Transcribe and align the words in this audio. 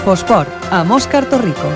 Infosport, 0.00 0.48
a 0.72 0.80
Òscar 0.80 1.26
Torrico. 1.28 1.68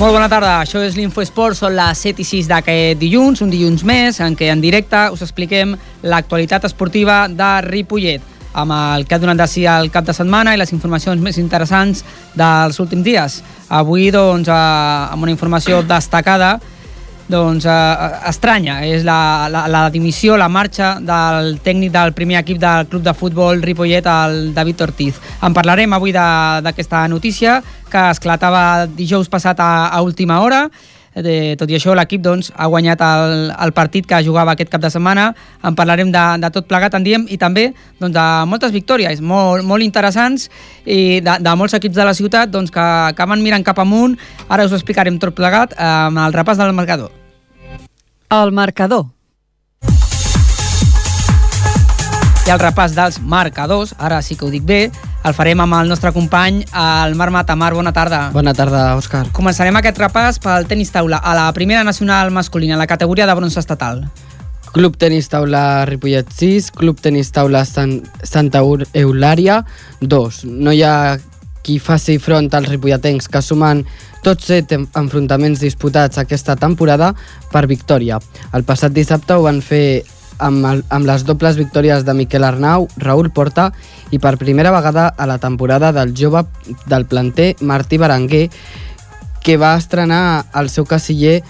Molt 0.00 0.16
bona 0.16 0.30
tarda, 0.32 0.62
això 0.62 0.80
és 0.80 0.96
l'Infoesport, 0.96 1.58
són 1.60 1.76
les 1.76 2.00
7 2.08 2.24
i 2.24 2.24
6 2.24 2.48
d'aquest 2.48 3.04
dilluns, 3.04 3.44
un 3.44 3.52
dilluns 3.52 3.84
més, 3.84 4.24
en 4.24 4.32
què 4.32 4.48
en 4.48 4.64
directe 4.64 5.10
us 5.12 5.20
expliquem 5.28 5.76
l'actualitat 6.08 6.64
esportiva 6.72 7.26
de 7.28 7.52
Ripollet, 7.68 8.33
amb 8.54 8.72
el 8.72 9.06
que 9.06 9.16
ha 9.16 9.20
donat 9.22 9.42
de 9.42 9.48
si 9.50 9.66
el 9.66 9.90
cap 9.90 10.06
de 10.06 10.14
setmana 10.16 10.54
i 10.54 10.60
les 10.60 10.72
informacions 10.72 11.20
més 11.22 11.38
interessants 11.42 12.04
dels 12.38 12.78
últims 12.80 13.04
dies. 13.04 13.40
Avui, 13.68 14.10
doncs, 14.14 14.48
eh, 14.48 14.54
amb 14.54 15.26
una 15.26 15.34
informació 15.34 15.82
destacada, 15.82 16.54
doncs, 17.28 17.64
eh, 17.64 18.10
estranya, 18.28 18.80
és 18.86 19.04
la, 19.04 19.48
la, 19.50 19.66
la 19.68 19.84
dimissió, 19.90 20.36
la 20.36 20.48
marxa 20.48 20.94
del 21.00 21.58
tècnic 21.64 21.92
del 21.92 22.12
primer 22.12 22.38
equip 22.42 22.60
del 22.60 22.88
club 22.88 23.02
de 23.02 23.14
futbol 23.16 23.62
Ripollet, 23.62 24.06
el 24.06 24.52
David 24.54 24.82
Ortiz. 24.88 25.20
En 25.42 25.56
parlarem 25.56 25.92
avui 25.96 26.12
d'aquesta 26.12 27.06
notícia 27.08 27.62
que 27.90 28.10
esclatava 28.10 28.86
dijous 28.86 29.30
passat 29.32 29.60
a, 29.60 29.88
a 29.88 30.02
última 30.02 30.40
hora, 30.44 30.68
de, 31.14 31.54
tot 31.58 31.70
i 31.70 31.76
això, 31.78 31.94
l'equip 31.94 32.22
doncs, 32.24 32.50
ha 32.56 32.66
guanyat 32.70 33.02
el, 33.04 33.50
el 33.52 33.72
partit 33.76 34.06
que 34.08 34.22
jugava 34.26 34.54
aquest 34.54 34.70
cap 34.72 34.82
de 34.82 34.90
setmana. 34.90 35.30
En 35.64 35.76
parlarem 35.78 36.10
de, 36.14 36.24
de 36.42 36.50
tot 36.54 36.68
plegat, 36.70 36.94
en 36.98 37.06
diem, 37.06 37.26
i 37.30 37.38
també 37.38 37.68
doncs, 38.00 38.14
de 38.16 38.26
moltes 38.50 38.74
victòries 38.74 39.22
molt, 39.22 39.64
molt 39.66 39.86
interessants 39.86 40.48
i 40.84 41.20
de, 41.24 41.38
de 41.40 41.56
molts 41.58 41.76
equips 41.78 41.96
de 41.96 42.06
la 42.06 42.14
ciutat 42.14 42.50
doncs, 42.50 42.72
que, 42.74 42.86
que 43.14 43.28
van 43.30 43.42
mirant 43.42 43.66
cap 43.66 43.78
amunt. 43.82 44.18
Ara 44.48 44.66
us 44.66 44.74
ho 44.74 44.80
explicarem 44.80 45.18
tot 45.22 45.36
plegat 45.36 45.76
amb 45.78 46.24
el 46.26 46.34
repàs 46.34 46.60
del 46.60 46.74
marcador. 46.76 47.12
El 48.34 48.54
marcador. 48.56 49.10
I 52.44 52.52
el 52.52 52.60
repàs 52.60 52.92
dels 52.92 53.22
marcadors, 53.24 53.94
ara 53.96 54.18
sí 54.20 54.36
que 54.36 54.44
ho 54.44 54.50
dic 54.52 54.66
bé, 54.68 54.90
el 55.24 55.34
farem 55.34 55.60
amb 55.64 55.78
el 55.80 55.88
nostre 55.88 56.12
company, 56.12 56.60
el 56.68 57.14
Marc 57.16 57.32
Matamar. 57.32 57.72
Bona 57.74 57.92
tarda. 57.96 58.28
Bona 58.34 58.52
tarda, 58.54 58.92
Òscar. 58.98 59.24
Començarem 59.32 59.76
aquest 59.80 59.98
repàs 60.02 60.38
pel 60.42 60.68
tenis 60.68 60.92
taula 60.92 61.18
a 61.18 61.34
la 61.36 61.48
primera 61.56 61.84
nacional 61.84 62.30
masculina, 62.30 62.76
la 62.76 62.86
categoria 62.86 63.26
de 63.26 63.34
bronze 63.34 63.60
estatal. 63.60 64.04
Club 64.74 64.96
Tenis 64.98 65.28
Taula 65.30 65.84
Ripollet 65.86 66.28
6, 66.34 66.72
Club 66.74 66.98
Tenis 67.00 67.30
Taula 67.32 67.62
Sant, 67.64 68.00
Santa 68.26 68.60
Eulària 68.92 69.60
2. 70.02 70.40
No 70.50 70.74
hi 70.74 70.82
ha 70.82 70.96
qui 71.64 71.78
faci 71.80 72.18
front 72.20 72.50
als 72.52 72.68
ripolletens 72.68 73.30
que 73.30 73.40
sumen 73.40 73.84
tots 74.24 74.50
set 74.50 74.74
enfrontaments 74.74 75.62
disputats 75.62 76.18
aquesta 76.20 76.56
temporada 76.60 77.12
per 77.52 77.64
victòria. 77.70 78.18
El 78.52 78.66
passat 78.68 78.92
dissabte 78.92 79.38
ho 79.38 79.46
van 79.46 79.62
fer 79.64 80.02
amb, 80.38 80.64
el, 80.66 80.84
amb 80.90 81.06
les 81.06 81.24
dobles 81.24 81.56
victòries 81.56 82.04
de 82.04 82.14
Miquel 82.14 82.44
Arnau, 82.44 82.88
Raül 82.96 83.30
Porta 83.34 83.70
i 84.10 84.18
per 84.18 84.36
primera 84.40 84.72
vegada 84.74 85.08
a 85.16 85.26
la 85.26 85.38
temporada 85.38 85.92
del 85.92 86.14
jove 86.16 86.44
del 86.86 87.06
planter 87.06 87.54
Martí 87.60 87.98
Berenguer, 87.98 88.48
que 89.44 89.56
va 89.56 89.76
estrenar 89.76 90.46
el 90.54 90.70
seu 90.70 90.86
casiller 90.88 91.42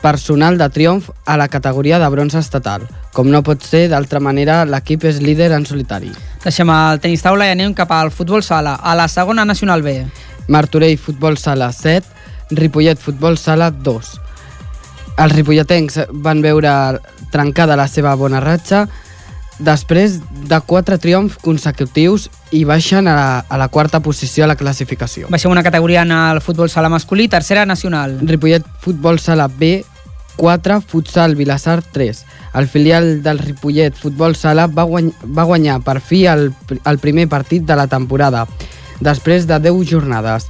personal 0.00 0.56
de 0.58 0.68
triomf 0.70 1.10
a 1.26 1.36
la 1.36 1.48
categoria 1.48 1.98
de 1.98 2.08
bronze 2.08 2.38
estatal. 2.38 2.86
Com 3.12 3.28
no 3.30 3.42
pot 3.42 3.62
ser 3.66 3.88
d'altra 3.90 4.20
manera, 4.20 4.64
l'equip 4.64 5.04
és 5.04 5.20
líder 5.20 5.50
en 5.52 5.66
solitari. 5.66 6.12
Deixem 6.44 6.70
el 6.72 7.02
tenis 7.02 7.24
taula 7.26 7.48
i 7.48 7.52
anem 7.52 7.74
cap 7.76 7.92
al 7.92 8.12
futbol 8.14 8.42
sala, 8.46 8.78
a 8.80 8.94
la 8.96 9.08
segona 9.08 9.44
nacional 9.44 9.82
B. 9.82 9.98
Martorell 10.48 10.96
Futbol 10.98 11.36
Sala 11.38 11.70
7, 11.72 12.06
Ripollet 12.50 12.98
Futbol 12.98 13.36
Sala 13.38 13.70
2. 13.70 14.29
Els 15.20 15.34
ripolletens 15.36 15.98
van 16.24 16.40
veure 16.40 16.72
trencada 17.32 17.76
la 17.76 17.84
seva 17.92 18.14
bona 18.16 18.40
ratxa 18.40 18.86
després 19.60 20.16
de 20.48 20.58
quatre 20.64 20.96
triomfs 20.96 21.36
consecutius 21.44 22.30
i 22.56 22.62
baixen 22.64 23.04
a 23.04 23.16
la, 23.18 23.26
a 23.44 23.58
la 23.60 23.68
quarta 23.68 24.00
posició 24.00 24.46
a 24.46 24.48
la 24.48 24.56
classificació. 24.56 25.28
Baixem 25.28 25.52
una 25.52 25.64
categoria 25.66 26.06
en 26.06 26.14
el 26.16 26.40
futbol 26.40 26.70
sala 26.72 26.88
masculí, 26.88 27.28
tercera 27.28 27.66
nacional. 27.68 28.16
Ripollet 28.22 28.64
Futbol 28.80 29.20
Sala 29.20 29.50
B 29.52 29.84
4, 30.40 30.80
Futsal 30.80 31.36
Vilassar 31.36 31.82
3. 31.82 32.24
El 32.56 32.66
filial 32.66 33.22
del 33.22 33.38
Ripollet 33.38 33.94
Futbol 33.94 34.36
Sala 34.40 34.66
va, 34.72 34.86
guany 34.88 35.12
va 35.36 35.44
guanyar 35.44 35.82
per 35.84 35.98
fi 36.00 36.24
el, 36.32 36.48
el 36.80 36.98
primer 36.98 37.28
partit 37.28 37.66
de 37.68 37.76
la 37.76 37.86
temporada, 37.92 38.46
després 39.04 39.44
de 39.46 39.60
10 39.60 39.84
jornades. 39.90 40.48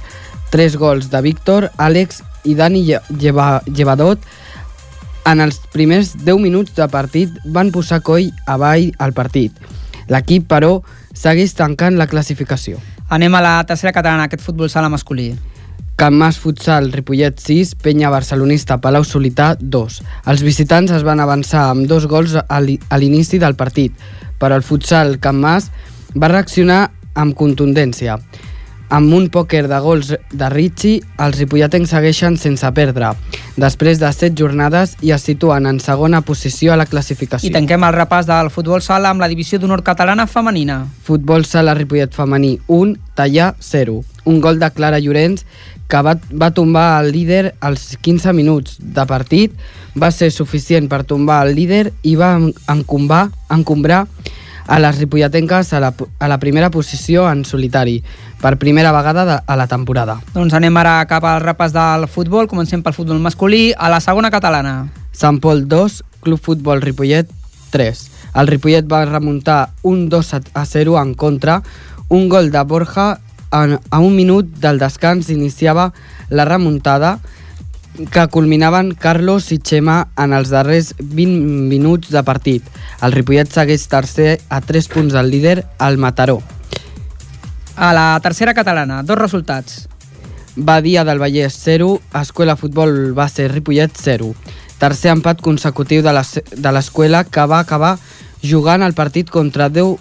3 0.55 0.79
gols 0.79 1.11
de 1.11 1.21
Víctor, 1.23 1.67
Àlex 1.75 2.23
i 2.47 2.55
Dani 2.55 2.85
Llevadot 3.19 4.23
en 5.25 5.41
els 5.43 5.59
primers 5.73 6.15
10 6.25 6.41
minuts 6.41 6.73
de 6.77 6.87
partit 6.91 7.33
van 7.45 7.71
posar 7.71 8.01
coll 8.05 8.31
avall 8.49 8.91
al 8.99 9.13
partit. 9.13 9.53
L'equip, 10.11 10.47
però, 10.49 10.79
segueix 11.13 11.53
tancant 11.55 11.97
la 11.99 12.07
classificació. 12.07 12.79
Anem 13.11 13.35
a 13.35 13.41
la 13.43 13.55
tercera 13.67 13.93
catalana, 13.95 14.27
aquest 14.27 14.43
futbol 14.43 14.69
sala 14.71 14.89
masculí. 14.89 15.31
Can 16.01 16.15
Mas 16.17 16.39
Futsal 16.41 16.91
Ripollet 16.91 17.37
6, 17.37 17.75
Penya 17.83 18.09
Barcelonista 18.09 18.79
Palau 18.81 19.03
Solità 19.05 19.53
2. 19.59 19.99
Els 20.31 20.41
visitants 20.41 20.91
es 20.95 21.03
van 21.05 21.19
avançar 21.21 21.67
amb 21.69 21.85
dos 21.87 22.07
gols 22.09 22.33
a 22.41 22.61
l'inici 22.97 23.37
del 23.37 23.53
partit, 23.59 23.93
però 24.41 24.57
el 24.57 24.65
futsal 24.65 25.19
Can 25.21 25.37
Mas 25.37 25.69
va 26.17 26.31
reaccionar 26.31 26.87
amb 27.13 27.37
contundència. 27.37 28.17
Amb 28.91 29.13
un 29.15 29.29
pòquer 29.31 29.69
de 29.71 29.77
gols 29.79 30.09
de 30.11 30.47
Ricci, 30.51 30.97
els 31.23 31.37
ripolletens 31.39 31.93
segueixen 31.93 32.35
sense 32.35 32.67
perdre. 32.75 33.13
Després 33.55 34.01
de 34.01 34.09
set 34.11 34.35
jornades 34.35 34.97
i 34.99 35.13
es 35.15 35.23
situen 35.23 35.69
en 35.69 35.79
segona 35.79 36.19
posició 36.27 36.73
a 36.73 36.75
la 36.75 36.85
classificació. 36.89 37.47
I 37.47 37.53
tanquem 37.55 37.85
el 37.87 37.95
repàs 37.95 38.27
del 38.27 38.51
futbol 38.51 38.83
sala 38.83 39.13
amb 39.15 39.23
la 39.23 39.29
divisió 39.31 39.61
d'honor 39.63 39.85
catalana 39.87 40.25
femenina. 40.27 40.81
Futbol 41.07 41.47
sala 41.47 41.77
Ripollet 41.79 42.11
femení 42.11 42.57
1, 42.67 42.97
Tallà 43.15 43.53
0. 43.63 43.95
Un 44.27 44.43
gol 44.43 44.59
de 44.59 44.71
Clara 44.75 44.99
Llorenç 44.99 45.45
que 45.87 46.03
va, 46.03 46.17
va 46.35 46.51
tombar 46.51 46.99
el 46.99 47.13
líder 47.15 47.55
als 47.63 47.95
15 47.95 48.35
minuts 48.35 48.75
de 48.79 49.07
partit, 49.07 49.55
va 49.95 50.11
ser 50.11 50.33
suficient 50.35 50.91
per 50.91 51.05
tombar 51.07 51.45
el 51.47 51.55
líder 51.55 51.93
i 52.03 52.17
va 52.19 52.33
encombar, 52.75 53.29
encombrar 53.55 54.03
a 54.71 54.79
les 54.79 54.97
ripolletenques 55.01 55.73
a 55.73 55.81
la, 55.83 55.91
a 55.91 56.27
la 56.31 56.37
primera 56.39 56.69
posició 56.71 57.25
en 57.27 57.43
solitari, 57.43 57.97
per 58.39 58.55
primera 58.57 58.93
vegada 58.95 59.25
de, 59.27 59.35
a 59.45 59.55
la 59.59 59.67
temporada. 59.67 60.15
Doncs 60.31 60.55
anem 60.55 60.77
ara 60.79 60.93
cap 61.09 61.27
al 61.27 61.41
repàs 61.43 61.75
del 61.75 62.07
futbol, 62.07 62.47
comencem 62.47 62.79
pel 62.85 62.95
futbol 62.95 63.19
masculí, 63.19 63.73
a 63.75 63.91
la 63.91 63.99
segona 63.99 64.31
catalana. 64.31 64.87
Sant 65.11 65.41
Pol 65.43 65.65
2, 65.67 65.97
Club 66.23 66.39
Futbol 66.39 66.79
Ripollet 66.81 67.27
3. 67.75 68.05
El 68.39 68.47
Ripollet 68.47 68.87
va 68.87 69.03
remuntar 69.09 69.73
un 69.83 70.07
2 70.07 70.33
a 70.39 70.65
0 70.65 70.95
en 71.01 71.13
contra, 71.19 71.59
un 72.07 72.29
gol 72.31 72.49
de 72.55 72.63
Borja 72.63 73.19
a 73.51 73.99
un 73.99 74.15
minut 74.15 74.47
del 74.63 74.79
descans 74.79 75.27
iniciava 75.29 75.91
la 76.29 76.45
remuntada 76.47 77.17
que 78.11 78.27
culminaven 78.31 78.93
Carlos 78.95 79.51
i 79.51 79.59
Xema 79.59 80.07
en 80.17 80.33
els 80.33 80.49
darrers 80.53 80.93
20 80.99 81.69
minuts 81.71 82.11
de 82.13 82.23
partit. 82.23 82.65
El 83.03 83.11
Ripollet 83.11 83.51
segueix 83.51 83.87
tercer 83.91 84.39
a 84.49 84.61
3 84.61 84.87
punts 84.91 85.13
del 85.13 85.31
líder, 85.31 85.65
el 85.79 85.97
Mataró. 85.97 86.41
A 87.75 87.93
la 87.93 88.19
tercera 88.23 88.53
catalana, 88.53 89.01
dos 89.03 89.17
resultats. 89.17 89.87
Badia 90.55 91.03
del 91.03 91.19
Vallès 91.19 91.55
0, 91.63 92.01
Escola 92.21 92.55
Futbol 92.55 93.13
Base 93.13 93.47
Ripollet 93.47 93.91
0. 93.95 94.33
Tercer 94.79 95.11
empat 95.13 95.41
consecutiu 95.41 96.01
de 96.03 96.71
l'escola 96.71 97.23
que 97.23 97.45
va 97.45 97.59
acabar 97.59 97.97
jugant 98.41 98.83
el 98.83 98.95
partit 98.97 99.29
contra 99.29 99.69
10 99.69 99.99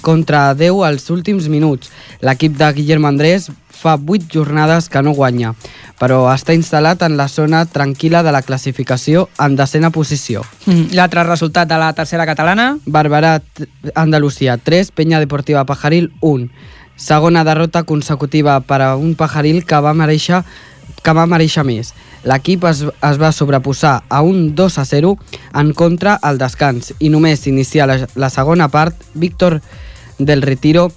contra 0.00 0.54
10 0.54 0.84
als 0.84 1.10
últims 1.10 1.48
minuts. 1.48 1.90
L'equip 2.20 2.56
de 2.56 2.72
Guillermo 2.72 3.08
Andrés 3.08 3.50
fa 3.82 3.96
8 3.98 4.30
jornades 4.30 4.88
que 4.88 5.02
no 5.02 5.14
guanya, 5.16 5.52
però 5.98 6.22
està 6.30 6.54
instal·lat 6.54 7.02
en 7.06 7.16
la 7.18 7.28
zona 7.28 7.64
tranquil·la 7.66 8.22
de 8.22 8.32
la 8.34 8.42
classificació 8.46 9.26
en 9.42 9.56
decena 9.58 9.90
posició. 9.90 10.44
Mm, 10.66 10.94
l'altre 10.96 11.26
resultat 11.26 11.68
de 11.68 11.78
la 11.82 11.92
tercera 11.98 12.26
catalana? 12.28 12.76
Barberà, 12.86 13.40
Andalusia 13.94 14.56
3, 14.56 14.92
Penya 14.94 15.20
Deportiva 15.22 15.66
Pajaril 15.66 16.12
1. 16.20 16.48
Segona 16.96 17.42
derrota 17.44 17.82
consecutiva 17.82 18.60
per 18.60 18.82
a 18.82 18.94
un 18.96 19.16
Pajaril 19.18 19.64
que 19.66 19.80
va 19.82 19.94
mereixer 19.94 20.44
que 21.02 21.12
va 21.16 21.26
mereixer 21.26 21.64
més. 21.66 21.90
L'equip 22.28 22.62
es, 22.68 22.84
es 22.86 23.16
va 23.18 23.32
sobreposar 23.34 24.04
a 24.08 24.20
un 24.22 24.52
2 24.54 24.78
a 24.78 24.84
0 24.86 25.16
en 25.58 25.72
contra 25.74 26.14
al 26.14 26.38
descans 26.38 26.92
i 27.00 27.10
només 27.10 27.48
iniciar 27.50 27.88
la, 27.90 27.96
la 28.14 28.30
segona 28.30 28.68
part, 28.70 28.94
Víctor 29.14 29.58
del 30.18 30.42
Retiro 30.46 30.92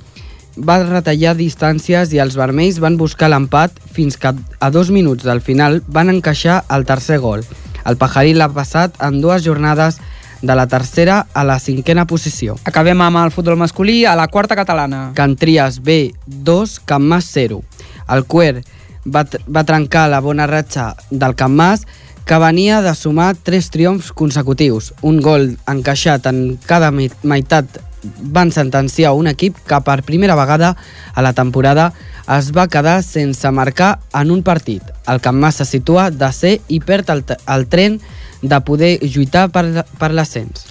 va 0.58 0.80
retallar 0.84 1.36
distàncies 1.36 2.14
i 2.14 2.20
els 2.24 2.36
vermells 2.40 2.80
van 2.84 2.98
buscar 2.98 3.30
l'empat 3.32 3.76
fins 3.92 4.18
que 4.18 4.32
a 4.32 4.70
dos 4.72 4.92
minuts 4.92 5.26
del 5.28 5.42
final 5.42 5.82
van 5.88 6.10
encaixar 6.10 6.64
el 6.72 6.86
tercer 6.86 7.20
gol. 7.20 7.44
El 7.86 7.98
Pajaril 7.98 8.42
ha 8.42 8.50
passat 8.50 8.96
en 9.04 9.20
dues 9.22 9.44
jornades 9.46 10.00
de 10.42 10.56
la 10.56 10.68
tercera 10.68 11.26
a 11.34 11.44
la 11.44 11.60
cinquena 11.60 12.06
posició. 12.06 12.56
Acabem 12.66 13.02
amb 13.02 13.22
el 13.24 13.32
futbol 13.32 13.58
masculí 13.58 14.04
a 14.06 14.16
la 14.16 14.28
quarta 14.28 14.56
catalana. 14.56 15.12
Cantries 15.16 15.82
B, 15.84 16.14
2, 16.26 16.80
Campmàs 16.86 17.30
0. 17.34 17.62
El 18.10 18.26
Cuer 18.26 18.64
va, 19.06 19.26
va 19.48 19.66
trencar 19.66 20.08
la 20.10 20.22
bona 20.22 20.48
ratxa 20.48 20.94
del 21.10 21.36
Campmàs 21.36 21.86
que 22.26 22.38
venia 22.42 22.82
de 22.82 22.94
sumar 22.98 23.36
tres 23.38 23.70
triomfs 23.70 24.12
consecutius. 24.12 24.94
Un 25.02 25.22
gol 25.22 25.52
encaixat 25.70 26.26
en 26.32 26.58
cada 26.66 26.90
meitat 26.92 27.82
van 28.20 28.52
sentenciar 28.52 29.14
un 29.14 29.28
equip 29.28 29.58
que 29.68 29.80
per 29.86 30.04
primera 30.04 30.36
vegada 30.36 30.76
a 31.14 31.22
la 31.22 31.34
temporada 31.34 31.92
es 32.38 32.52
va 32.56 32.68
quedar 32.68 33.02
sense 33.04 33.50
marcar 33.52 34.00
en 34.14 34.32
un 34.32 34.42
partit. 34.44 34.82
El 35.08 35.22
Campmàs 35.22 35.62
se 35.62 35.66
situa 35.70 36.10
de 36.12 36.32
ser 36.34 36.56
i 36.68 36.80
perd 36.82 37.12
el, 37.14 37.24
el 37.48 37.68
tren 37.70 38.00
de 38.42 38.62
poder 38.66 38.98
lluitar 39.04 39.50
per, 39.54 39.86
per 40.00 40.12
l'ascens. 40.14 40.66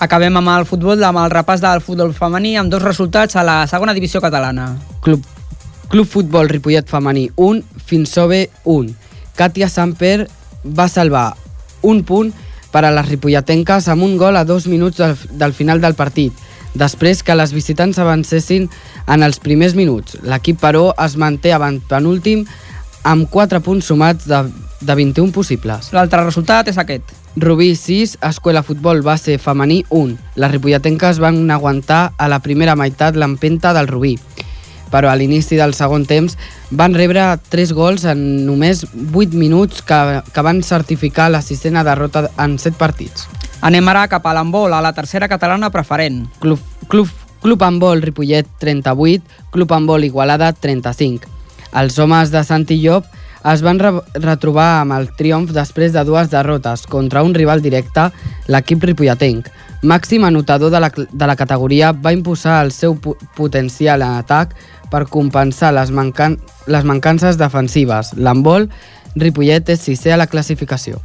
Acabem 0.00 0.38
amb 0.40 0.48
el 0.54 0.64
futbol, 0.64 1.02
amb 1.04 1.20
el 1.20 1.32
repàs 1.32 1.60
del 1.60 1.82
futbol 1.84 2.14
femení, 2.16 2.54
amb 2.56 2.72
dos 2.72 2.82
resultats 2.82 3.36
a 3.36 3.44
la 3.44 3.66
segona 3.68 3.92
divisió 3.92 4.22
catalana. 4.22 4.72
Club, 5.04 5.26
Club 5.90 6.08
Futbol 6.08 6.48
Ripollet 6.48 6.88
Femení 6.88 7.28
1, 7.36 7.82
Finsove 7.84 8.46
1. 8.64 8.94
Katia 9.36 9.68
Samper 9.68 10.28
va 10.64 10.88
salvar 10.88 11.34
un 11.82 12.04
punt 12.04 12.32
per 12.70 12.84
a 12.84 12.92
les 12.94 13.08
ripolletenques 13.08 13.88
amb 13.90 14.06
un 14.06 14.16
gol 14.16 14.38
a 14.38 14.44
dos 14.44 14.68
minuts 14.70 15.00
del, 15.00 15.16
del 15.32 15.52
final 15.52 15.80
del 15.82 15.96
partit, 15.98 16.32
després 16.74 17.22
que 17.22 17.36
les 17.36 17.52
visitants 17.52 17.98
avancessin 17.98 18.68
en 19.10 19.22
els 19.26 19.40
primers 19.42 19.74
minuts. 19.78 20.18
L'equip, 20.22 20.60
però, 20.62 20.90
es 21.04 21.16
manté 21.16 21.54
avant 21.54 21.80
penúltim 21.90 22.44
amb 23.02 23.30
4 23.30 23.62
punts 23.64 23.88
sumats 23.90 24.28
de, 24.28 24.44
de 24.80 24.94
21 24.94 25.32
possibles. 25.32 25.90
L'altre 25.96 26.22
resultat 26.24 26.68
és 26.68 26.78
aquest. 26.78 27.16
Rubí 27.40 27.72
6, 27.78 28.18
Escuela 28.26 28.64
Futbol 28.66 29.02
Base 29.06 29.38
Femení 29.38 29.84
1. 29.88 30.16
Les 30.42 30.50
ripolletenques 30.50 31.20
van 31.22 31.44
aguantar 31.50 32.12
a 32.18 32.28
la 32.28 32.40
primera 32.42 32.76
meitat 32.76 33.16
l'empenta 33.16 33.74
del 33.76 33.88
Rubí 33.88 34.16
però 34.90 35.08
a 35.08 35.16
l'inici 35.16 35.56
del 35.56 35.72
segon 35.78 36.04
temps 36.10 36.36
van 36.74 36.96
rebre 36.98 37.22
3 37.54 37.72
gols 37.78 38.04
en 38.10 38.44
només 38.46 38.82
8 38.90 39.38
minuts 39.38 39.84
que, 39.86 40.00
que 40.34 40.42
van 40.44 40.64
certificar 40.66 41.30
la 41.30 41.42
sisena 41.46 41.86
derrota 41.86 42.26
en 42.36 42.58
7 42.58 42.76
partits. 42.76 43.28
Anem 43.60 43.88
ara 43.92 44.06
cap 44.08 44.24
a 44.24 44.32
l'handbol, 44.32 44.72
a 44.72 44.80
la 44.80 44.94
tercera 44.96 45.28
catalana 45.28 45.68
preferent. 45.68 46.22
Club, 46.40 46.60
club, 46.88 47.08
club 47.42 47.62
Handbol 47.62 48.00
Ripollet 48.00 48.48
38, 48.58 49.22
Club 49.52 49.72
Handbol 49.76 50.04
Igualada 50.04 50.52
35. 50.52 51.28
Els 51.76 51.98
homes 51.98 52.32
de 52.32 52.40
Santi 52.44 52.80
Llop 52.80 53.04
es 53.52 53.60
van 53.60 53.78
re 53.78 53.92
retrobar 54.16 54.80
amb 54.80 54.96
el 54.96 55.10
triomf 55.16 55.52
després 55.52 55.92
de 55.92 56.04
dues 56.08 56.32
derrotes 56.32 56.86
contra 56.88 57.22
un 57.22 57.36
rival 57.36 57.60
directe, 57.60 58.08
l'equip 58.48 58.88
ripolletenc. 58.88 59.52
Màxim 59.84 60.24
anotador 60.24 60.72
de 60.72 60.80
la, 60.80 60.90
de 60.92 61.28
la 61.28 61.36
categoria 61.36 61.92
va 61.92 62.16
imposar 62.16 62.62
el 62.64 62.72
seu 62.72 62.96
potencial 63.36 64.00
en 64.00 64.16
atac 64.24 64.56
per 64.90 65.06
compensar 65.08 65.74
les, 65.76 65.92
mancan 65.92 66.40
les 66.66 66.84
mancances 66.84 67.36
defensives. 67.36 68.14
L'embol, 68.16 68.70
Ripollet 69.20 69.68
és 69.68 69.84
sisè 69.84 70.16
a 70.16 70.20
la 70.20 70.28
classificació. 70.30 71.00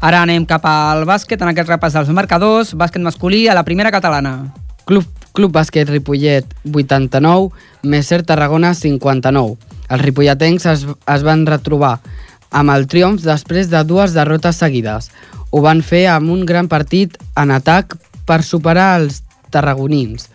Ara 0.00 0.22
anem 0.22 0.46
cap 0.46 0.64
al 0.68 1.04
bàsquet, 1.08 1.40
en 1.42 1.50
aquest 1.50 1.70
repàs 1.70 1.96
dels 1.96 2.12
marcadors, 2.14 2.74
bàsquet 2.78 3.02
masculí 3.02 3.46
a 3.48 3.56
la 3.58 3.64
primera 3.66 3.90
catalana. 3.90 4.52
Club, 4.86 5.04
Club 5.34 5.52
Bàsquet 5.52 5.90
Ripollet 5.90 6.46
89, 6.64 7.50
Messer 7.82 8.22
Tarragona 8.22 8.72
59. 8.74 9.58
Els 9.88 10.04
ripolletens 10.04 10.66
es, 10.70 10.86
es 10.86 11.26
van 11.26 11.44
retrobar 11.48 11.98
amb 12.50 12.72
el 12.72 12.86
triomf 12.88 13.24
després 13.26 13.68
de 13.72 13.82
dues 13.84 14.14
derrotes 14.16 14.60
seguides. 14.62 15.10
Ho 15.50 15.60
van 15.64 15.82
fer 15.82 16.06
amb 16.12 16.30
un 16.30 16.46
gran 16.46 16.68
partit 16.68 17.18
en 17.36 17.52
atac 17.52 17.98
per 18.28 18.42
superar 18.44 18.94
els 19.00 19.22
tarragonins 19.50 20.28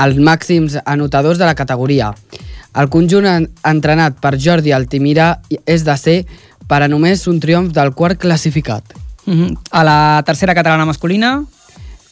els 0.00 0.18
màxims 0.18 0.78
anotadors 0.84 1.38
de 1.38 1.46
la 1.46 1.54
categoria. 1.54 2.12
El 2.72 2.88
conjunt 2.88 3.26
entrenat 3.68 4.16
per 4.22 4.38
Jordi 4.40 4.72
Altimira 4.72 5.34
és 5.68 5.84
de 5.84 5.96
ser 6.00 6.16
per 6.68 6.82
a 6.82 6.88
només 6.88 7.26
un 7.26 7.40
triomf 7.40 7.72
del 7.72 7.92
quart 7.94 8.18
classificat. 8.18 8.84
Uh 9.26 9.34
-huh. 9.34 9.58
A 9.70 9.84
la 9.84 10.22
tercera 10.26 10.54
catalana 10.54 10.84
masculina... 10.84 11.44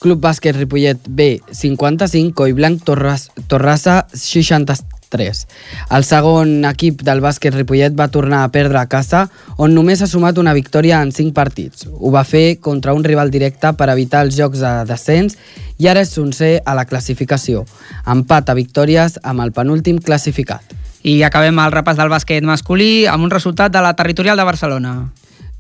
Club 0.01 0.19
Bàsquet 0.25 0.57
Ripollet 0.57 0.97
B, 1.09 1.43
55, 1.53 2.33
Coi 2.33 2.55
Blanc 2.57 2.83
Torras, 2.83 3.29
Torrassa, 3.49 4.07
63. 4.15 5.43
El 5.91 6.07
segon 6.09 6.65
equip 6.65 7.03
del 7.05 7.21
bàsquet 7.21 7.53
Ripollet 7.53 7.93
va 7.93 8.09
tornar 8.09 8.41
a 8.47 8.49
perdre 8.49 8.81
a 8.81 8.87
casa, 8.89 9.27
on 9.59 9.75
només 9.77 10.01
ha 10.01 10.09
sumat 10.09 10.41
una 10.41 10.55
victòria 10.57 11.03
en 11.05 11.13
5 11.13 11.37
partits. 11.37 11.85
Ho 11.93 12.11
va 12.11 12.25
fer 12.25 12.61
contra 12.65 12.95
un 12.97 13.05
rival 13.05 13.29
directe 13.29 13.75
per 13.77 13.91
evitar 13.93 14.25
els 14.25 14.41
jocs 14.41 14.65
de 14.65 14.73
descens 14.89 15.37
i 15.77 15.87
ara 15.93 16.01
és 16.01 16.17
oncer 16.17 16.63
a 16.65 16.75
la 16.75 16.87
classificació. 16.89 17.67
Empat 18.07 18.49
a 18.49 18.57
victòries 18.57 19.21
amb 19.23 19.45
el 19.45 19.53
penúltim 19.53 20.01
classificat. 20.01 20.80
I 21.03 21.23
acabem 21.25 21.57
el 21.63 21.73
repàs 21.73 21.97
del 21.97 22.11
bàsquet 22.13 22.45
masculí 22.45 23.07
amb 23.09 23.25
un 23.25 23.31
resultat 23.33 23.73
de 23.73 23.81
la 23.81 23.95
territorial 23.97 24.37
de 24.37 24.45
Barcelona. 24.45 24.93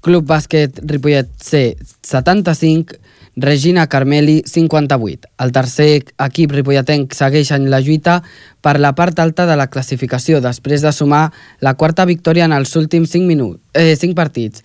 Club 0.04 0.26
Bàsquet 0.28 0.82
Ripollet 0.84 1.30
C, 1.40 1.76
75, 2.04 2.98
Regina 3.36 3.86
Carmeli, 3.86 4.42
58. 4.44 5.30
El 5.40 5.52
tercer 5.52 6.04
equip 6.26 6.52
ripolletenc 6.52 7.14
segueix 7.16 7.54
en 7.56 7.70
la 7.72 7.80
lluita 7.80 8.18
per 8.60 8.76
la 8.80 8.92
part 8.92 9.20
alta 9.20 9.46
de 9.48 9.56
la 9.56 9.70
classificació, 9.72 10.42
després 10.44 10.84
de 10.84 10.92
sumar 10.92 11.30
la 11.60 11.72
quarta 11.72 12.04
victòria 12.04 12.44
en 12.44 12.52
els 12.52 12.74
últims 12.76 13.08
5, 13.16 13.24
minuts, 13.24 13.60
eh, 13.72 13.96
5 13.96 14.14
partits. 14.14 14.64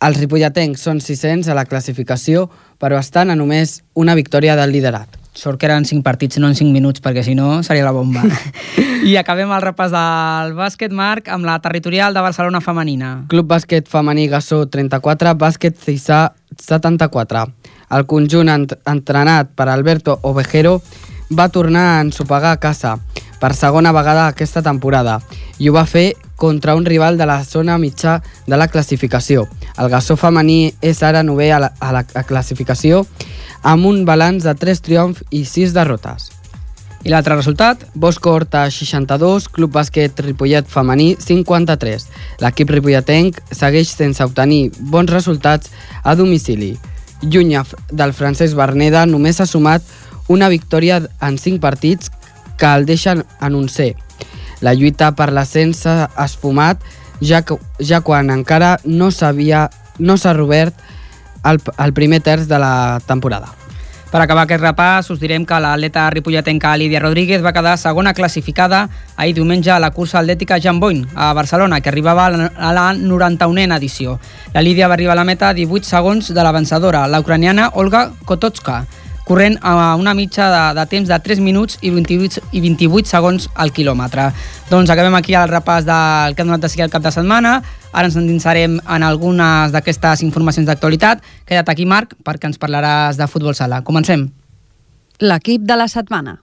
Els 0.00 0.20
ripolletens 0.20 0.80
són 0.80 1.00
600 1.00 1.48
a 1.48 1.56
la 1.56 1.64
classificació, 1.64 2.50
però 2.78 2.98
estan 2.98 3.30
a 3.30 3.36
només 3.36 3.82
una 3.94 4.14
victòria 4.14 4.56
del 4.56 4.72
liderat. 4.72 5.08
Sort 5.32 5.60
que 5.60 5.66
eren 5.68 5.84
5 5.86 6.02
partits, 6.02 6.38
no 6.42 6.48
en 6.50 6.56
5 6.58 6.72
minuts, 6.74 7.00
perquè 7.00 7.22
si 7.22 7.36
no 7.38 7.62
seria 7.62 7.84
la 7.86 7.92
bomba. 7.94 8.24
I 9.06 9.14
acabem 9.16 9.50
el 9.54 9.62
repàs 9.62 9.92
del 9.94 10.56
bàsquet, 10.58 10.92
Marc, 10.92 11.30
amb 11.30 11.46
la 11.46 11.58
territorial 11.62 12.14
de 12.14 12.24
Barcelona 12.24 12.60
femenina. 12.60 13.12
Club 13.30 13.46
Bàsquet 13.48 13.88
Femení 13.88 14.26
Gassó 14.28 14.64
34, 14.66 15.36
Bàsquet 15.38 15.78
Cisà 15.78 16.24
74. 16.58 17.46
El 17.96 18.06
conjunt 18.10 18.50
entrenat 18.50 19.54
per 19.56 19.70
Alberto 19.70 20.18
Ovejero 20.28 20.80
va 21.30 21.48
tornar 21.48 21.86
a 21.94 22.00
ensopegar 22.02 22.52
a 22.52 22.60
casa 22.60 22.98
per 23.40 23.54
segona 23.54 23.92
vegada 23.96 24.26
aquesta 24.28 24.62
temporada 24.62 25.20
i 25.58 25.70
ho 25.70 25.74
va 25.74 25.86
fer 25.86 26.12
contra 26.40 26.74
un 26.74 26.86
rival 26.88 27.20
de 27.20 27.28
la 27.28 27.42
zona 27.44 27.76
mitjà 27.78 28.22
de 28.48 28.56
la 28.56 28.66
classificació. 28.72 29.44
El 29.76 29.92
Gassó 29.92 30.16
femení 30.16 30.72
és 30.80 31.04
ara 31.04 31.20
nové 31.22 31.52
a 31.52 31.60
la, 31.60 31.74
a 31.78 31.92
la 31.92 32.24
classificació 32.24 33.04
amb 33.62 33.84
un 33.84 34.06
balanç 34.08 34.48
de 34.48 34.56
3 34.56 34.80
triomfs 34.80 35.26
i 35.30 35.44
6 35.44 35.76
derrotes. 35.76 36.30
I 37.04 37.12
l'altre 37.12 37.36
resultat? 37.36 37.84
Bosco 37.94 38.32
Horta 38.32 38.66
62, 38.72 39.48
Club 39.52 39.72
Bàsquet 39.76 40.20
Ripollet 40.24 40.68
femení 40.68 41.14
53. 41.20 42.08
L'equip 42.40 42.72
ripolletenc 42.72 43.40
segueix 43.52 43.92
sense 43.92 44.24
obtenir 44.24 44.70
bons 44.80 45.12
resultats 45.12 45.72
a 46.04 46.16
domicili. 46.16 46.74
Lluny 47.20 47.56
del 47.92 48.12
francès 48.16 48.56
Berneda 48.56 49.04
només 49.08 49.40
ha 49.40 49.48
sumat 49.48 49.84
una 50.28 50.48
victòria 50.48 51.00
en 51.20 51.36
5 51.36 51.60
partits 51.60 52.12
que 52.56 52.68
el 52.68 52.84
deixen 52.88 53.24
en 53.40 53.56
un 53.56 53.68
C. 53.68 53.94
La 54.60 54.74
lluita 54.74 55.12
per 55.16 55.30
l'ascens 55.32 55.84
s'ha 55.84 56.10
esfumat 56.20 56.82
ja, 57.20 57.42
que, 57.42 57.56
ja 57.80 58.02
quan 58.04 58.30
encara 58.32 58.78
no 58.84 59.10
s'havia 59.10 59.68
no 60.00 60.16
s'ha 60.16 60.32
robert 60.32 60.76
el, 61.44 61.60
el 61.78 61.92
primer 61.96 62.20
terç 62.24 62.48
de 62.48 62.58
la 62.60 63.00
temporada. 63.06 63.60
Per 64.10 64.18
acabar 64.18 64.42
aquest 64.42 64.64
repàs, 64.64 65.06
us 65.14 65.20
direm 65.22 65.44
que 65.46 65.58
l'atleta 65.62 66.08
ripolletenca 66.10 66.72
Lídia 66.74 66.98
Rodríguez 66.98 67.44
va 67.44 67.52
quedar 67.54 67.76
segona 67.78 68.10
classificada 68.10 68.88
ahir 69.14 69.36
diumenge 69.36 69.70
a 69.70 69.78
la 69.78 69.92
cursa 69.94 70.18
atlètica 70.18 70.58
Jan 70.58 70.80
Boyn, 70.82 71.04
a 71.14 71.30
Barcelona, 71.32 71.78
que 71.80 71.92
arribava 71.92 72.26
a 72.26 72.72
la 72.74 72.88
91a 72.98 73.76
edició. 73.76 74.18
La 74.52 74.64
Lídia 74.66 74.88
va 74.88 74.98
arribar 74.98 75.14
a 75.14 75.20
la 75.20 75.28
meta 75.28 75.50
a 75.50 75.54
18 75.54 75.86
segons 75.86 76.32
de 76.34 76.42
la 76.42 76.50
vencedora, 76.50 77.06
la 77.06 77.20
ucraniana 77.22 77.70
Olga 77.74 78.10
Kototska, 78.24 78.82
corrent 79.30 79.60
a 79.62 79.94
una 79.94 80.10
mitja 80.18 80.48
de, 80.50 80.62
de 80.74 80.84
temps 80.90 81.06
de 81.08 81.18
3 81.22 81.38
minuts 81.38 81.78
i 81.86 81.92
28, 81.94 82.42
i 82.50 82.60
28 82.64 83.06
segons 83.06 83.46
al 83.54 83.70
quilòmetre. 83.70 84.26
Doncs 84.72 84.90
acabem 84.90 85.14
aquí 85.14 85.36
el 85.38 85.46
repàs 85.52 85.86
del 85.86 86.34
que 86.34 86.42
ha 86.42 86.48
donat 86.48 86.64
de 86.64 86.70
seguir 86.72 86.88
el 86.88 86.90
cap 86.90 87.04
de 87.06 87.14
setmana. 87.14 87.60
Ara 87.92 88.10
ens 88.10 88.18
endinsarem 88.18 88.80
en 88.82 89.06
algunes 89.06 89.70
d'aquestes 89.70 90.24
informacions 90.26 90.66
d'actualitat. 90.66 91.22
Queda't 91.46 91.70
aquí, 91.70 91.86
Marc, 91.86 92.16
perquè 92.26 92.50
ens 92.50 92.58
parlaràs 92.58 93.20
de 93.20 93.30
futbol 93.30 93.54
sala. 93.54 93.84
Comencem. 93.86 94.26
L'equip 95.22 95.62
de 95.62 95.78
la 95.78 95.86
setmana. 95.86 96.40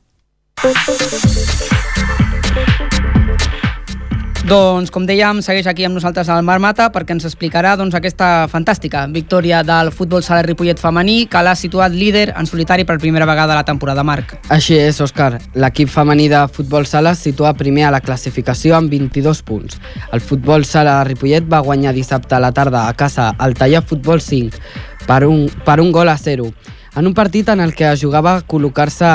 Doncs, 4.47 4.93
com 4.95 5.03
dèiem, 5.03 5.41
segueix 5.43 5.65
aquí 5.67 5.83
amb 5.83 5.97
nosaltres 5.97 6.29
el 6.31 6.45
Marc 6.47 6.61
Mata 6.63 6.85
perquè 6.95 7.11
ens 7.11 7.25
explicarà 7.27 7.73
doncs, 7.75 7.97
aquesta 7.97 8.45
fantàstica 8.47 9.01
victòria 9.11 9.57
del 9.67 9.89
futbol 9.91 10.23
sala 10.23 10.45
Ripollet 10.45 10.79
femení 10.79 11.25
que 11.27 11.41
l'ha 11.43 11.51
situat 11.59 11.91
líder 11.91 12.29
en 12.31 12.47
solitari 12.47 12.85
per 12.87 12.95
primera 13.01 13.27
vegada 13.27 13.51
a 13.51 13.57
la 13.57 13.65
temporada, 13.67 14.05
Marc. 14.07 14.37
Així 14.47 14.77
és, 14.79 15.01
Òscar. 15.03 15.41
L'equip 15.59 15.91
femení 15.91 16.29
de 16.31 16.45
futbol 16.47 16.87
sala 16.87 17.11
es 17.11 17.25
situa 17.27 17.51
primer 17.59 17.89
a 17.89 17.91
la 17.97 17.99
classificació 17.99 18.77
amb 18.77 18.93
22 18.93 19.41
punts. 19.43 19.81
El 20.15 20.23
futbol 20.23 20.63
sala 20.63 21.01
Ripollet 21.09 21.49
va 21.51 21.59
guanyar 21.65 21.91
dissabte 21.97 22.37
a 22.37 22.39
la 22.39 22.53
tarda 22.55 22.85
a 22.87 22.93
casa 22.95 23.33
al 23.37 23.57
Talla 23.59 23.83
Futbol 23.83 24.23
5 24.23 24.63
per 25.09 25.25
un, 25.27 25.49
per 25.67 25.81
un 25.83 25.91
gol 25.91 26.07
a 26.07 26.15
0, 26.15 26.47
en 26.95 27.11
un 27.11 27.13
partit 27.13 27.51
en 27.51 27.59
el 27.59 27.75
que 27.75 27.91
jugava 27.99 28.39
col·locar-se 28.47 29.11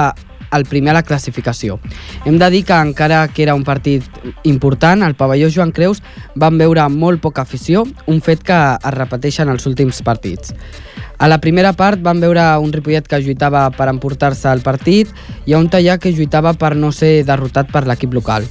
el 0.53 0.65
primer 0.65 0.93
a 0.93 0.99
la 1.01 1.03
classificació. 1.03 1.79
Hem 2.25 2.39
de 2.39 2.51
dir 2.51 2.65
que 2.69 2.77
encara 2.77 3.27
que 3.29 3.43
era 3.43 3.55
un 3.55 3.65
partit 3.65 4.05
important, 4.45 5.03
al 5.03 5.17
pavelló 5.17 5.51
Joan 5.53 5.73
Creus 5.73 6.03
van 6.35 6.59
veure 6.59 6.89
molt 6.89 7.21
poca 7.21 7.43
afició, 7.43 7.87
un 8.07 8.21
fet 8.21 8.43
que 8.45 8.59
es 8.77 8.95
repeteix 8.95 9.41
en 9.41 9.53
els 9.53 9.67
últims 9.67 10.03
partits. 10.03 10.55
A 11.23 11.29
la 11.29 11.39
primera 11.39 11.73
part 11.73 12.01
van 12.03 12.21
veure 12.21 12.43
un 12.59 12.73
Ripollet 12.75 13.07
que 13.07 13.21
lluitava 13.23 13.69
per 13.77 13.87
emportar-se 13.93 14.51
el 14.51 14.63
partit 14.65 15.11
i 15.47 15.55
un 15.55 15.69
tallar 15.71 16.01
que 16.03 16.11
lluitava 16.11 16.55
per 16.59 16.75
no 16.75 16.91
ser 16.91 17.23
derrotat 17.29 17.71
per 17.71 17.85
l'equip 17.87 18.15
local. 18.15 18.49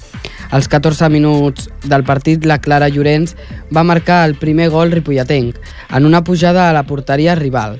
Als 0.51 0.67
14 0.67 1.10
minuts 1.12 1.70
del 1.84 2.03
partit, 2.03 2.46
la 2.48 2.60
Clara 2.60 2.89
Llorenç 2.91 3.36
va 3.75 3.84
marcar 3.88 4.25
el 4.27 4.36
primer 4.36 4.70
gol 4.72 4.91
ripolletenc 4.91 5.60
en 5.91 6.05
una 6.05 6.24
pujada 6.24 6.70
a 6.70 6.74
la 6.74 6.84
porteria 6.84 7.36
rival. 7.36 7.79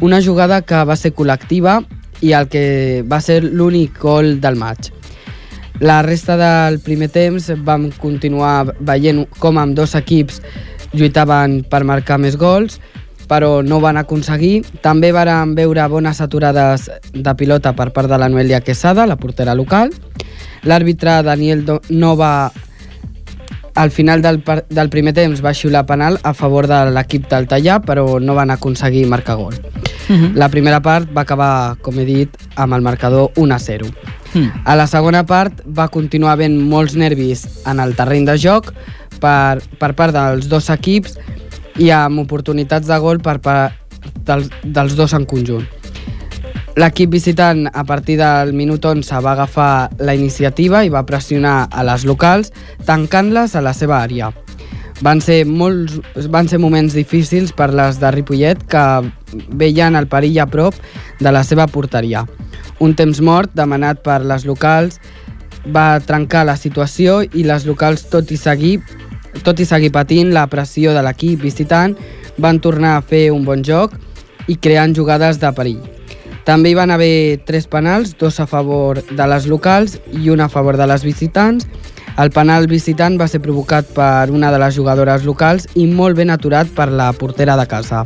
Una 0.00 0.20
jugada 0.24 0.62
que 0.62 0.84
va 0.84 0.96
ser 0.96 1.12
col·lectiva 1.12 1.82
i 2.20 2.32
el 2.36 2.48
que 2.48 3.02
va 3.08 3.20
ser 3.20 3.42
l'únic 3.44 3.98
gol 4.00 4.38
del 4.40 4.56
maig. 4.60 4.90
La 5.80 6.02
resta 6.04 6.36
del 6.36 6.80
primer 6.84 7.08
temps 7.08 7.48
vam 7.64 7.88
continuar 7.96 8.74
veient 8.80 9.24
com 9.40 9.58
amb 9.58 9.76
dos 9.76 9.94
equips 9.96 10.42
lluitaven 10.92 11.62
per 11.70 11.84
marcar 11.88 12.18
més 12.20 12.36
gols, 12.36 12.80
però 13.30 13.60
no 13.62 13.78
van 13.80 13.96
aconseguir. 13.96 14.64
També 14.82 15.12
varen 15.14 15.54
veure 15.54 15.86
bones 15.88 16.20
aturades 16.20 16.90
de 17.14 17.34
pilota 17.38 17.72
per 17.78 17.90
part 17.94 18.10
de 18.10 18.18
la 18.18 18.28
Noelia 18.28 18.60
Quesada, 18.60 19.06
la 19.06 19.16
portera 19.16 19.54
local. 19.54 19.94
L'àrbitre 20.68 21.22
Daniel 21.24 21.64
Nova 21.88 22.50
al 23.74 23.90
final 23.90 24.20
del, 24.20 24.42
del 24.68 24.90
primer 24.90 25.14
temps 25.16 25.40
va 25.40 25.54
xiular 25.54 25.86
penal 25.86 26.18
a 26.22 26.34
favor 26.34 26.66
de 26.68 26.82
l'equip 26.90 27.30
del 27.30 27.48
Tallà, 27.48 27.78
però 27.80 28.18
no 28.20 28.36
van 28.36 28.50
aconseguir 28.52 29.06
marcar 29.08 29.38
gol. 29.40 29.56
Uh 30.10 30.16
-huh. 30.16 30.34
La 30.34 30.48
primera 30.48 30.80
part 30.82 31.08
va 31.16 31.20
acabar, 31.20 31.76
com 31.80 31.96
he 31.98 32.04
dit, 32.04 32.28
amb 32.56 32.74
el 32.74 32.82
marcador 32.82 33.30
1 33.36 33.54
a 33.54 33.58
0. 33.58 33.86
Uh 33.86 33.92
-huh. 34.40 34.52
A 34.64 34.74
la 34.74 34.86
segona 34.86 35.24
part 35.24 35.62
va 35.64 35.88
continuar 35.88 36.32
havent 36.32 36.58
molts 36.60 36.94
nervis 36.94 37.46
en 37.64 37.78
el 37.78 37.94
terreny 37.94 38.26
de 38.26 38.36
joc 38.36 38.72
per, 39.20 39.62
per 39.78 39.94
part 39.94 40.12
dels 40.12 40.48
dos 40.48 40.68
equips 40.68 41.16
i 41.78 41.90
amb 41.90 42.18
oportunitats 42.18 42.86
de 42.86 42.98
gol 42.98 43.20
per 43.20 43.38
part 43.38 43.72
dels, 44.24 44.50
dels 44.64 44.96
dos 44.96 45.12
en 45.12 45.24
conjunt. 45.24 45.66
L'equip 46.76 47.10
visitant 47.10 47.66
a 47.72 47.84
partir 47.84 48.16
del 48.16 48.52
minut 48.52 48.84
11 48.84 49.20
va 49.20 49.32
agafar 49.32 49.90
la 49.98 50.14
iniciativa 50.14 50.84
i 50.84 50.88
va 50.88 51.02
pressionar 51.06 51.68
a 51.70 51.82
les 51.84 52.04
locals 52.04 52.52
tancant-les 52.86 53.56
a 53.56 53.60
la 53.60 53.74
seva 53.74 54.02
àrea. 54.02 54.30
Van 55.00 55.22
ser, 55.24 55.46
molts, 55.48 55.96
van 56.28 56.48
ser 56.48 56.58
moments 56.60 56.92
difícils 56.92 57.54
per 57.56 57.70
les 57.72 57.96
de 58.00 58.10
Ripollet 58.12 58.60
que 58.68 58.84
veien 59.56 59.96
el 59.96 60.08
perill 60.12 60.40
a 60.42 60.46
prop 60.50 60.76
de 61.20 61.32
la 61.32 61.40
seva 61.44 61.66
porteria. 61.66 62.26
Un 62.80 62.92
temps 62.96 63.20
mort 63.24 63.52
demanat 63.56 64.02
per 64.04 64.20
les 64.24 64.44
locals 64.48 65.00
va 65.72 66.00
trencar 66.04 66.44
la 66.48 66.56
situació 66.56 67.20
i 67.22 67.44
les 67.44 67.64
locals, 67.68 68.06
tot 68.12 68.30
i 68.32 68.36
seguir, 68.40 68.78
tot 69.44 69.60
i 69.60 69.68
seguir 69.68 69.92
patint 69.92 70.34
la 70.36 70.46
pressió 70.52 70.92
de 70.96 71.04
l'equip 71.04 71.40
visitant, 71.44 71.96
van 72.40 72.60
tornar 72.60 72.96
a 72.96 73.02
fer 73.04 73.30
un 73.32 73.44
bon 73.44 73.64
joc 73.64 73.96
i 74.48 74.56
creant 74.56 74.94
jugades 74.96 75.40
de 75.40 75.52
perill. 75.56 75.80
També 76.44 76.72
hi 76.72 76.76
van 76.76 76.90
haver 76.90 77.40
tres 77.46 77.66
penals, 77.70 78.16
dos 78.18 78.40
a 78.40 78.46
favor 78.48 79.02
de 79.04 79.26
les 79.28 79.46
locals 79.46 79.98
i 80.16 80.32
un 80.32 80.40
a 80.40 80.48
favor 80.48 80.78
de 80.80 80.86
les 80.88 81.04
visitants. 81.04 81.68
El 82.18 82.30
penal 82.34 82.66
visitant 82.66 83.18
va 83.20 83.28
ser 83.28 83.40
provocat 83.40 83.86
per 83.94 84.30
una 84.30 84.50
de 84.50 84.58
les 84.58 84.74
jugadores 84.76 85.24
locals 85.24 85.68
i 85.74 85.86
molt 85.86 86.16
ben 86.16 86.30
aturat 86.30 86.68
per 86.74 86.90
la 86.90 87.12
portera 87.12 87.56
de 87.56 87.66
casa. 87.70 88.04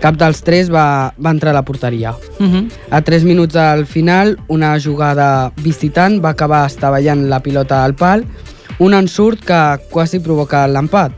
Cap 0.00 0.16
dels 0.20 0.42
tres 0.44 0.68
va, 0.72 1.12
va 1.16 1.32
entrar 1.32 1.52
a 1.54 1.58
la 1.58 1.64
porteria. 1.64 2.14
Uh 2.38 2.46
-huh. 2.46 2.70
A 2.90 3.00
3 3.00 3.24
minuts 3.24 3.56
al 3.56 3.86
final, 3.86 4.36
una 4.48 4.78
jugada 4.78 5.52
visitant 5.56 6.22
va 6.24 6.30
acabar 6.30 6.66
estavellant 6.66 7.28
la 7.28 7.40
pilota 7.40 7.84
al 7.84 7.94
pal, 7.94 8.24
un 8.78 8.94
ensurt 8.94 9.40
que 9.44 9.80
quasi 9.90 10.20
provoca 10.20 10.66
l'empat. 10.68 11.12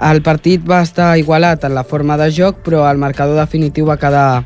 El 0.00 0.22
partit 0.22 0.64
va 0.68 0.82
estar 0.82 1.18
igualat 1.18 1.64
en 1.64 1.74
la 1.74 1.84
forma 1.84 2.16
de 2.16 2.30
joc, 2.30 2.56
però 2.64 2.90
el 2.90 2.98
marcador 2.98 3.36
definitiu 3.36 3.86
va 3.86 3.98
quedar 3.98 4.44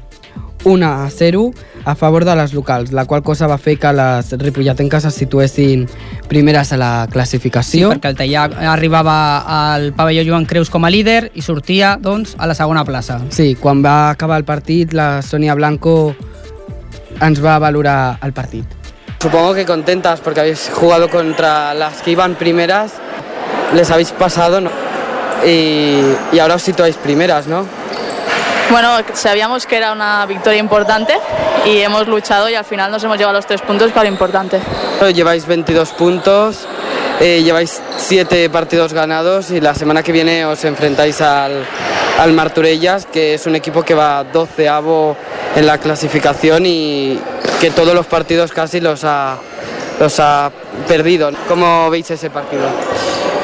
1 0.65 0.87
a 0.87 1.09
0 1.11 1.53
a 1.87 1.95
favor 1.95 2.25
de 2.25 2.35
les 2.35 2.53
locals, 2.53 2.91
la 2.91 3.05
qual 3.07 3.23
cosa 3.23 3.47
va 3.47 3.57
fer 3.63 3.77
que 3.79 3.93
les 3.95 4.33
ripolletenques 4.43 5.05
se 5.07 5.13
situessin 5.15 5.85
primeres 6.27 6.73
a 6.75 6.79
la 6.81 6.91
classificació. 7.13 7.93
Sí, 7.93 7.95
perquè 7.95 8.11
el 8.11 8.19
Tallà 8.19 8.47
arribava 8.73 9.15
al 9.47 9.93
pavelló 9.95 10.25
Joan 10.27 10.49
Creus 10.51 10.69
com 10.69 10.85
a 10.85 10.91
líder 10.91 11.31
i 11.39 11.47
sortia 11.47 11.95
doncs, 12.03 12.35
a 12.43 12.51
la 12.51 12.59
segona 12.59 12.83
plaça. 12.85 13.21
Sí, 13.31 13.55
quan 13.61 13.85
va 13.87 14.11
acabar 14.11 14.41
el 14.43 14.45
partit, 14.45 14.99
la 14.99 15.23
Sonia 15.23 15.55
Blanco 15.55 16.17
ens 17.23 17.39
va 17.39 17.61
valorar 17.63 18.19
el 18.27 18.35
partit. 18.35 18.67
Supongo 19.23 19.55
que 19.55 19.65
contentas 19.65 20.21
porque 20.21 20.41
habéis 20.41 20.69
jugado 20.75 21.09
contra 21.09 21.73
las 21.73 22.03
que 22.03 22.11
iban 22.11 22.35
primeras, 22.35 22.95
les 23.75 23.93
habéis 23.93 24.11
pasado 24.11 24.61
¿no? 24.61 24.71
y, 25.47 26.03
y 26.33 26.39
ahora 26.41 26.57
os 26.57 26.63
situáis 26.63 26.97
primeras, 26.97 27.47
¿no? 27.47 27.65
Bueno, 28.71 28.99
sabíamos 29.15 29.65
que 29.65 29.77
era 29.77 29.93
una 29.93 30.27
victoria 30.27 30.59
importante 30.59 31.15
y 31.65 31.79
hemos 31.79 32.09
luchado 32.09 32.49
y 32.49 32.55
al 32.55 32.65
final 32.65 32.91
nos 32.91 33.03
hemos 33.05 33.17
llevado 33.17 33.37
los 33.37 33.47
tres 33.47 33.63
puntos, 33.63 33.93
que 33.93 34.01
lo 34.01 34.07
importante. 34.07 34.61
Lleváis 35.15 35.47
22 35.47 35.91
puntos, 35.91 36.67
eh, 37.21 37.43
lleváis 37.45 37.81
7 37.97 38.51
partidos 38.51 38.93
ganados 38.93 39.51
y 39.51 39.61
la 39.61 39.75
semana 39.75 40.03
que 40.03 40.11
viene 40.11 40.45
os 40.45 40.65
enfrentáis 40.65 41.21
al, 41.21 41.65
al 42.19 42.33
Marturellas, 42.33 43.07
que 43.07 43.35
es 43.35 43.47
un 43.47 43.55
equipo 43.55 43.83
que 43.83 43.95
va 43.95 44.25
12 44.25 44.69
en 45.55 45.67
la 45.67 45.79
clasificación 45.79 46.67
y 46.67 47.21
que 47.61 47.71
todos 47.71 47.95
los 47.95 48.07
partidos 48.07 48.51
casi 48.53 48.81
los 48.81 49.05
ha, 49.05 49.37
los 50.01 50.19
ha 50.19 50.51
perdido. 50.89 51.31
¿Cómo 51.49 51.89
veis 51.89 52.11
ese 52.11 52.31
partido? 52.31 52.69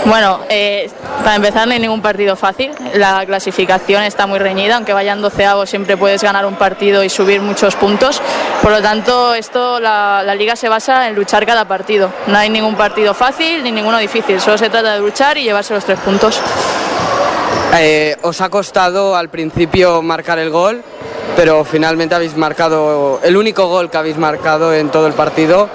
Bueno, 0.05 0.41
eh, 0.49 0.91
para 1.23 1.37
empezar 1.37 1.67
no 1.67 1.75
hay 1.75 1.79
ningún 1.79 2.03
partido 2.03 2.35
fácil, 2.35 2.73
la 2.95 3.25
clasificación 3.25 4.03
está 4.03 4.27
muy 4.27 4.41
reñida, 4.41 4.77
aunque 4.77 4.93
vayan 4.93 5.23
12 5.23 5.47
siempre 5.67 5.97
puedes 5.97 6.23
ganar 6.23 6.45
un 6.45 6.57
partido 6.57 7.05
y 7.05 7.09
subir 7.09 7.41
muchos 7.41 7.77
puntos, 7.77 8.21
por 8.63 8.73
lo 8.73 8.83
tanto 8.83 9.33
esto 9.35 9.79
la, 9.79 10.23
la, 10.25 10.35
liga 10.35 10.57
se 10.57 10.69
basa 10.69 11.09
en 11.09 11.15
luchar 11.15 11.47
cada 11.47 11.67
partido, 11.67 12.13
no 12.27 12.37
hay 12.37 12.51
ningún 12.51 12.75
partido 12.75 13.15
fácil 13.15 13.63
ni 13.63 13.71
ninguno 13.71 13.99
difícil, 13.99 14.41
solo 14.41 14.59
se 14.59 14.71
trata 14.71 14.95
de 14.95 15.01
luchar 15.01 15.39
y 15.39 15.45
llevarse 15.45 15.73
los 15.73 15.85
tres 15.85 16.01
puntos. 16.01 16.41
Eh, 17.79 18.17
os 18.23 18.41
ha 18.41 18.51
costado 18.51 19.17
al 19.17 19.31
principio 19.31 20.03
marcar 20.03 20.39
el 20.39 20.51
gol, 20.51 20.83
pero 21.37 21.65
finalmente 21.65 22.15
habéis 22.15 22.37
marcado 22.37 23.21
el 23.23 23.37
único 23.37 23.67
gol 23.69 23.89
que 23.89 23.97
habéis 23.97 24.19
marcado 24.19 24.75
en 24.75 24.91
todo 24.91 25.07
el 25.07 25.15
partido. 25.15 25.71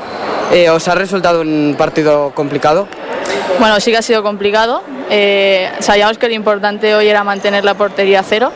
Eh, 0.52 0.70
¿Os 0.70 0.88
ha 0.88 0.96
resultado 0.96 1.42
un 1.42 1.76
partido 1.78 2.32
complicado? 2.36 2.88
Bueno, 3.60 3.80
sí 3.80 3.92
que 3.92 3.98
ha 3.98 4.02
sido 4.02 4.24
complicado. 4.24 4.84
Eh, 5.10 5.72
sabíamos 5.80 6.18
que 6.18 6.28
lo 6.28 6.34
importante 6.34 6.94
hoy 6.96 7.08
era 7.08 7.24
mantener 7.24 7.64
la 7.66 7.74
portería 7.74 8.20
a 8.20 8.24
cero. 8.24 8.52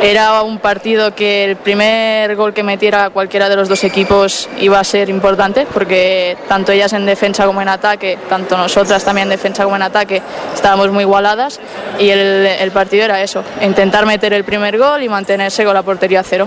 Era 0.00 0.42
un 0.42 0.58
partido 0.60 1.12
que 1.14 1.44
el 1.44 1.56
primer 1.56 2.36
gol 2.36 2.54
que 2.54 2.62
metiera 2.62 3.10
cualquiera 3.10 3.48
de 3.48 3.56
los 3.56 3.68
dos 3.68 3.82
equipos 3.82 4.48
iba 4.60 4.78
a 4.78 4.84
ser 4.84 5.08
importante 5.08 5.66
porque 5.74 6.36
tanto 6.48 6.70
ellas 6.70 6.92
en 6.92 7.04
defensa 7.04 7.46
como 7.46 7.60
en 7.60 7.68
ataque, 7.68 8.16
tanto 8.28 8.56
nosotras 8.56 9.02
también 9.04 9.26
en 9.26 9.30
defensa 9.30 9.64
como 9.64 9.74
en 9.74 9.82
ataque, 9.82 10.22
estábamos 10.54 10.92
muy 10.92 11.02
igualadas 11.02 11.58
y 11.98 12.10
el, 12.10 12.46
el 12.46 12.70
partido 12.70 13.06
era 13.06 13.20
eso, 13.20 13.42
intentar 13.60 14.06
meter 14.06 14.32
el 14.32 14.44
primer 14.44 14.78
gol 14.78 15.02
y 15.02 15.08
mantenerse 15.08 15.64
con 15.64 15.74
la 15.74 15.82
portería 15.82 16.20
a 16.20 16.22
cero. 16.22 16.46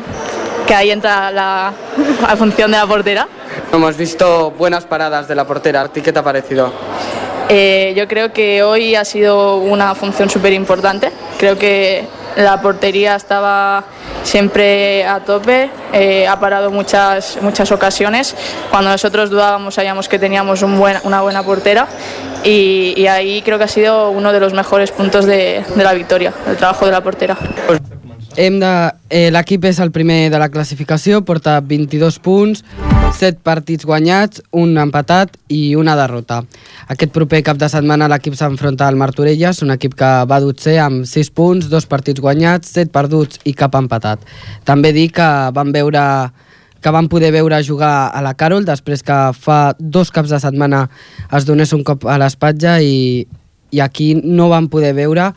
Que 0.65 0.73
ahí 0.73 0.89
entra 0.89 1.29
la, 1.31 1.73
la 2.21 2.35
función 2.37 2.71
de 2.71 2.77
la 2.77 2.87
portera. 2.87 3.27
Hemos 3.73 3.97
visto 3.97 4.51
buenas 4.51 4.85
paradas 4.85 5.27
de 5.27 5.35
la 5.35 5.45
portera. 5.45 5.81
¿A 5.81 5.87
ti 5.89 6.01
qué 6.01 6.13
te 6.13 6.19
ha 6.19 6.23
parecido? 6.23 6.71
Eh, 7.53 7.93
yo 7.97 8.07
creo 8.07 8.31
que 8.31 8.63
hoy 8.63 8.95
ha 8.95 9.03
sido 9.03 9.57
una 9.57 9.93
función 9.93 10.29
súper 10.29 10.53
importante. 10.53 11.11
Creo 11.37 11.59
que 11.59 12.07
la 12.37 12.61
portería 12.61 13.17
estaba 13.17 13.83
siempre 14.23 15.05
a 15.05 15.19
tope, 15.19 15.69
eh, 15.91 16.25
ha 16.29 16.39
parado 16.39 16.71
muchas, 16.71 17.37
muchas 17.41 17.69
ocasiones. 17.73 18.37
Cuando 18.69 18.89
nosotros 18.89 19.29
dudábamos 19.29 19.75
sabíamos 19.75 20.07
que 20.07 20.17
teníamos 20.17 20.61
un 20.61 20.79
buen, 20.79 20.97
una 21.03 21.21
buena 21.21 21.43
portera 21.43 21.87
y, 22.41 22.93
y, 22.95 23.07
ahí 23.07 23.41
creo 23.41 23.57
que 23.57 23.65
ha 23.65 23.67
sido 23.67 24.11
uno 24.11 24.31
de 24.31 24.39
los 24.39 24.53
mejores 24.53 24.91
puntos 24.91 25.25
de, 25.25 25.65
de 25.75 25.83
la 25.83 25.93
victoria, 25.93 26.33
el 26.47 26.55
trabajo 26.55 26.85
de 26.85 26.91
la 26.93 27.01
portera. 27.01 27.37
Hem 28.37 28.59
de... 28.61 28.71
Eh, 29.11 29.29
L'equip 29.33 29.65
és 29.67 29.79
el 29.83 29.91
primer 29.91 30.29
de 30.31 30.39
la 30.39 30.47
classificació, 30.51 31.19
porta 31.27 31.57
22 31.59 32.19
punts, 32.23 32.61
7 33.17 33.41
partits 33.43 33.83
guanyats, 33.85 34.39
un 34.55 34.77
empatat 34.79 35.35
i 35.51 35.75
una 35.75 35.97
derrota. 35.99 36.41
Aquest 36.93 37.11
proper 37.11 37.41
cap 37.43 37.59
de 37.59 37.67
setmana 37.71 38.07
l'equip 38.11 38.37
s'enfronta 38.39 38.87
al 38.87 38.99
Martorelles, 38.99 39.59
un 39.65 39.75
equip 39.75 39.97
que 39.99 40.11
va 40.31 40.39
dotzer 40.39 40.77
amb 40.79 41.03
6 41.09 41.31
punts, 41.35 41.67
2 41.71 41.89
partits 41.91 42.23
guanyats, 42.23 42.71
7 42.71 42.93
perduts 42.95 43.43
i 43.43 43.53
cap 43.57 43.75
empatat. 43.75 44.23
També 44.63 44.93
dir 44.95 45.09
que 45.11 45.27
van 45.51 45.75
veure 45.75 46.05
que 46.81 46.89
van 46.89 47.11
poder 47.11 47.29
veure 47.35 47.59
jugar 47.61 48.09
a 48.09 48.23
la 48.25 48.33
Carol 48.33 48.63
després 48.65 49.03
que 49.05 49.17
fa 49.37 49.75
dos 49.77 50.09
caps 50.09 50.31
de 50.33 50.39
setmana 50.41 50.87
es 51.29 51.45
donés 51.45 51.75
un 51.77 51.83
cop 51.85 52.07
a 52.09 52.17
l'espatlla 52.17 52.79
i, 52.81 53.27
i 53.69 53.81
aquí 53.83 54.15
no 54.17 54.49
van 54.49 54.65
poder 54.71 54.95
veure 54.97 55.27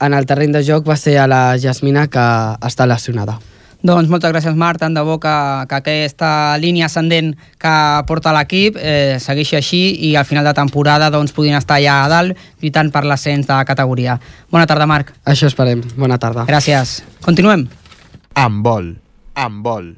en 0.00 0.14
el 0.14 0.26
terreny 0.26 0.54
de 0.54 0.64
joc 0.66 0.88
va 0.88 0.96
ser 0.96 1.18
a 1.18 1.26
la 1.30 1.42
Jasmina 1.60 2.06
que 2.08 2.24
està 2.66 2.86
lesionada. 2.86 3.38
Doncs 3.86 4.08
moltes 4.10 4.32
gràcies, 4.32 4.56
Marc. 4.58 4.80
Tant 4.80 4.96
de 4.96 5.02
bo 5.06 5.18
que, 5.22 5.34
que 5.68 5.78
aquesta 5.78 6.30
línia 6.58 6.88
ascendent 6.88 7.34
que 7.62 7.74
porta 8.08 8.32
l'equip 8.34 8.80
eh, 8.80 9.18
segueixi 9.22 9.58
així 9.60 9.82
i 10.08 10.14
al 10.16 10.26
final 10.26 10.46
de 10.48 10.54
temporada 10.56 11.10
doncs, 11.14 11.34
puguin 11.36 11.58
estar 11.58 11.78
allà 11.78 12.00
a 12.04 12.08
dalt 12.10 12.48
lluitant 12.62 12.90
per 12.94 13.04
l'ascens 13.06 13.46
de 13.46 13.60
categoria. 13.68 14.18
Bona 14.50 14.66
tarda, 14.66 14.88
Marc. 14.90 15.14
Això 15.24 15.50
esperem. 15.52 15.84
Bona 15.96 16.18
tarda. 16.18 16.48
Gràcies. 16.48 16.98
Continuem. 17.26 17.68
Amb 18.34 18.66
vol. 18.66 18.92
Amb 19.36 19.64
vol. 19.64 19.94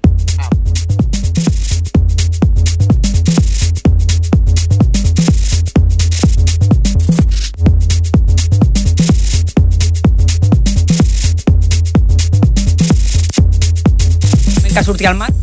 que 14.78 14.85
surti 14.85 15.06
el 15.11 15.16
Marc. 15.18 15.35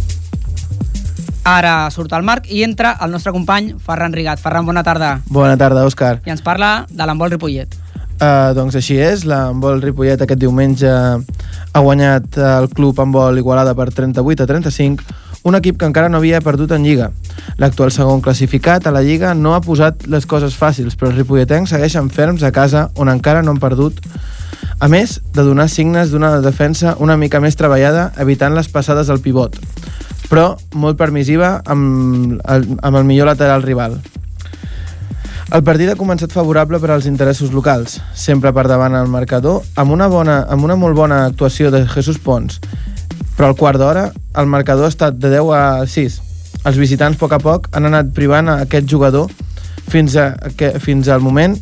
Ara 1.44 1.90
surt 1.92 2.14
el 2.16 2.24
Marc 2.24 2.46
i 2.48 2.62
entra 2.64 2.94
el 3.04 3.12
nostre 3.12 3.34
company 3.36 3.74
Ferran 3.84 4.14
Rigat. 4.16 4.40
Ferran, 4.40 4.64
bona 4.64 4.84
tarda. 4.84 5.18
Bona 5.28 5.58
tarda, 5.60 5.84
Òscar. 5.84 6.22
I 6.24 6.32
ens 6.32 6.44
parla 6.46 6.86
de 6.88 7.04
l'embol 7.04 7.34
Ripollet. 7.34 7.76
Uh, 8.16 8.54
doncs 8.56 8.78
així 8.80 8.96
és, 8.96 9.26
l'embol 9.28 9.84
Ripollet 9.84 10.24
aquest 10.24 10.40
diumenge 10.40 10.88
ha 10.88 11.82
guanyat 11.84 12.40
el 12.40 12.70
club 12.72 13.02
handbol 13.04 13.36
Igualada 13.42 13.76
per 13.76 13.90
38 13.92 14.46
a 14.46 14.48
35, 14.54 15.04
un 15.44 15.60
equip 15.60 15.82
que 15.82 15.90
encara 15.90 16.08
no 16.08 16.24
havia 16.24 16.40
perdut 16.40 16.72
en 16.72 16.88
Lliga. 16.88 17.12
L'actual 17.60 17.92
segon 17.92 18.24
classificat 18.24 18.88
a 18.88 18.96
la 18.96 19.04
Lliga 19.04 19.34
no 19.36 19.52
ha 19.52 19.60
posat 19.60 20.08
les 20.08 20.24
coses 20.26 20.56
fàcils, 20.56 20.96
però 20.96 21.12
els 21.12 21.20
ripolletens 21.20 21.76
segueixen 21.76 22.08
ferms 22.08 22.48
a 22.48 22.56
casa 22.56 22.88
on 22.96 23.12
encara 23.12 23.44
no 23.44 23.52
han 23.52 23.60
perdut 23.60 24.00
a 24.80 24.90
més 24.92 25.20
de 25.34 25.44
donar 25.44 25.70
signes 25.72 26.12
d'una 26.12 26.42
defensa 26.44 26.96
una 27.00 27.16
mica 27.18 27.40
més 27.40 27.56
treballada, 27.56 28.10
evitant 28.20 28.56
les 28.56 28.68
passades 28.72 29.10
al 29.10 29.22
pivot, 29.24 29.56
però 30.28 30.56
molt 30.74 31.00
permissiva 31.00 31.62
amb 31.66 32.42
el, 32.44 32.68
amb 32.82 33.00
el 33.00 33.08
millor 33.08 33.32
lateral 33.32 33.64
rival. 33.64 34.00
El 35.54 35.62
partit 35.64 35.92
ha 35.92 35.96
començat 35.96 36.34
favorable 36.34 36.80
per 36.82 36.90
als 36.92 37.06
interessos 37.06 37.54
locals, 37.54 38.00
sempre 38.18 38.52
per 38.52 38.66
davant 38.68 38.96
el 38.98 39.08
marcador, 39.14 39.62
amb 39.78 39.94
una, 39.94 40.08
bona, 40.10 40.42
amb 40.50 40.66
una 40.66 40.76
molt 40.76 40.98
bona 40.98 41.22
actuació 41.30 41.70
de 41.72 41.84
Jesús 41.88 42.18
Pons, 42.18 42.58
però 43.38 43.52
al 43.52 43.60
quart 43.60 43.80
d'hora 43.80 44.10
el 44.42 44.50
marcador 44.50 44.90
ha 44.90 44.94
estat 44.94 45.20
de 45.22 45.30
10 45.38 45.52
a 45.54 45.64
6. 45.86 46.20
Els 46.66 46.80
visitants, 46.82 47.20
a 47.20 47.22
poc 47.22 47.36
a 47.38 47.40
poc, 47.40 47.70
han 47.78 47.86
anat 47.86 48.10
privant 48.18 48.50
a 48.50 48.58
aquest 48.66 48.90
jugador 48.90 49.30
fins, 49.92 50.16
a, 50.18 50.32
que, 50.58 50.74
fins 50.82 51.08
al 51.14 51.22
moment 51.22 51.60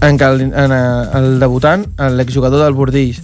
en 0.00 0.18
què 0.18 0.30
el, 0.30 0.46
en 0.48 0.74
el 0.74 1.36
debutant, 1.42 1.84
l'exjugador 2.18 2.64
del 2.64 2.76
Bordills, 2.78 3.22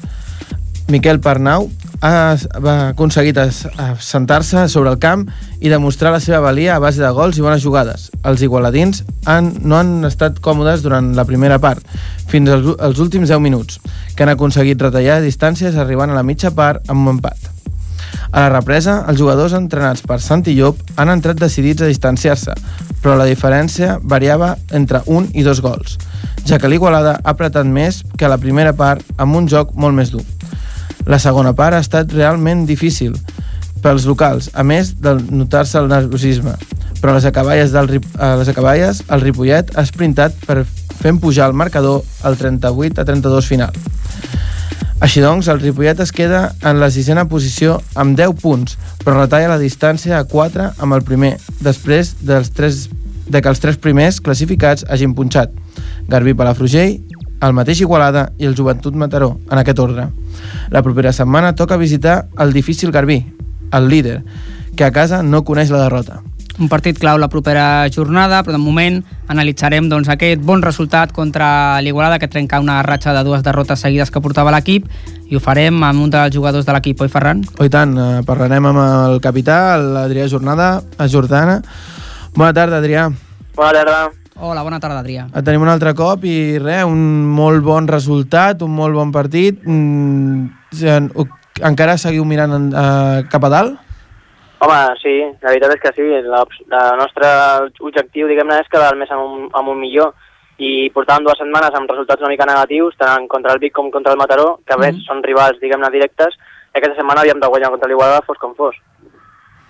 Miquel 0.89 1.21
Pernau, 1.25 1.71
ha, 2.05 2.37
va 2.61 2.75
aconseguit 2.91 3.39
sentar-se 4.05 4.67
sobre 4.69 4.93
el 4.93 4.99
camp 5.01 5.25
i 5.65 5.71
demostrar 5.73 6.13
la 6.13 6.21
seva 6.21 6.43
valia 6.45 6.75
a 6.75 6.83
base 6.83 7.01
de 7.01 7.11
gols 7.17 7.39
i 7.39 7.45
bones 7.45 7.65
jugades. 7.65 8.11
Els 8.29 8.45
igualadins 8.45 9.03
han, 9.25 9.55
no 9.65 9.79
han 9.79 10.05
estat 10.05 10.43
còmodes 10.45 10.85
durant 10.85 11.15
la 11.17 11.25
primera 11.25 11.59
part, 11.63 11.81
fins 12.29 12.53
als, 12.53 12.75
als 12.79 13.01
últims 13.01 13.33
10 13.33 13.41
minuts, 13.41 13.81
que 14.15 14.27
han 14.27 14.35
aconseguit 14.35 14.83
retallar 14.83 15.23
distàncies 15.25 15.79
arribant 15.81 16.13
a 16.13 16.19
la 16.19 16.27
mitja 16.27 16.53
part 16.53 16.85
amb 16.93 17.09
un 17.09 17.17
empat. 17.17 17.51
A 18.35 18.45
la 18.45 18.51
represa, 18.51 19.01
els 19.09 19.19
jugadors 19.19 19.55
entrenats 19.57 20.05
per 20.05 20.21
Santi 20.21 20.55
Llop 20.59 20.81
han 21.01 21.11
entrat 21.13 21.41
decidits 21.41 21.83
a 21.83 21.89
distanciar-se, 21.89 22.53
però 23.01 23.17
la 23.17 23.29
diferència 23.31 23.99
variava 24.03 24.57
entre 24.75 25.01
un 25.07 25.31
i 25.33 25.45
dos 25.47 25.63
gols, 25.65 25.97
ja 26.45 26.59
que 26.61 26.69
l'Igualada 26.69 27.19
ha 27.23 27.33
apretat 27.33 27.67
més 27.67 28.03
que 28.19 28.29
la 28.29 28.39
primera 28.41 28.75
part 28.77 29.05
amb 29.17 29.37
un 29.37 29.49
joc 29.49 29.73
molt 29.75 29.97
més 29.97 30.13
dur. 30.13 30.25
La 31.09 31.19
segona 31.21 31.55
part 31.57 31.77
ha 31.77 31.83
estat 31.85 32.13
realment 32.13 32.65
difícil 32.69 33.17
pels 33.85 34.07
locals, 34.09 34.49
a 34.55 34.65
més 34.65 34.95
de 35.01 35.13
notar-se 35.29 35.77
el 35.81 35.91
nerviosisme. 35.91 36.55
Però 37.01 37.13
a 37.13 37.19
les 37.19 37.27
acaballes, 37.29 37.73
del, 37.73 37.99
a 38.17 38.35
les 38.41 38.49
acaballes 38.49 39.03
el 39.13 39.21
Ripollet 39.21 39.75
ha 39.77 39.85
sprintat 39.85 40.37
per 40.47 40.63
fent 41.01 41.21
pujar 41.21 41.51
el 41.51 41.57
marcador 41.57 42.01
al 42.25 42.39
38 42.41 43.03
a 43.03 43.05
32 43.05 43.51
final. 43.51 43.77
Així 45.05 45.21
doncs, 45.21 45.51
el 45.53 45.61
Ripollet 45.61 46.01
es 46.01 46.15
queda 46.17 46.55
en 46.65 46.81
la 46.81 46.89
sisena 46.89 47.27
posició 47.29 47.77
amb 47.99 48.17
10 48.17 48.39
punts, 48.41 48.79
però 49.03 49.19
retalla 49.19 49.51
la 49.53 49.61
distància 49.61 50.17
a 50.17 50.25
4 50.25 50.71
amb 50.81 50.97
el 50.97 51.05
primer, 51.05 51.35
després 51.61 52.15
dels 52.25 52.49
tres, 52.57 52.87
de 53.27 53.41
que 53.43 53.49
els 53.49 53.61
tres 53.61 53.77
primers 53.77 54.21
classificats 54.21 54.85
hagin 54.89 55.15
punxat. 55.15 55.53
Garbí 56.09 56.35
Palafrugell, 56.35 57.01
el 57.45 57.57
mateix 57.57 57.81
Igualada 57.85 58.29
i 58.39 58.49
el 58.49 58.57
Joventut 58.57 58.95
Mataró, 58.95 59.39
en 59.51 59.59
aquest 59.59 59.81
ordre. 59.81 60.09
La 60.71 60.83
propera 60.83 61.13
setmana 61.13 61.55
toca 61.55 61.77
visitar 61.81 62.27
el 62.39 62.53
difícil 62.53 62.93
Garbí, 62.93 63.25
el 63.73 63.89
líder, 63.89 64.23
que 64.77 64.85
a 64.85 64.93
casa 64.93 65.23
no 65.23 65.45
coneix 65.45 65.71
la 65.71 65.83
derrota. 65.83 66.23
Un 66.55 66.69
partit 66.71 67.01
clau 67.03 67.19
la 67.19 67.27
propera 67.27 67.89
jornada, 67.91 68.45
però 68.47 68.55
de 68.55 68.63
moment 68.63 69.01
analitzarem 69.27 69.89
doncs, 69.91 70.07
aquest 70.13 70.43
bon 70.47 70.63
resultat 70.63 71.11
contra 71.13 71.81
l'Igualada, 71.83 72.21
que 72.23 72.31
trenca 72.31 72.61
una 72.63 72.79
ratxa 72.87 73.11
de 73.17 73.25
dues 73.27 73.43
derrotes 73.43 73.83
seguides 73.83 74.13
que 74.15 74.23
portava 74.23 74.53
l'equip, 74.55 74.87
i 75.27 75.35
ho 75.35 75.43
farem 75.43 75.83
amb 75.83 76.05
un 76.05 76.13
dels 76.15 76.31
jugadors 76.35 76.67
de 76.69 76.77
l'equip, 76.77 77.03
oi 77.03 77.11
Ferran? 77.11 77.43
Oi 77.59 77.73
tant, 77.75 77.97
eh, 77.99 78.23
parlarem 78.23 78.71
amb 78.71 78.85
el 78.85 79.19
capità, 79.25 79.75
l'Adrià 79.81 80.29
Jornada, 80.31 80.77
a 80.97 81.09
Jordana. 81.11 81.59
Bona 82.35 82.51
tarda, 82.51 82.81
Adrià. 82.83 83.07
Bona 83.55 83.71
tarda. 83.71 83.99
Hola, 84.43 84.65
bona 84.67 84.81
tarda, 84.83 84.99
Adrià. 85.05 85.29
Et 85.39 85.45
tenim 85.47 85.63
un 85.63 85.71
altre 85.71 85.93
cop 85.95 86.25
i 86.27 86.59
res, 86.59 86.83
un 86.83 86.99
molt 87.31 87.63
bon 87.63 87.87
resultat, 87.87 88.65
un 88.67 88.73
molt 88.75 88.97
bon 88.99 89.13
partit. 89.15 89.61
Mm, 89.63 90.49
encara 91.63 91.95
seguiu 91.95 92.27
mirant 92.27 92.57
en, 92.57 92.65
uh, 92.75 93.23
cap 93.31 93.47
a 93.47 93.51
dalt? 93.53 93.77
Home, 94.67 94.81
sí, 94.99 95.13
la 95.45 95.53
veritat 95.53 95.77
és 95.77 95.83
que 95.85 95.93
sí. 95.95 96.09
La, 96.27 96.43
la 96.75 96.83
nostre 96.99 97.31
objectiu, 97.79 98.27
diguem-ne, 98.27 98.59
és 98.65 98.73
quedar 98.73 98.97
més 98.99 99.15
amb 99.15 99.23
un, 99.23 99.47
amb 99.55 99.71
un 99.71 99.79
millor. 99.79 100.11
I 100.59 100.91
portàvem 100.95 101.29
dues 101.29 101.39
setmanes 101.39 101.79
amb 101.79 101.95
resultats 101.95 102.27
una 102.27 102.33
mica 102.35 102.51
negatius, 102.51 102.99
tant 102.99 103.29
contra 103.31 103.55
el 103.55 103.63
Vic 103.63 103.77
com 103.79 103.93
contra 103.95 104.11
el 104.11 104.19
Mataró, 104.19 104.59
que 104.67 104.75
a 104.75 104.77
més 104.77 104.97
mm 104.97 104.99
-hmm. 104.99 105.07
són 105.07 105.23
rivals, 105.23 105.61
diguem-ne, 105.63 105.91
directes, 105.95 106.35
i 106.75 106.79
aquesta 106.79 106.99
setmana 106.99 107.21
havíem 107.21 107.39
de 107.39 107.47
guanyar 107.47 107.71
contra 107.71 107.89
l'Igualada, 107.89 108.27
fos 108.27 108.39
com 108.39 108.55
fos. 108.59 108.75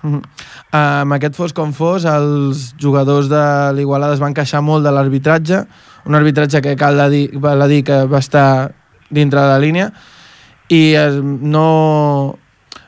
Mm 0.04 0.12
-hmm. 0.12 0.22
amb 0.70 1.12
aquest 1.12 1.34
fos 1.34 1.52
com 1.52 1.72
fos, 1.72 2.04
els 2.04 2.74
jugadors 2.78 3.28
de 3.28 3.72
l'Igualada 3.72 4.12
es 4.12 4.20
van 4.20 4.34
queixar 4.34 4.60
molt 4.60 4.84
de 4.84 4.90
l'arbitratge, 4.92 5.64
un 6.04 6.14
arbitratge 6.14 6.60
que 6.60 6.76
cal 6.76 7.10
dir, 7.10 7.30
val 7.40 7.68
dir 7.68 7.82
que 7.82 8.04
va 8.04 8.18
estar 8.18 8.72
dintre 9.08 9.40
de 9.40 9.46
la 9.46 9.58
línia, 9.58 9.92
i 10.68 10.94
eh, 10.94 11.10
no, 11.22 12.36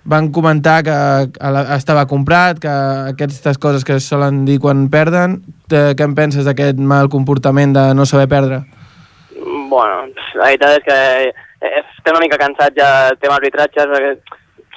van 0.05 0.31
comentar 0.31 0.83
que 0.87 0.97
estava 1.77 2.07
comprat, 2.07 2.59
que 2.63 2.75
aquestes 3.13 3.59
coses 3.59 3.85
que 3.85 3.99
solen 4.01 4.45
dir 4.45 4.59
quan 4.63 4.89
perden, 4.89 5.41
què 5.69 6.05
en 6.05 6.15
penses 6.15 6.47
d'aquest 6.47 6.79
mal 6.79 7.09
comportament 7.09 7.75
de 7.75 7.95
no 7.95 8.07
saber 8.07 8.29
perdre? 8.29 8.63
Bueno, 9.69 10.07
la 10.35 10.45
veritat 10.45 10.79
és 10.79 10.85
que 10.87 10.99
eh, 11.61 11.83
estem 11.83 12.15
una 12.15 12.23
mica 12.23 12.39
cansats 12.39 12.77
ja 12.79 13.09
del 13.09 13.19
tema 13.19 13.35
arbitratges, 13.41 13.91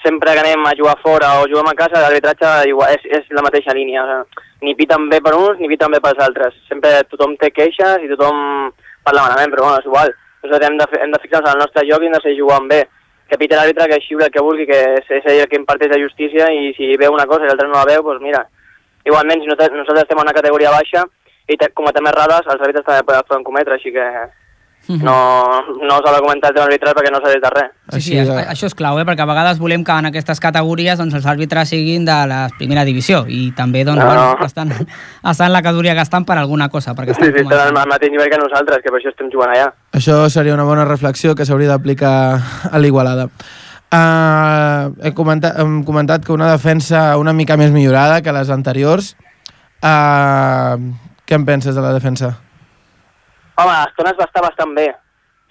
sempre 0.03 0.33
que 0.33 0.43
anem 0.43 0.65
a 0.65 0.75
jugar 0.77 0.97
fora 1.03 1.33
o 1.39 1.47
juguem 1.47 1.71
a 1.71 1.75
casa, 1.77 2.01
l'arbitratge 2.01 2.51
és, 2.93 3.05
és 3.19 3.33
la 3.35 3.43
mateixa 3.45 3.75
línia. 3.75 4.03
O 4.03 4.07
sigui, 4.09 4.45
ni 4.61 4.75
piten 4.75 5.07
bé 5.11 5.21
per 5.23 5.35
uns 5.37 5.59
ni 5.59 5.69
piten 5.71 5.91
bé 5.91 6.01
pels 6.03 6.21
altres. 6.23 6.55
Sempre 6.67 7.03
tothom 7.11 7.35
té 7.39 7.51
queixes 7.55 8.03
i 8.03 8.11
tothom 8.11 8.71
parla 9.05 9.25
malament, 9.27 9.53
però 9.53 9.67
bueno, 9.67 9.79
és 9.79 9.89
igual. 9.89 10.15
Nosaltres 10.43 10.69
hem 10.69 10.79
de, 10.79 10.87
hem 11.03 11.11
de 11.11 11.21
fixar-nos 11.23 11.51
en 11.51 11.57
el 11.57 11.63
nostre 11.65 11.85
joc 11.87 12.03
i 12.03 12.09
hem 12.09 12.15
de 12.15 12.23
seguir 12.23 12.41
jugant 12.41 12.67
bé 12.71 12.85
que 13.29 13.37
piti 13.37 13.55
l'àrbitre, 13.55 13.85
que 13.91 14.01
xiula 14.01 14.25
el 14.27 14.33
que 14.33 14.43
vulgui, 14.43 14.65
que 14.65 14.79
és, 14.97 15.09
és 15.19 15.25
ell 15.29 15.43
el 15.43 15.49
que 15.51 15.59
imparteix 15.59 15.91
la 15.93 16.01
justícia 16.01 16.49
i 16.49 16.71
si 16.77 16.95
veu 16.97 17.13
una 17.13 17.27
cosa 17.29 17.45
i 17.45 17.49
l'altre 17.51 17.67
no 17.69 17.77
la 17.77 17.85
veu, 17.85 18.01
doncs 18.07 18.25
mira, 18.25 18.41
igualment 19.05 19.43
si 19.43 19.49
nosaltres, 19.51 19.77
nosaltres 19.77 20.07
estem 20.07 20.17
en 20.17 20.25
una 20.25 20.35
categoria 20.35 20.73
baixa 20.73 21.05
i 21.49 21.57
cometem 21.77 22.09
errades, 22.09 22.47
els 22.49 22.61
àrbitres 22.61 22.85
també 22.87 23.21
poden 23.27 23.45
cometre, 23.45 23.77
així 23.77 23.93
que 23.93 24.07
no, 24.89 25.17
no 25.85 25.97
s'ha 26.01 26.13
de 26.15 26.21
comentar 26.23 26.49
el 26.49 26.55
tema 26.55 26.65
arbitral 26.65 26.95
perquè 26.97 27.11
no 27.13 27.19
sabés 27.21 27.41
de 27.43 27.49
res. 27.53 27.69
Sí, 27.93 28.01
sí, 28.01 28.17
a, 28.17 28.39
això 28.55 28.65
és 28.65 28.75
clau, 28.77 28.97
eh? 28.97 29.05
perquè 29.05 29.21
a 29.21 29.29
vegades 29.29 29.61
volem 29.61 29.83
que 29.85 29.93
en 30.01 30.09
aquestes 30.09 30.41
categories 30.41 30.97
doncs, 30.97 31.13
els 31.19 31.27
àrbitres 31.29 31.69
siguin 31.69 32.07
de 32.07 32.17
la 32.29 32.39
primera 32.57 32.85
divisió 32.87 33.21
i 33.29 33.51
també 33.57 33.83
doncs, 33.85 34.01
no, 34.01 34.07
bueno, 34.09 34.25
no. 34.33 34.47
estan, 34.47 34.73
estan 35.31 35.51
en 35.51 35.53
la 35.53 35.61
categoria 35.61 35.93
que 35.93 36.07
estan 36.07 36.25
per 36.25 36.39
alguna 36.41 36.69
cosa. 36.73 36.95
Perquè 36.97 37.13
estan 37.13 37.29
sí, 37.29 37.35
sí, 37.37 37.45
estan 37.45 37.77
al 37.77 37.93
mateix 37.93 38.15
nivell 38.15 38.33
que 38.33 38.41
nosaltres, 38.41 38.81
que 38.81 38.89
per 38.89 38.97
això 39.03 39.13
estem 39.13 39.29
jugant 39.29 39.53
allà. 39.53 39.69
Això 39.93 40.23
seria 40.33 40.57
una 40.57 40.65
bona 40.65 40.89
reflexió 40.89 41.37
que 41.37 41.45
s'hauria 41.45 41.69
d'aplicar 41.75 42.13
a 42.71 42.81
l'Igualada. 42.81 43.29
Uh, 43.89 44.93
he 45.05 45.13
comentat, 45.17 45.57
hem 45.61 45.79
comentat 45.85 46.25
que 46.25 46.33
una 46.33 46.49
defensa 46.49 47.17
una 47.17 47.33
mica 47.33 47.57
més 47.57 47.69
millorada 47.73 48.23
que 48.25 48.33
les 48.33 48.49
anteriors. 48.53 49.15
Uh, 49.85 50.77
què 51.29 51.37
en 51.37 51.45
penses 51.45 51.77
de 51.77 51.81
la 51.85 51.93
defensa? 51.93 52.39
Home, 53.59 53.71
a 53.75 53.87
estones 53.89 54.15
va 54.15 54.23
estar 54.29 54.41
bastant 54.45 54.75
bé. 54.75 54.87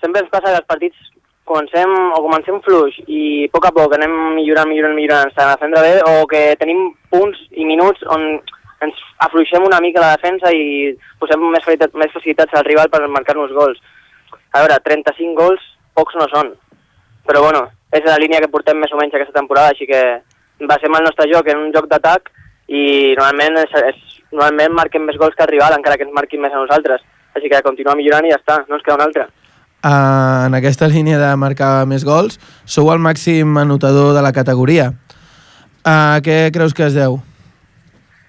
Sempre 0.01 0.23
ens 0.25 0.31
passa 0.33 0.49
que 0.49 0.61
els 0.63 0.69
partits 0.71 1.09
comencem 1.49 1.91
o 2.17 2.21
comencem 2.25 2.61
fluix 2.65 2.95
i 3.05 3.21
a 3.45 3.51
poc 3.53 3.67
a 3.69 3.73
poc 3.77 3.97
anem 3.97 4.15
millorant, 4.37 4.69
millorant, 4.71 4.95
millorant, 4.97 5.33
a 5.37 5.49
defendre 5.51 5.83
bé, 5.85 5.91
o 6.09 6.23
que 6.31 6.41
tenim 6.61 6.87
punts 7.13 7.43
i 7.53 7.67
minuts 7.69 8.07
on 8.15 8.25
ens 8.87 9.03
afluixem 9.27 9.67
una 9.67 9.81
mica 9.85 10.01
la 10.01 10.15
defensa 10.15 10.53
i 10.55 10.95
posem 11.21 11.45
més 11.53 11.65
facilitats, 11.67 11.99
més 12.01 12.15
facilitats 12.15 12.57
al 12.57 12.65
rival 12.69 12.89
per 12.93 13.03
marcar-nos 13.09 13.53
gols. 13.59 13.81
a 14.57 14.63
veure, 14.63 14.81
35 14.85 15.37
gols 15.37 15.65
pocs 15.95 16.17
no 16.17 16.25
són, 16.33 16.55
però 17.29 17.43
bueno, 17.45 17.67
és 17.93 18.05
la 18.09 18.17
línia 18.17 18.41
que 18.41 18.49
portem 18.49 18.79
més 18.81 18.93
o 18.93 18.97
menys 18.97 19.13
aquesta 19.15 19.37
temporada, 19.37 19.75
així 19.75 19.85
que 19.87 20.01
basem 20.71 20.97
el 20.97 21.05
nostre 21.05 21.29
joc 21.29 21.49
en 21.53 21.61
un 21.67 21.75
joc 21.75 21.91
d'atac 21.91 22.33
i 22.69 23.13
normalment, 23.19 23.61
és, 23.67 23.77
és, 23.91 24.19
normalment 24.33 24.81
marquem 24.81 25.05
més 25.05 25.21
gols 25.21 25.37
que 25.37 25.45
el 25.45 25.53
rival, 25.53 25.77
encara 25.77 26.01
que 26.01 26.09
ens 26.09 26.17
marquin 26.17 26.41
més 26.41 26.57
a 26.57 26.63
nosaltres. 26.63 27.05
Així 27.39 27.51
que 27.51 27.63
continuar 27.65 27.97
millorant 27.99 28.27
i 28.27 28.33
ja 28.35 28.41
està, 28.41 28.63
no 28.69 28.77
ens 28.79 28.85
queda 28.85 28.99
un 28.99 29.07
altre. 29.09 29.29
Uh, 29.79 30.47
en 30.49 30.57
aquesta 30.59 30.89
línia 30.91 31.21
de 31.21 31.31
marcar 31.39 31.87
més 31.87 32.05
gols, 32.05 32.41
sou 32.67 32.91
el 32.91 32.99
màxim 32.99 33.57
anotador 33.61 34.11
de 34.17 34.23
la 34.25 34.35
categoria. 34.35 34.91
A 35.87 36.19
què 36.25 36.49
creus 36.55 36.75
que 36.75 36.89
es 36.89 36.97
deu? 36.99 37.21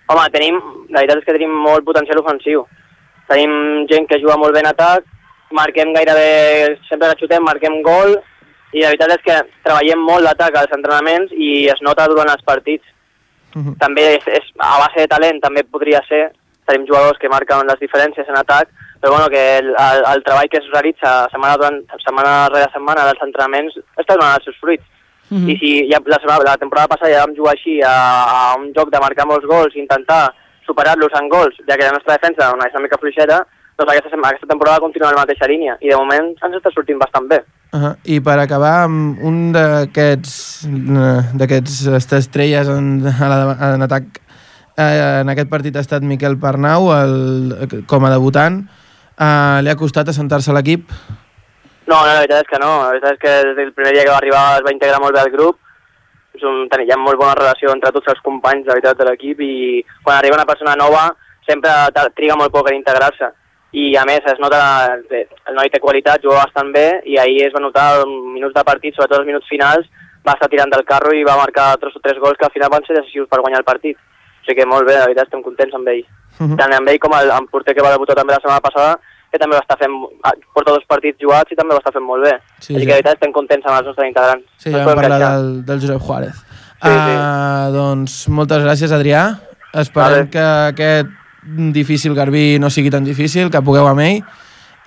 Home, 0.09 0.25
tenim, 0.33 0.59
la 0.93 1.01
veritat 1.01 1.21
és 1.21 1.25
que 1.25 1.35
tenim 1.35 1.55
molt 1.65 1.85
potencial 1.85 2.21
ofensiu. 2.21 2.67
Tenim 3.29 3.51
gent 3.89 4.05
que 4.09 4.19
juga 4.21 4.37
molt 4.41 4.53
bé 4.53 4.61
en 4.61 4.69
atac, 4.69 5.05
marquem 5.53 5.93
gairebé, 5.93 6.77
sempre 6.89 7.09
que 7.09 7.23
xutem, 7.23 7.43
marquem 7.45 7.81
gol, 7.85 8.15
i 8.73 8.83
la 8.83 8.91
veritat 8.93 9.15
és 9.15 9.25
que 9.25 9.37
treballem 9.65 10.01
molt 10.05 10.25
l'atac 10.25 10.57
als 10.57 10.73
entrenaments 10.77 11.33
i 11.33 11.67
es 11.73 11.81
nota 11.85 12.07
durant 12.09 12.29
els 12.29 12.45
partits. 12.45 12.85
Uh 13.55 13.61
-huh. 13.61 13.75
També 13.79 14.03
és, 14.17 14.27
és, 14.27 14.45
a 14.57 14.77
base 14.85 15.01
de 15.01 15.07
talent 15.07 15.41
també 15.41 15.63
podria 15.63 16.01
ser, 16.07 16.31
tenim 16.65 16.85
jugadors 16.87 17.17
que 17.17 17.29
marquen 17.29 17.65
les 17.67 17.79
diferències 17.79 18.29
en 18.29 18.37
atac, 18.37 18.69
però 18.99 19.13
bueno, 19.13 19.29
que 19.29 19.57
el, 19.57 19.69
el, 19.69 20.03
el 20.13 20.23
treball 20.23 20.49
que 20.49 20.57
es 20.59 20.71
realitza 20.71 21.27
setmana, 21.31 21.55
durant, 21.57 21.77
setmana 22.03 22.33
rere 22.51 22.67
setmana 22.73 23.05
dels 23.07 23.21
entrenaments 23.23 23.77
està 23.95 24.17
donant 24.17 24.35
els 24.35 24.49
seus 24.49 24.59
fruits. 24.59 24.83
Mm 25.29 25.37
-hmm. 25.37 25.49
I 25.51 25.55
si 25.61 25.71
ja, 25.91 25.99
la, 26.05 26.37
la 26.43 26.57
temporada 26.57 26.87
passada 26.87 27.13
ja 27.13 27.25
vam 27.25 27.35
jugar 27.35 27.53
així 27.53 27.81
a, 27.81 27.95
a 28.35 28.55
un 28.59 28.73
joc 28.73 28.91
de 28.91 28.99
marcar 28.99 29.25
molts 29.27 29.45
gols 29.45 29.75
i 29.75 29.79
intentar 29.79 30.33
superar-los 30.65 31.13
en 31.19 31.29
gols, 31.29 31.55
ja 31.67 31.77
que 31.77 31.85
la 31.85 31.95
nostra 31.97 32.17
defensa 32.17 32.53
una, 32.53 32.67
és 32.67 32.73
una 32.73 32.83
mica 32.83 32.97
fluixeta, 32.97 33.45
doncs 33.77 33.91
aquesta, 33.91 34.17
aquesta 34.17 34.47
temporada 34.47 34.83
continua 34.83 35.09
en 35.09 35.15
la 35.15 35.23
mateixa 35.23 35.47
línia 35.47 35.77
i 35.79 35.89
de 35.89 35.95
moment 35.95 36.33
ens 36.35 36.57
està 36.59 36.71
sortint 36.73 36.99
bastant 36.99 37.27
bé. 37.29 37.39
Uh 37.71 37.79
-huh. 37.79 37.95
I 38.03 38.19
per 38.19 38.39
acabar, 38.39 38.83
amb 38.83 39.19
un 39.21 39.51
d'aquests 39.51 40.67
d'aquests 41.39 42.13
estrelles 42.13 42.67
en, 42.67 43.05
en 43.05 43.81
atac 43.81 44.03
eh, 44.77 45.21
en 45.21 45.29
aquest 45.29 45.49
partit 45.49 45.75
ha 45.75 45.79
estat 45.79 46.01
Miquel 46.01 46.37
Pernau 46.37 46.91
el, 46.95 47.83
com 47.87 48.05
a 48.05 48.09
debutant 48.09 48.67
eh, 49.19 49.57
li 49.63 49.69
ha 49.69 49.79
costat 49.79 50.09
assentar-se 50.09 50.51
a 50.51 50.57
l'equip 50.57 50.89
No, 51.89 51.95
no, 51.95 52.05
la 52.05 52.19
veritat 52.21 52.43
és 52.43 52.49
que 52.51 52.57
no. 52.61 52.69
La 52.83 52.89
veritat 52.93 53.15
és 53.15 53.21
que 53.23 53.31
des 53.47 53.55
del 53.57 53.73
primer 53.73 53.95
dia 53.95 54.03
que 54.05 54.13
va 54.13 54.19
arribar 54.21 54.43
es 54.59 54.65
va 54.65 54.73
integrar 54.75 54.99
molt 55.01 55.15
bé 55.15 55.23
al 55.23 55.31
grup. 55.33 55.57
És 56.37 56.43
un, 56.45 56.67
hi 56.69 56.91
ha 56.93 56.97
molt 57.01 57.17
bona 57.17 57.33
relació 57.39 57.71
entre 57.73 57.89
tots 57.95 58.11
els 58.13 58.21
companys, 58.21 58.67
la 58.67 58.75
veritat, 58.77 58.99
de 58.99 59.07
l'equip, 59.07 59.41
i 59.41 59.81
quan 60.03 60.19
arriba 60.19 60.37
una 60.37 60.45
persona 60.45 60.75
nova 60.77 61.07
sempre 61.47 61.71
triga 62.13 62.37
molt 62.37 62.53
poc 62.53 62.69
en 62.69 62.77
integrar-se. 62.77 63.31
I 63.73 63.95
a 63.97 64.03
més 64.05 64.25
es 64.29 64.37
nota 64.41 64.59
que 65.09 65.23
el 65.49 65.57
noi 65.57 65.71
té 65.73 65.81
qualitat, 65.81 66.21
juga 66.21 66.43
bastant 66.43 66.69
bé, 66.75 66.85
i 67.09 67.17
ahir 67.17 67.47
es 67.47 67.55
va 67.55 67.63
notar 67.65 68.05
minuts 68.05 68.53
de 68.53 68.65
partit, 68.69 68.93
sobretot 68.93 69.23
els 69.23 69.29
minuts 69.31 69.49
finals, 69.49 69.89
va 70.25 70.37
estar 70.37 70.49
tirant 70.53 70.69
del 70.69 70.85
carro 70.85 71.15
i 71.17 71.25
va 71.25 71.39
marcar 71.41 71.71
dos 71.81 71.97
o 71.97 72.03
tres 72.05 72.21
gols 72.21 72.37
que 72.37 72.45
al 72.45 72.53
final 72.53 72.69
van 72.69 72.85
ser 72.85 72.99
decisius 72.99 73.29
per 73.29 73.41
guanyar 73.41 73.63
el 73.63 73.69
partit. 73.71 73.97
O 74.41 74.45
sigui 74.45 74.61
que 74.61 74.65
molt 74.65 74.87
bé, 74.87 74.95
la 74.97 75.05
veritat, 75.05 75.25
estem 75.27 75.43
contents 75.43 75.75
amb 75.75 75.87
ell. 75.87 76.03
Mhm. 76.39 76.55
Tant 76.57 76.73
amb 76.73 76.87
ell 76.89 76.99
com 76.99 77.13
el, 77.19 77.31
amb 77.31 77.49
porter 77.49 77.75
que 77.75 77.81
va 77.83 77.91
debutar 77.91 78.15
també 78.15 78.33
la 78.33 78.39
setmana 78.41 78.61
passada, 78.61 78.99
que 79.31 79.37
també 79.37 79.55
va 79.55 79.61
estar 79.61 79.77
fent, 79.77 79.91
ah, 80.23 80.31
porta 80.53 80.71
dos 80.71 80.85
partits 80.87 81.19
jugats 81.21 81.51
i 81.51 81.55
també 81.55 81.73
va 81.75 81.79
estar 81.83 81.93
fent 81.93 82.03
molt 82.05 82.23
bé. 82.23 82.31
Sí, 82.59 82.73
Sí, 82.73 82.75
Així 82.75 82.85
ja. 82.85 82.85
que 82.85 82.91
la 82.91 82.95
veritat 83.01 83.13
estem 83.19 83.31
contents 83.33 83.65
amb 83.65 83.77
els 83.77 83.85
nostres 83.87 84.07
integrants. 84.07 84.45
Sí, 84.57 84.69
No 84.71 84.77
ja 84.79 84.85
vam 84.85 84.95
parlar 84.95 85.19
del, 85.19 85.65
del 85.65 85.79
Josep 85.81 86.01
Juárez. 86.01 86.35
Sí, 86.81 86.89
uh, 86.89 87.71
Doncs 87.75 88.29
moltes 88.29 88.63
gràcies, 88.63 88.91
Adrià. 88.95 89.39
Esperem 89.73 90.25
Vale. 90.25 90.29
que 90.29 90.39
aquest 90.73 91.07
difícil 91.75 92.15
Garbí 92.15 92.57
no 92.59 92.69
sigui 92.69 92.89
tan 92.89 93.03
difícil, 93.03 93.51
que 93.51 93.61
pugueu 93.61 93.85
amb 93.87 93.99
ell 93.99 94.23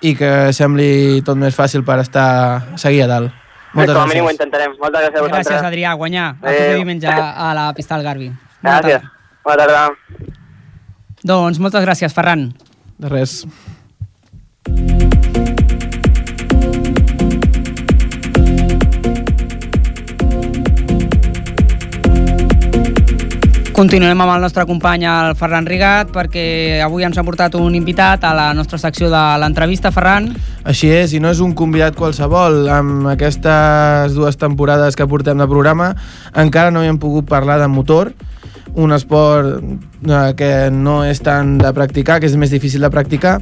i 0.01 0.15
que 0.15 0.51
sembli 0.51 1.21
tot 1.23 1.37
més 1.37 1.55
fàcil 1.55 1.85
per 1.85 1.99
estar 1.99 2.75
seguir 2.75 3.03
a 3.03 3.07
dalt. 3.07 3.31
Moltes 3.73 3.95
Com 3.95 4.03
a 4.03 4.07
mínim 4.07 4.25
ho 4.25 4.31
intentarem. 4.31 4.75
Moltes 4.79 5.01
gràcies 5.01 5.17
a 5.17 5.21
vosaltres. 5.21 5.47
Gràcies, 5.47 5.63
Adrià. 5.65 5.93
Guanyar 5.95 6.35
el 6.41 6.47
Adéu. 6.49 6.59
proper 6.59 6.75
diumenge 6.75 7.07
a 7.07 7.53
la 7.53 7.73
pista 7.73 7.95
del 7.95 8.03
Garbi. 8.03 8.27
Bona 8.61 8.81
Gràcies. 8.81 8.99
tarda. 9.01 9.12
Bona 9.43 9.59
tarda. 9.59 9.89
Doncs 11.23 11.59
moltes 11.59 11.83
gràcies, 11.83 12.15
Ferran. 12.15 12.47
De 12.95 13.09
res. 13.11 13.41
Continuem 23.73 24.19
amb 24.21 24.29
el 24.29 24.43
nostre 24.45 24.63
company, 24.69 25.03
el 25.09 25.33
Ferran 25.35 25.65
Rigat, 25.67 26.11
perquè 26.13 26.79
avui 26.85 27.03
ens 27.03 27.17
ha 27.17 27.23
portat 27.25 27.55
un 27.59 27.73
invitat 27.75 28.23
a 28.23 28.31
la 28.37 28.51
nostra 28.53 28.77
secció 28.79 29.09
de 29.11 29.21
l'entrevista, 29.41 29.91
Ferran. 29.91 30.29
Així 30.63 30.91
és, 30.93 31.15
i 31.17 31.19
no 31.19 31.31
és 31.33 31.41
un 31.43 31.55
convidat 31.57 31.97
qualsevol. 31.97 32.69
Amb 32.71 33.09
aquestes 33.11 34.13
dues 34.15 34.37
temporades 34.39 34.95
que 34.95 35.09
portem 35.09 35.41
de 35.41 35.49
programa 35.49 35.95
encara 36.31 36.71
no 36.71 36.85
hi 36.85 36.93
hem 36.93 37.01
pogut 37.01 37.27
parlar 37.27 37.57
de 37.59 37.67
motor, 37.67 38.13
un 38.75 38.91
esport 38.91 39.61
eh, 39.61 40.33
que 40.35 40.69
no 40.73 41.03
és 41.05 41.19
tant 41.21 41.57
de 41.61 41.71
practicar, 41.73 42.19
que 42.19 42.25
és 42.29 42.35
més 42.37 42.49
difícil 42.49 42.81
de 42.81 42.89
practicar, 42.89 43.39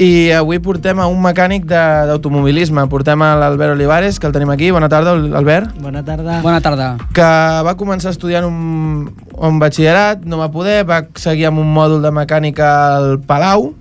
i 0.00 0.30
avui 0.32 0.58
portem 0.60 0.98
a 1.00 1.06
un 1.08 1.20
mecànic 1.22 1.64
de- 1.68 2.06
d'automobilisme. 2.08 2.86
Portem 2.88 3.20
a 3.22 3.34
l'Albert 3.36 3.72
Olivares, 3.74 4.18
que 4.20 4.26
el 4.26 4.32
tenim 4.32 4.50
aquí. 4.50 4.70
Bona 4.70 4.88
tarda, 4.88 5.12
Albert. 5.12 5.74
Bona 5.80 6.02
tarda. 6.04 6.40
Bona 6.42 6.60
tarda. 6.60 6.96
que 7.12 7.22
va 7.66 7.74
començar 7.76 8.10
estudiant 8.12 8.44
un, 8.44 9.10
un 9.36 9.58
batxillerat, 9.58 10.24
no 10.24 10.38
va 10.38 10.50
poder, 10.52 10.84
va 10.88 11.02
seguir 11.16 11.46
amb 11.48 11.58
un 11.60 11.72
mòdul 11.72 12.02
de 12.02 12.10
mecànica 12.12 12.70
al 12.96 13.20
Palau, 13.20 13.74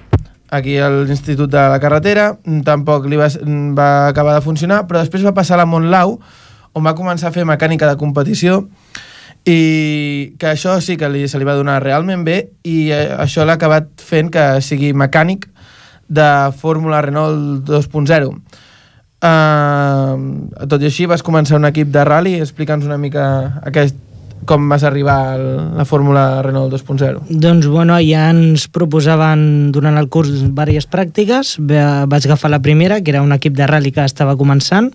aquí 0.52 0.78
a 0.80 0.90
l'Institut 0.90 1.52
de 1.52 1.62
la 1.70 1.80
Carretera, 1.80 2.38
tampoc 2.66 3.06
li 3.06 3.16
va, 3.20 3.28
va 3.78 4.08
acabar 4.08 4.34
de 4.36 4.42
funcionar, 4.42 4.88
però 4.88 5.00
després 5.04 5.24
va 5.26 5.34
passar 5.36 5.56
a 5.56 5.64
la 5.64 5.66
Montlau, 5.70 6.20
on 6.74 6.84
va 6.84 6.96
començar 6.96 7.28
a 7.30 7.32
fer 7.36 7.46
mecànica 7.46 7.88
de 7.88 7.98
competició, 7.98 8.64
i 9.50 10.36
que 10.40 10.52
això 10.54 10.76
sí 10.84 10.98
que 11.00 11.10
li, 11.10 11.26
se 11.32 11.40
li 11.42 11.48
va 11.48 11.56
donar 11.58 11.80
realment 11.84 12.22
bé, 12.28 12.40
i 12.70 12.90
eh, 12.94 13.08
això 13.18 13.46
l'ha 13.48 13.56
acabat 13.58 13.90
fent 14.04 14.30
que 14.34 14.44
sigui 14.62 14.92
mecànic 14.94 15.48
de 16.10 16.28
Fórmula 16.58 17.02
Renault 17.06 17.66
2.0. 17.70 18.34
Uh, 19.20 20.14
tot 20.72 20.80
i 20.80 20.88
així 20.88 21.04
vas 21.10 21.24
començar 21.28 21.58
un 21.60 21.68
equip 21.68 21.90
de 21.92 22.06
rally 22.08 22.38
explica'ns 22.40 22.86
una 22.88 22.96
mica 22.98 23.26
aquest, 23.68 23.98
com 24.48 24.70
vas 24.72 24.86
arribar 24.88 25.18
a 25.34 25.40
la 25.76 25.84
Fórmula 25.86 26.24
Renault 26.46 26.72
2.0 26.72 27.26
Doncs 27.44 27.68
bueno, 27.68 27.98
ja 28.00 28.30
ens 28.32 28.70
proposaven 28.72 29.74
durant 29.76 30.00
el 30.00 30.08
curs 30.08 30.32
diverses 30.46 30.88
pràctiques. 30.88 31.58
Va- 31.60 32.06
Vaig 32.08 32.30
agafar 32.30 32.50
la 32.54 32.62
primera, 32.64 33.02
que 33.04 33.12
era 33.12 33.22
un 33.22 33.36
equip 33.36 33.58
de 33.60 33.68
rally 33.68 33.92
que 33.92 34.06
estava 34.08 34.38
començant, 34.40 34.94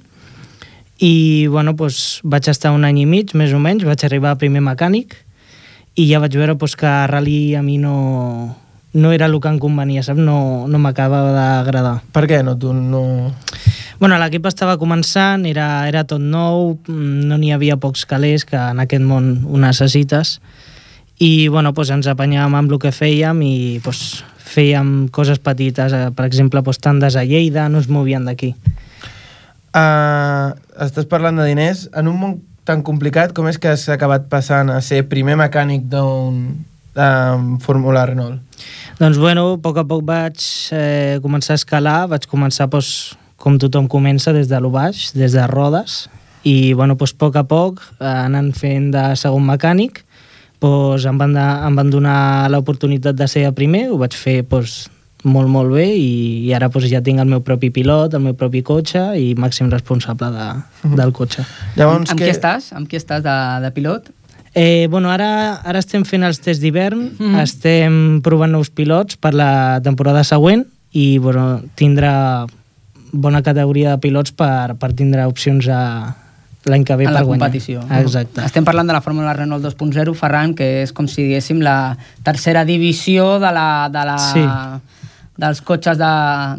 i 1.04 1.46
bueno, 1.52 1.74
doncs, 1.76 2.22
vaig 2.24 2.48
estar 2.48 2.72
un 2.72 2.86
any 2.88 3.02
i 3.02 3.06
mig, 3.08 3.34
més 3.36 3.52
o 3.52 3.60
menys, 3.60 3.84
vaig 3.84 4.06
arribar 4.06 4.32
a 4.32 4.40
primer 4.40 4.62
mecànic, 4.64 5.18
i 6.00 6.06
ja 6.08 6.20
vaig 6.22 6.36
veure 6.38 6.56
doncs, 6.56 6.76
que 6.80 6.92
rally 7.10 7.54
a 7.58 7.62
mi 7.62 7.76
no, 7.78 7.96
no 8.94 9.12
era 9.12 9.28
el 9.28 9.36
que 9.40 9.50
em 9.52 9.58
convenia, 9.60 10.04
saps? 10.06 10.22
No, 10.22 10.64
no 10.70 10.80
m'acabava 10.80 11.34
d'agradar. 11.34 11.98
per 12.12 12.24
què 12.30 12.40
no? 12.46 12.56
Tu 12.56 12.72
no... 12.72 13.34
Bueno, 14.00 14.16
l'equip 14.18 14.46
estava 14.48 14.78
començant, 14.80 15.44
era, 15.46 15.86
era 15.88 16.04
tot 16.08 16.22
nou, 16.22 16.78
mm, 16.88 17.26
no 17.28 17.38
n'hi 17.38 17.52
havia 17.52 17.76
pocs 17.76 18.06
calés, 18.08 18.46
que 18.48 18.56
en 18.56 18.80
aquest 18.80 19.04
món 19.04 19.44
ho 19.44 19.60
necessites, 19.60 20.38
i 21.20 21.48
bueno, 21.48 21.74
doncs 21.76 21.92
ens 21.94 22.08
apanyàvem 22.10 22.56
amb 22.58 22.72
el 22.72 22.80
que 22.80 22.94
fèiem 22.96 23.44
i 23.44 23.54
doncs, 23.84 24.24
fèiem 24.54 25.10
coses 25.12 25.38
petites, 25.42 25.92
eh, 25.92 26.08
per 26.16 26.26
exemple, 26.30 26.64
doncs, 26.64 26.80
tandes 26.80 27.16
a 27.16 27.26
Lleida, 27.28 27.68
no 27.68 27.84
es 27.84 27.92
movien 27.92 28.24
d'aquí. 28.24 28.54
Uh, 29.74 30.54
estàs 30.84 31.08
parlant 31.10 31.34
de 31.34 31.48
diners. 31.48 31.88
En 31.98 32.06
un 32.10 32.18
món 32.20 32.36
tan 32.64 32.82
complicat 32.86 33.34
com 33.36 33.48
és 33.50 33.58
que 33.60 33.74
has 33.74 33.88
acabat 33.92 34.28
passant 34.30 34.70
a 34.72 34.80
ser 34.84 35.02
primer 35.10 35.36
mecànic 35.36 35.84
d'un 35.92 36.38
um, 36.96 37.48
Fórmula 37.60 38.06
Renault 38.08 38.40
Doncs 39.00 39.18
bueno, 39.18 39.54
a 39.56 39.58
poc 39.58 39.80
a 39.82 39.84
poc 39.84 40.04
vaig 40.06 40.38
eh, 40.72 41.18
començar 41.22 41.56
a 41.56 41.58
escalar, 41.58 41.96
vaig 42.12 42.28
començar 42.30 42.68
doncs, 42.70 43.16
com 43.42 43.56
tothom 43.58 43.88
comença, 43.90 44.32
des 44.32 44.46
de 44.48 44.60
lo 44.62 44.70
baix, 44.70 45.08
des 45.18 45.34
de 45.34 45.44
rodes, 45.50 46.04
i 46.46 46.72
bueno, 46.78 46.94
a 46.94 47.08
poc 47.18 47.36
a 47.36 47.42
poc, 47.42 47.82
eh, 47.98 48.06
anant 48.06 48.52
fent 48.54 48.92
de 48.94 49.02
segon 49.18 49.42
mecànic, 49.44 50.04
doncs, 50.62 51.08
em, 51.10 51.18
van 51.18 51.34
de, 51.34 51.42
em 51.42 51.74
van 51.74 51.90
donar 51.90 52.48
l'oportunitat 52.54 53.18
de 53.18 53.26
ser 53.26 53.48
a 53.48 53.52
primer, 53.52 53.88
ho 53.90 53.98
vaig 53.98 54.14
fer 54.14 54.44
doncs, 54.46 54.84
molt, 55.24 55.48
molt 55.48 55.72
bé, 55.72 55.86
i, 55.96 56.44
i 56.46 56.52
ara 56.54 56.68
doncs, 56.68 56.86
ja 56.92 57.00
tinc 57.04 57.18
el 57.22 57.26
meu 57.30 57.40
propi 57.40 57.70
pilot, 57.72 58.14
el 58.14 58.20
meu 58.20 58.34
propi 58.36 58.60
cotxe 58.62 59.02
i 59.20 59.34
màxim 59.40 59.70
responsable 59.72 60.28
de, 60.34 60.48
del 60.96 61.12
cotxe. 61.16 61.44
Llavors, 61.76 62.10
amb 62.12 62.20
qui 62.20 62.28
estàs? 62.30 62.72
Amb 62.76 62.88
qui 62.90 62.96
estàs 63.00 63.22
de, 63.24 63.36
de 63.64 63.70
pilot? 63.72 64.10
Eh, 64.54 64.86
bueno, 64.88 65.10
ara, 65.10 65.60
ara 65.66 65.80
estem 65.82 66.04
fent 66.06 66.22
els 66.22 66.38
tests 66.38 66.60
d'hivern, 66.62 66.98
mm 67.00 67.16
Mhm. 67.18 67.34
-hmm. 67.34 67.42
estem 67.42 68.20
provant 68.22 68.52
nous 68.52 68.70
pilots 68.70 69.16
per 69.16 69.34
la 69.34 69.80
temporada 69.82 70.22
següent 70.24 70.64
i 70.92 71.18
bueno, 71.18 71.60
tindrà 71.74 72.46
bona 73.12 73.42
categoria 73.42 73.90
de 73.90 73.98
pilots 73.98 74.30
per, 74.32 74.74
per 74.76 74.92
tindre 74.92 75.24
opcions 75.26 75.66
a 75.68 76.14
l'any 76.66 76.84
que 76.84 76.96
ve 76.96 77.04
a 77.04 77.08
per 77.08 77.14
la 77.14 77.22
guanyar. 77.22 77.46
competició. 77.50 77.80
Exacte. 78.00 78.44
Estem 78.44 78.64
parlant 78.64 78.86
de 78.86 78.92
la 78.92 79.00
Fórmula 79.00 79.32
Renault 79.34 79.62
2.0, 79.64 80.14
Ferran, 80.14 80.54
que 80.54 80.82
és 80.82 80.92
com 80.92 81.06
si 81.06 81.22
diguéssim 81.22 81.60
la 81.60 81.96
tercera 82.22 82.64
divisió 82.64 83.38
de 83.38 83.50
la, 83.52 83.88
de 83.92 84.04
la, 84.04 84.18
Sí. 84.18 84.40
Dels 85.36 85.60
cotxes 85.66 85.98
de, 85.98 86.10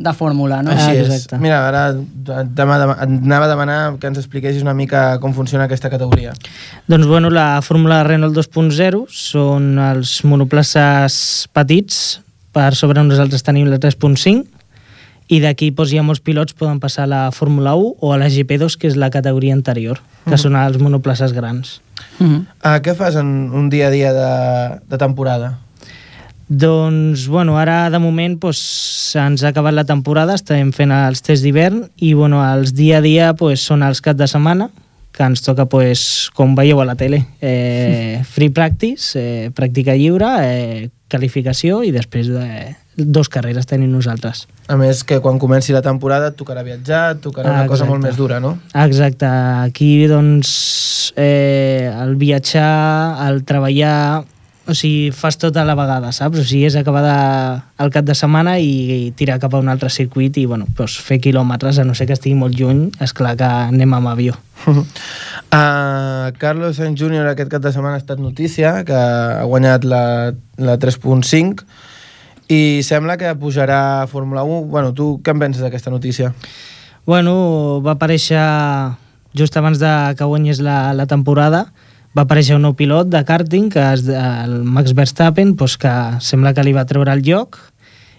de 0.04 0.14
fórmula, 0.14 0.62
no? 0.64 0.72
Així 0.74 0.90
Ah, 0.92 0.96
és. 1.00 1.08
exacte. 1.08 1.38
Mira, 1.40 1.62
ara 1.70 1.84
demà, 1.96 2.76
demà, 2.82 2.96
anava 3.06 3.46
a 3.46 3.52
demanar 3.54 3.78
que 4.00 4.08
ens 4.08 4.18
expliquessis 4.20 4.62
una 4.66 4.74
mica 4.76 5.18
com 5.24 5.34
funciona 5.34 5.64
aquesta 5.70 5.90
categoria. 5.90 6.34
Doncs 6.92 7.08
bueno, 7.08 7.30
la 7.32 7.62
fórmula 7.64 8.04
Renault 8.04 8.36
2.0 8.36 9.06
són 9.08 9.78
els 9.80 10.18
monoplaces 10.28 11.48
petits, 11.54 12.20
per 12.52 12.74
sobre 12.76 13.04
nosaltres 13.04 13.44
tenim 13.44 13.68
la 13.72 13.80
3.5, 13.80 14.46
i 15.28 15.40
d'aquí 15.42 15.72
doncs, 15.74 15.92
hi 15.92 15.98
ha 15.98 16.04
molts 16.06 16.22
pilots 16.22 16.54
poden 16.54 16.78
passar 16.80 17.08
a 17.08 17.10
la 17.10 17.22
Fórmula 17.34 17.74
1 17.76 17.96
o 18.00 18.12
a 18.14 18.18
la 18.22 18.28
GP2, 18.30 18.76
que 18.78 18.88
és 18.92 18.96
la 18.96 19.10
categoria 19.10 19.56
anterior, 19.58 19.98
que 20.28 20.38
són 20.38 20.56
els 20.56 20.78
monoplaces 20.78 21.34
grans. 21.34 21.80
Mhm. 22.20 22.46
Uh, 22.62 22.78
què 22.84 22.94
fas 22.96 23.16
en 23.16 23.50
un 23.56 23.70
dia 23.70 23.88
a 23.88 23.92
dia 23.92 24.12
de, 24.14 24.80
de 24.88 24.98
temporada? 25.02 25.56
Doncs, 26.48 27.28
bueno, 27.28 27.58
ara 27.58 27.90
de 27.90 27.98
moment 28.00 28.36
doncs, 28.40 28.60
ens 29.18 29.42
ha 29.44 29.50
acabat 29.50 29.74
la 29.74 29.86
temporada, 29.86 30.36
estem 30.38 30.70
fent 30.76 30.92
els 30.94 31.24
tests 31.26 31.42
d'hivern 31.42 31.88
i 32.06 32.14
bueno, 32.14 32.44
els 32.46 32.76
dia 32.78 33.00
a 33.00 33.02
dia 33.06 33.32
doncs, 33.34 33.64
són 33.66 33.82
els 33.86 34.02
caps 34.06 34.20
de 34.20 34.28
setmana, 34.30 34.70
que 35.16 35.24
ens 35.26 35.42
toca, 35.42 35.66
doncs, 35.66 36.30
com 36.38 36.54
veieu 36.58 36.82
a 36.82 36.86
la 36.86 36.94
tele, 37.00 37.24
eh, 37.42 38.22
free 38.36 38.52
practice, 38.54 39.16
eh, 39.18 39.50
pràctica 39.58 39.96
lliure, 39.98 40.30
eh, 40.46 40.90
qualificació 41.10 41.80
i 41.88 41.90
després 41.96 42.28
de, 42.30 42.76
dos 42.96 43.28
carreres 43.30 43.66
tenim 43.66 43.90
nosaltres. 43.94 44.46
A 44.70 44.78
més, 44.78 45.02
que 45.06 45.18
quan 45.22 45.40
comenci 45.42 45.74
la 45.74 45.82
temporada 45.86 46.30
et 46.30 46.38
tocarà 46.38 46.62
viatjar, 46.66 47.16
et 47.16 47.24
tocarà 47.26 47.50
una 47.52 47.64
Ah, 47.66 47.68
cosa 47.70 47.86
molt 47.90 48.04
exacte. 48.04 48.12
més 48.12 48.18
dura, 48.22 48.40
no? 48.40 48.56
Exacte, 48.86 49.26
aquí 49.66 50.06
doncs 50.12 51.12
eh, 51.18 51.90
el 51.90 52.16
viatjar, 52.22 53.28
el 53.30 53.44
treballar, 53.46 54.24
o 54.68 54.74
sigui, 54.74 55.12
fas 55.14 55.38
tot 55.38 55.56
a 55.58 55.66
la 55.68 55.76
vegada, 55.78 56.10
saps? 56.16 56.40
O 56.42 56.46
sigui, 56.46 56.66
és 56.66 56.76
acabar 56.80 57.04
de, 57.06 57.18
el 57.84 57.92
cap 57.94 58.06
de 58.08 58.16
setmana 58.18 58.58
i, 58.58 58.72
i 59.08 59.12
tirar 59.18 59.38
cap 59.42 59.54
a 59.54 59.62
un 59.62 59.70
altre 59.70 59.92
circuit 59.94 60.38
i, 60.42 60.46
bueno, 60.50 60.66
doncs 60.78 60.98
fer 61.06 61.20
quilòmetres, 61.22 61.78
a 61.80 61.86
no 61.86 61.94
ser 61.98 62.08
que 62.10 62.18
estigui 62.18 62.38
molt 62.40 62.58
lluny, 62.58 62.88
és 63.04 63.14
clar 63.14 63.36
que 63.38 63.46
anem 63.46 63.94
amb 63.94 64.10
avió. 64.10 64.34
Uh, 64.66 66.32
Carlos 66.42 66.80
Sainz 66.80 66.98
Jr. 67.00 67.28
aquest 67.30 67.52
cap 67.54 67.62
de 67.62 67.74
setmana 67.76 68.00
ha 68.00 68.02
estat 68.02 68.22
notícia, 68.24 68.80
que 68.88 68.98
ha 68.98 69.46
guanyat 69.46 69.86
la, 69.86 70.34
la 70.58 70.80
3.5 70.82 71.66
i 72.50 72.82
sembla 72.86 73.18
que 73.18 73.34
pujarà 73.42 74.04
a 74.04 74.08
Fórmula 74.08 74.44
1. 74.46 74.66
Bueno, 74.70 74.94
tu 74.94 75.20
què 75.26 75.34
en 75.34 75.42
penses 75.42 75.64
d'aquesta 75.66 75.94
notícia? 75.94 76.34
Bueno, 77.06 77.82
va 77.86 77.96
aparèixer 77.96 78.42
just 79.38 79.58
abans 79.58 79.82
de 79.82 79.92
que 80.18 80.26
guanyés 80.26 80.62
la, 80.64 80.94
la 80.94 81.06
temporada, 81.06 81.68
va 82.16 82.24
aparèixer 82.24 82.56
un 82.56 82.64
nou 82.64 82.76
pilot 82.80 83.10
de 83.12 83.22
karting, 83.28 83.68
que 83.74 83.82
és 83.94 84.06
el 84.08 84.62
Max 84.64 84.96
Verstappen, 84.96 85.56
doncs 85.60 85.76
que 85.82 85.94
sembla 86.24 86.54
que 86.56 86.64
li 86.64 86.74
va 86.76 86.88
treure 86.88 87.12
el 87.12 87.26
lloc, 87.28 87.60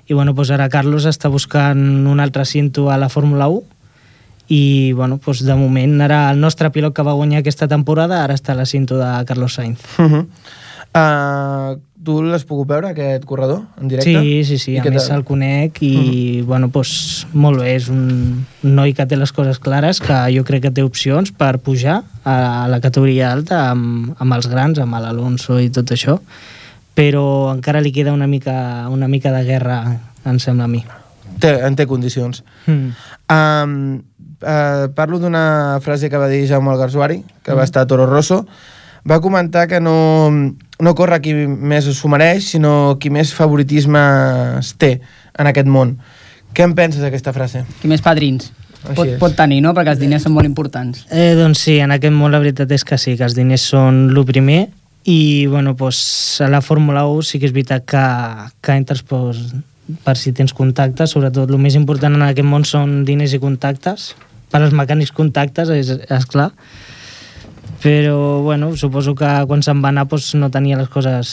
i 0.06 0.14
bueno, 0.14 0.34
doncs 0.36 0.52
ara 0.54 0.68
Carlos 0.70 1.08
està 1.08 1.30
buscant 1.32 1.80
un 2.06 2.20
altre 2.20 2.44
cinto 2.44 2.90
a 2.92 2.98
la 3.00 3.08
Fórmula 3.08 3.48
1, 3.48 3.64
i 4.52 4.92
bueno, 4.92 5.18
doncs 5.24 5.42
de 5.42 5.56
moment 5.58 5.96
ara 6.04 6.28
el 6.30 6.38
nostre 6.38 6.70
pilot 6.70 6.94
que 6.94 7.06
va 7.06 7.16
guanyar 7.18 7.40
aquesta 7.40 7.66
temporada 7.66 8.22
ara 8.22 8.36
està 8.36 8.52
a 8.52 8.60
la 8.60 8.66
cinto 8.66 9.00
de 9.00 9.08
Carlos 9.26 9.54
Sainz. 9.54 9.80
Uh 9.98 10.06
-huh. 10.06 10.26
Uh, 10.96 11.76
tu 12.06 12.20
l'has 12.22 12.44
pogut 12.46 12.68
veure, 12.70 12.90
aquest 12.92 13.24
corredor, 13.28 13.64
en 13.80 13.90
directe? 13.90 14.12
Sí, 14.14 14.44
sí, 14.46 14.58
sí, 14.62 14.74
I 14.76 14.80
a 14.80 14.92
més 14.94 15.08
el 15.12 15.24
conec 15.26 15.80
i, 15.84 16.42
bueno, 16.46 16.68
doncs, 16.72 17.26
molt 17.34 17.60
bé, 17.62 17.74
és 17.76 17.88
un 17.92 18.44
noi 18.62 18.94
que 18.96 19.06
té 19.10 19.18
les 19.18 19.32
coses 19.34 19.58
clares, 19.62 20.00
que 20.04 20.18
jo 20.34 20.44
crec 20.46 20.68
que 20.68 20.74
té 20.76 20.84
opcions 20.86 21.32
per 21.34 21.56
pujar 21.64 22.00
a 22.24 22.36
la 22.70 22.80
categoria 22.84 23.32
alta 23.34 23.66
amb, 23.72 24.14
amb 24.22 24.38
els 24.38 24.48
grans, 24.52 24.78
amb 24.82 24.98
l'Alonso 25.02 25.58
i 25.62 25.72
tot 25.74 25.90
això, 25.96 26.20
però 26.96 27.26
encara 27.52 27.82
li 27.84 27.92
queda 27.92 28.14
una 28.16 28.30
mica, 28.30 28.86
una 28.92 29.10
mica 29.10 29.34
de 29.34 29.42
guerra, 29.48 29.80
em 30.24 30.38
sembla 30.42 30.70
a 30.70 30.72
mi. 30.72 30.84
Té, 31.42 31.52
en 31.66 31.74
té 31.76 31.84
condicions. 31.90 32.40
Mm. 32.64 32.94
Um, 33.34 33.74
uh, 34.40 34.86
parlo 34.96 35.18
d'una 35.20 35.80
frase 35.84 36.08
que 36.08 36.22
va 36.22 36.30
dir 36.30 36.46
Jaume 36.48 36.72
Alguersuari, 36.72 37.20
que 37.44 37.58
va 37.58 37.66
estar 37.66 37.84
a 37.84 37.90
Toro 37.90 38.06
Rosso, 38.08 38.46
va 39.08 39.20
comentar 39.22 39.66
que 39.70 39.80
no, 39.80 40.30
no 40.30 40.94
corre 40.98 41.20
qui 41.22 41.32
més 41.46 41.88
s'ho 41.88 42.10
mereix, 42.12 42.52
sinó 42.56 42.96
qui 43.00 43.10
més 43.14 43.32
favoritisme 43.34 44.02
té 44.78 44.98
en 45.38 45.50
aquest 45.50 45.70
món. 45.70 45.96
Què 46.56 46.64
en 46.64 46.74
penses 46.76 47.04
d'aquesta 47.04 47.34
frase? 47.36 47.66
Qui 47.80 47.90
més 47.90 48.04
padrins 48.04 48.50
pot, 48.94 49.08
pot 49.20 49.36
tenir, 49.36 49.60
no? 49.64 49.72
Perquè 49.76 49.94
els 49.94 50.02
diners 50.02 50.26
són 50.26 50.34
molt 50.36 50.48
importants. 50.48 51.04
Eh, 51.10 51.34
doncs 51.38 51.64
sí, 51.66 51.78
en 51.82 51.94
aquest 51.94 52.14
món 52.14 52.34
la 52.34 52.40
veritat 52.42 52.72
és 52.74 52.84
que 52.86 52.98
sí, 53.00 53.16
que 53.18 53.26
els 53.26 53.36
diners 53.38 53.64
són 53.72 54.06
el 54.12 54.26
primer 54.28 54.66
i 55.06 55.46
bueno, 55.46 55.76
doncs, 55.78 56.42
a 56.42 56.50
la 56.50 56.62
Fórmula 56.62 57.06
1 57.06 57.26
sí 57.28 57.40
que 57.40 57.48
és 57.48 57.54
veritat 57.54 57.86
que, 57.86 58.04
que 58.60 58.76
entres 58.76 59.04
doncs, 59.06 59.54
per 60.02 60.16
si 60.18 60.32
tens 60.34 60.54
contactes, 60.56 61.12
sobretot 61.14 61.50
el 61.50 61.62
més 61.62 61.76
important 61.78 62.16
en 62.16 62.26
aquest 62.26 62.48
món 62.48 62.66
són 62.66 63.04
diners 63.06 63.36
i 63.36 63.42
contactes, 63.42 64.14
per 64.50 64.62
als 64.62 64.74
mecànics 64.74 65.14
contactes, 65.14 65.70
és, 65.70 65.92
és 66.10 66.26
clar, 66.26 66.50
però 67.82 68.42
bueno, 68.42 68.74
suposo 68.76 69.14
que 69.14 69.30
quan 69.48 69.64
se'n 69.64 69.82
va 69.84 69.92
anar 69.92 70.06
doncs, 70.10 70.34
no 70.38 70.50
tenia 70.52 70.78
les 70.78 70.88
coses 70.92 71.32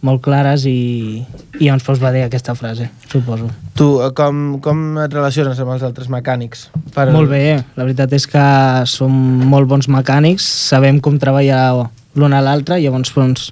molt 0.00 0.22
clares 0.24 0.64
i, 0.68 1.20
i 1.58 1.66
llavors 1.66 1.84
doncs, 1.86 2.00
va 2.00 2.12
dir 2.14 2.24
aquesta 2.24 2.54
frase, 2.56 2.88
suposo. 3.10 3.50
Tu, 3.76 3.88
eh, 4.00 4.10
com, 4.16 4.58
com 4.64 4.82
et 5.04 5.12
relaciones 5.12 5.60
amb 5.60 5.74
els 5.74 5.84
altres 5.86 6.08
mecànics? 6.12 6.68
Per... 6.94 7.10
Molt 7.12 7.30
bé, 7.32 7.60
la 7.76 7.86
veritat 7.86 8.12
és 8.16 8.26
que 8.30 8.44
som 8.90 9.12
molt 9.52 9.68
bons 9.68 9.90
mecànics, 9.92 10.46
sabem 10.70 11.00
com 11.04 11.20
treballar 11.20 11.90
l'un 12.18 12.34
a 12.34 12.42
l'altre, 12.44 12.80
llavors 12.80 13.12
doncs, 13.16 13.50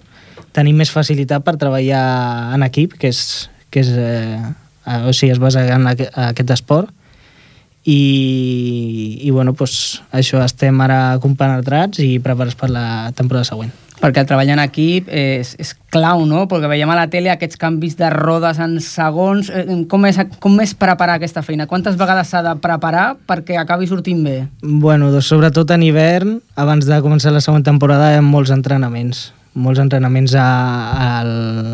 tenim 0.56 0.80
més 0.80 0.90
facilitat 0.90 1.44
per 1.44 1.58
treballar 1.60 2.54
en 2.56 2.64
equip, 2.66 2.96
que 2.98 3.12
és, 3.12 3.20
que 3.70 3.84
és 3.84 3.92
eh, 3.92 4.40
o 5.04 5.12
sigui, 5.12 5.34
es 5.34 5.42
basa 5.42 5.66
en 5.74 5.86
aqu 5.90 6.08
aquest 6.30 6.56
esport, 6.56 6.94
i, 7.88 9.20
i 9.24 9.30
bueno, 9.32 9.54
doncs, 9.56 10.02
això 10.12 10.42
estem 10.44 10.76
ara 10.84 11.18
compenetrats 11.22 12.02
i 12.04 12.18
preparats 12.20 12.58
per 12.58 12.68
la 12.72 12.86
temporada 13.16 13.48
següent. 13.48 13.72
Perquè 13.98 14.22
el 14.22 14.28
treball 14.28 14.50
en 14.54 14.60
equip 14.62 15.08
és, 15.10 15.56
és 15.58 15.72
clau, 15.90 16.22
no? 16.28 16.44
Perquè 16.50 16.68
veiem 16.70 16.90
a 16.92 16.98
la 17.00 17.08
tele 17.10 17.32
aquests 17.32 17.58
canvis 17.58 17.96
de 17.98 18.12
rodes 18.14 18.60
en 18.62 18.76
segons. 18.84 19.48
Eh, 19.50 19.64
Com 19.90 20.06
és, 20.06 20.20
com 20.38 20.60
és 20.62 20.76
preparar 20.78 21.16
aquesta 21.18 21.42
feina? 21.42 21.66
Quantes 21.66 21.96
vegades 21.98 22.30
s'ha 22.30 22.44
de 22.46 22.54
preparar 22.62 23.16
perquè 23.26 23.58
acabi 23.58 23.88
sortint 23.90 24.22
bé? 24.22 24.36
Bueno, 24.62 25.10
doncs 25.10 25.32
sobretot 25.32 25.72
en 25.74 25.82
hivern, 25.88 26.38
abans 26.54 26.86
de 26.86 27.00
començar 27.02 27.34
la 27.34 27.42
següent 27.42 27.66
temporada, 27.66 28.12
hi 28.12 28.20
ha 28.20 28.22
molts 28.22 28.54
entrenaments. 28.54 29.32
Molts 29.58 29.80
entrenaments 29.82 30.34
a, 30.38 30.42
a, 30.44 31.06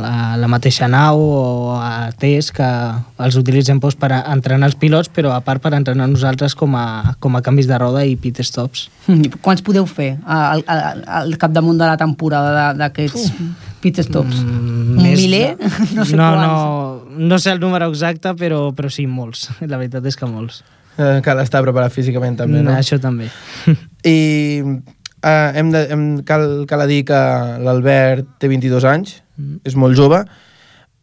a 0.08 0.36
la 0.40 0.46
mateixa 0.48 0.86
nau 0.88 1.18
o 1.20 1.74
a 1.76 2.12
test 2.16 2.52
que 2.56 2.64
els 3.20 3.36
utilitzem 3.36 3.80
doncs, 3.82 3.96
per 4.00 4.08
entrenar 4.22 4.70
els 4.70 4.76
pilots, 4.80 5.10
però 5.12 5.34
a 5.34 5.40
part 5.44 5.60
per 5.60 5.74
entrenar 5.76 6.06
nosaltres 6.08 6.54
com 6.56 6.76
a, 6.80 7.14
com 7.20 7.36
a 7.36 7.42
canvis 7.44 7.68
de 7.68 7.76
roda 7.82 8.04
i 8.08 8.14
pit 8.16 8.40
stops. 8.46 8.86
I 9.12 9.28
Quants 9.42 9.60
podeu 9.66 9.84
fer 9.90 10.14
al, 10.24 10.62
al, 10.70 11.02
al 11.20 11.36
capdamunt 11.36 11.76
de 11.82 11.90
la 11.90 11.98
temporada 12.00 12.70
d'aquests 12.78 13.28
pit 13.84 14.00
stops? 14.06 14.40
Mm, 14.40 14.96
Un 14.96 15.02
miler? 15.10 15.44
de- 15.58 15.72
No 15.98 16.06
sé 16.08 16.16
no, 16.16 16.30
quants. 16.30 16.46
no, 16.46 17.26
no 17.34 17.38
sé 17.42 17.52
el 17.52 17.60
número 17.60 17.90
exacte, 17.92 18.32
però, 18.38 18.70
però 18.72 18.88
sí, 18.88 19.04
molts. 19.06 19.50
La 19.68 19.76
veritat 19.76 20.06
és 20.08 20.16
que 20.16 20.30
molts. 20.30 20.62
Eh, 20.96 21.18
cal 21.26 21.40
estar 21.42 21.60
preparat 21.66 21.90
físicament 21.92 22.36
també, 22.38 22.62
no? 22.62 22.70
Això 22.78 23.00
també. 23.02 23.26
I 24.06 24.62
eh, 25.24 25.50
hem 25.58 25.72
de, 25.72 25.86
hem, 25.90 26.06
cal, 26.28 26.46
cal 26.68 26.86
dir 26.90 27.02
que 27.08 27.20
l'Albert 27.64 28.36
té 28.38 28.52
22 28.52 28.84
anys, 28.84 29.20
Mm. 29.38 29.60
és 29.66 29.74
molt 29.74 29.96
jove. 29.98 30.20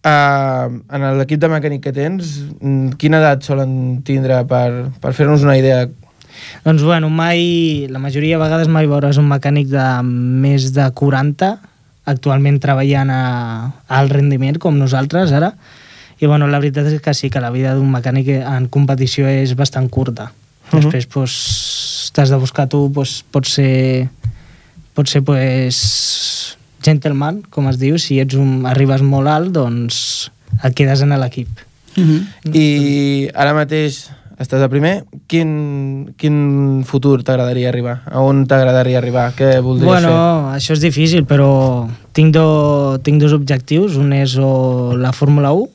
Uh, 0.01 0.81
en 0.89 1.03
l'equip 1.19 1.37
de 1.41 1.49
mecànic 1.51 1.83
que 1.83 1.91
tens, 1.93 2.39
mm, 2.57 2.95
quina 2.97 3.19
edat 3.19 3.43
solen 3.45 4.01
tindre 4.01 4.39
per, 4.49 4.89
per 5.01 5.11
fer-nos 5.13 5.43
una 5.45 5.57
idea? 5.59 5.83
Doncs 6.65 6.81
bueno, 6.81 7.11
mai, 7.13 7.85
la 7.91 7.99
majoria 8.01 8.39
de 8.39 8.41
vegades 8.41 8.71
mai 8.71 8.87
veuràs 8.89 9.19
un 9.21 9.27
mecànic 9.29 9.67
de 9.69 9.85
més 10.01 10.71
de 10.73 10.87
40 10.89 11.51
actualment 12.09 12.57
treballant 12.57 13.11
a, 13.13 13.21
a 13.85 13.99
alt 13.99 14.15
rendiment 14.15 14.57
com 14.57 14.79
nosaltres 14.79 15.35
ara 15.37 15.51
i 16.17 16.25
bueno, 16.25 16.47
la 16.49 16.57
veritat 16.57 16.87
és 16.89 17.01
que 17.01 17.13
sí 17.13 17.29
que 17.29 17.43
la 17.43 17.51
vida 17.53 17.75
d'un 17.75 17.91
mecànic 17.91 18.31
en 18.41 18.71
competició 18.73 19.29
és 19.29 19.53
bastant 19.53 19.85
curta 19.89 20.31
Mhm. 20.73 20.83
després 20.83 21.07
pues, 21.07 22.11
t'has 22.13 22.29
de 22.29 22.37
buscar 22.37 22.67
tu 22.67 22.89
pues, 22.93 23.23
pot 23.31 23.45
ser 23.45 24.09
pot 24.93 25.07
ser 25.07 25.23
pues, 25.23 26.57
gentleman 26.81 27.41
com 27.49 27.67
es 27.69 27.77
diu, 27.77 27.97
si 27.97 28.19
ets 28.19 28.35
un, 28.35 28.65
arribes 28.65 29.01
molt 29.01 29.27
alt 29.27 29.51
doncs 29.51 30.31
et 30.63 30.73
quedes 30.75 31.01
en 31.01 31.19
l'equip 31.19 31.67
Uh 31.97 32.03
-huh. 32.03 32.55
I 32.55 33.29
ara 33.35 33.53
mateix 33.53 34.09
estàs 34.39 34.61
a 34.63 34.69
primer, 34.69 35.03
quin, 35.27 36.13
quin 36.17 36.83
futur 36.85 37.21
t'agradaria 37.23 37.69
arribar? 37.69 38.01
A 38.05 38.21
on 38.21 38.45
t'agradaria 38.47 38.97
arribar? 38.97 39.33
Què 39.37 39.61
voldries 39.61 39.85
bueno, 39.85 40.07
fer? 40.07 40.57
això 40.57 40.73
és 40.73 40.81
difícil, 40.81 41.25
però 41.25 41.87
tinc, 42.11 42.33
do, 42.33 42.97
tinc 43.03 43.21
dos 43.21 43.33
objectius. 43.33 43.95
Un 43.95 44.13
és 44.13 44.37
o 44.37 44.95
la 44.97 45.11
Fórmula 45.11 45.51
1 45.51 45.69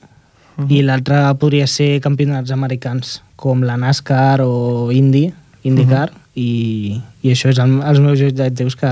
i 0.69 0.81
l'altre 0.83 1.19
podria 1.41 1.67
ser 1.69 2.01
campionats 2.01 2.51
americans, 2.55 3.21
com 3.37 3.63
la 3.67 3.77
NASCAR 3.77 4.41
o 4.45 4.89
Indy, 4.93 5.29
IndyCar, 5.69 6.11
i, 6.37 7.01
i 7.23 7.31
això 7.33 7.51
és 7.53 7.59
el, 7.61 7.79
els 7.85 8.01
meus 8.01 8.21
objectius 8.25 8.77
que, 8.77 8.91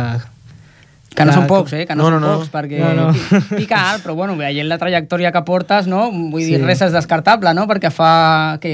Que 1.14 1.22
no 1.24 1.31
són 1.33 1.44
pocs, 1.46 1.72
eh? 1.79 1.85
Que 1.87 1.94
no, 1.94 2.09
no, 2.11 2.16
són 2.16 2.22
no, 2.24 2.27
no. 2.27 2.38
pocs, 2.40 2.48
perquè 2.50 2.79
No, 2.83 2.88
no. 2.98 3.05
pi- 3.14 3.61
pica 3.61 3.79
alt, 3.92 4.03
però 4.03 4.16
bueno, 4.18 4.35
veient 4.37 4.66
la 4.66 4.79
trajectòria 4.81 5.31
que 5.31 5.42
portes, 5.46 5.87
no? 5.87 6.09
Vull 6.11 6.42
dir, 6.42 6.57
Sí. 6.59 6.62
res 6.66 6.81
és 6.83 6.90
descartable, 6.92 7.53
no? 7.55 7.68
Perquè 7.70 7.92
fa, 7.94 8.59
què, 8.61 8.72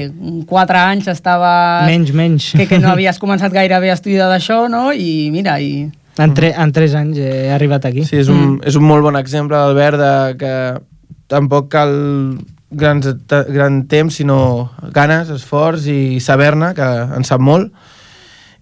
quatre 0.49 0.79
anys 0.81 1.07
estava... 1.13 1.85
Menys, 1.85 2.09
menys. 2.17 2.47
Que, 2.57 2.65
que 2.65 2.79
no 2.81 2.89
havies 2.95 3.19
començat 3.21 3.53
gairebé 3.53 3.91
a 3.91 3.97
estudiar 3.99 4.27
d'això, 4.31 4.63
no? 4.73 4.87
I 4.91 5.29
mira, 5.31 5.59
i... 5.61 5.85
En, 6.17 6.33
tre 6.33 6.49
en 6.57 6.73
tres 6.73 6.95
anys 6.97 7.21
he 7.21 7.51
arribat 7.53 7.85
aquí. 7.85 8.03
Sí, 8.09 8.17
és 8.19 8.27
un, 8.33 8.57
és 8.65 8.75
un 8.75 8.83
molt 8.89 9.05
bon 9.05 9.15
exemple, 9.21 9.55
Albert, 9.61 10.01
de 10.01 10.11
que 10.41 10.55
tampoc 11.31 11.69
cal 11.77 11.93
grans, 12.71 13.07
gran 13.27 13.85
temps, 13.91 14.15
sinó 14.15 14.71
ganes, 14.95 15.29
esforç 15.29 15.87
i 15.91 16.19
saber-ne, 16.23 16.73
que 16.77 16.91
en 17.17 17.27
sap 17.27 17.43
molt. 17.43 17.71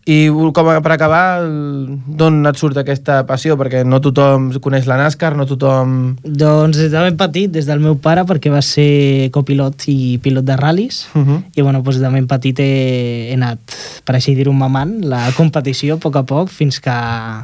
I 0.10 0.30
com 0.56 0.66
a, 0.72 0.80
per 0.82 0.94
acabar, 0.96 1.44
d'on 1.44 2.40
et 2.50 2.58
surt 2.58 2.78
aquesta 2.82 3.20
passió? 3.30 3.54
Perquè 3.60 3.84
no 3.86 4.00
tothom 4.02 4.48
coneix 4.64 4.88
la 4.90 4.98
NASCAR, 4.98 5.36
no 5.38 5.46
tothom... 5.46 6.16
Doncs 6.24 6.80
des 6.80 6.90
de 6.90 7.04
ben 7.04 7.20
petit, 7.20 7.52
des 7.52 7.68
del 7.70 7.84
meu 7.84 8.00
pare, 8.02 8.24
perquè 8.26 8.50
va 8.50 8.64
ser 8.66 9.30
copilot 9.36 9.86
i 9.92 10.18
pilot 10.24 10.48
de 10.48 10.58
ral·lis, 10.58 11.04
Uh 11.14 11.22
-huh. 11.22 11.44
i 11.54 11.62
bueno, 11.62 11.84
doncs 11.84 12.00
de 12.00 12.10
ben 12.10 12.28
petit 12.28 12.60
he, 12.60 13.30
he 13.30 13.34
anat, 13.34 13.60
per 14.06 14.16
així 14.16 14.34
dir-ho, 14.36 14.54
mamant 14.54 15.06
la 15.06 15.30
competició 15.38 15.96
a 15.96 15.98
poc 15.98 16.16
a 16.16 16.24
poc 16.24 16.50
fins 16.50 16.80
que, 16.80 16.98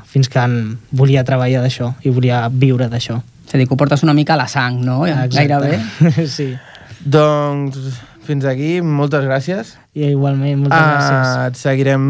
fins 0.06 0.30
que 0.30 0.40
volia 0.92 1.24
treballar 1.24 1.62
d'això 1.62 1.94
i 2.02 2.10
volia 2.10 2.50
viure 2.50 2.90
d'això. 2.90 3.22
És 3.46 3.54
a 3.54 3.58
dir, 3.60 3.68
que 3.68 3.74
ho 3.76 3.78
portes 3.78 4.04
una 4.04 4.14
mica 4.18 4.34
a 4.34 4.40
la 4.42 4.48
sang, 4.50 4.82
no? 4.86 5.02
Gairebé. 5.06 5.80
sí. 6.38 6.52
Doncs 7.06 7.78
fins 8.26 8.46
aquí, 8.50 8.80
moltes 8.82 9.24
gràcies. 9.28 9.76
I 9.94 10.10
igualment, 10.10 10.64
moltes 10.66 10.80
gràcies. 10.82 11.28
Ah, 11.30 11.48
et 11.52 11.60
seguirem 11.60 12.06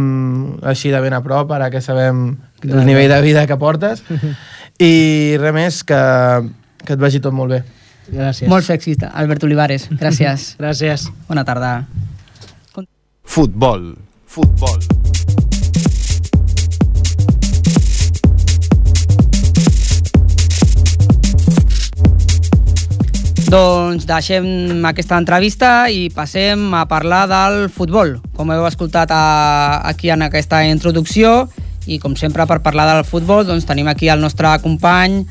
així 0.63 0.93
de 0.93 1.01
ben 1.03 1.13
a 1.17 1.19
prop, 1.25 1.51
ara 1.51 1.67
que 1.73 1.81
sabem 1.83 2.21
el 2.63 2.69
Gràcies. 2.69 2.87
nivell 2.87 3.11
de 3.11 3.21
vida 3.25 3.43
que 3.49 3.57
portes. 3.59 4.03
I 4.79 5.35
res 5.41 5.53
més, 5.55 5.81
que, 5.87 5.99
que 6.85 6.95
et 6.95 7.03
vagi 7.03 7.19
tot 7.23 7.35
molt 7.35 7.57
bé. 7.57 7.61
Gràcies. 8.07 8.47
Molts 8.51 8.69
èxits, 8.71 9.07
Albert 9.11 9.43
Olivares. 9.47 9.89
Gràcies. 9.91 10.53
Gràcies. 10.61 11.09
Bona 11.27 11.43
tarda. 11.47 11.77
Futbol. 13.25 13.95
Futbol. 14.29 15.24
Doncs 23.55 24.03
deixem 24.03 24.83
aquesta 24.83 25.15
entrevista 25.15 25.69
i 25.87 26.09
passem 26.11 26.73
a 26.75 26.81
parlar 26.91 27.21
del 27.31 27.69
futbol. 27.71 28.17
Com 28.35 28.49
heu 28.51 28.65
escoltat 28.67 29.13
a, 29.15 29.79
aquí 29.87 30.09
en 30.11 30.25
aquesta 30.25 30.59
introducció, 30.67 31.45
i 31.87 31.95
com 32.03 32.17
sempre 32.19 32.43
per 32.49 32.57
parlar 32.65 32.89
del 32.89 33.05
futbol 33.07 33.45
doncs 33.47 33.63
tenim 33.69 33.87
aquí 33.87 34.09
el 34.11 34.19
nostre 34.19 34.51
company, 34.59 35.21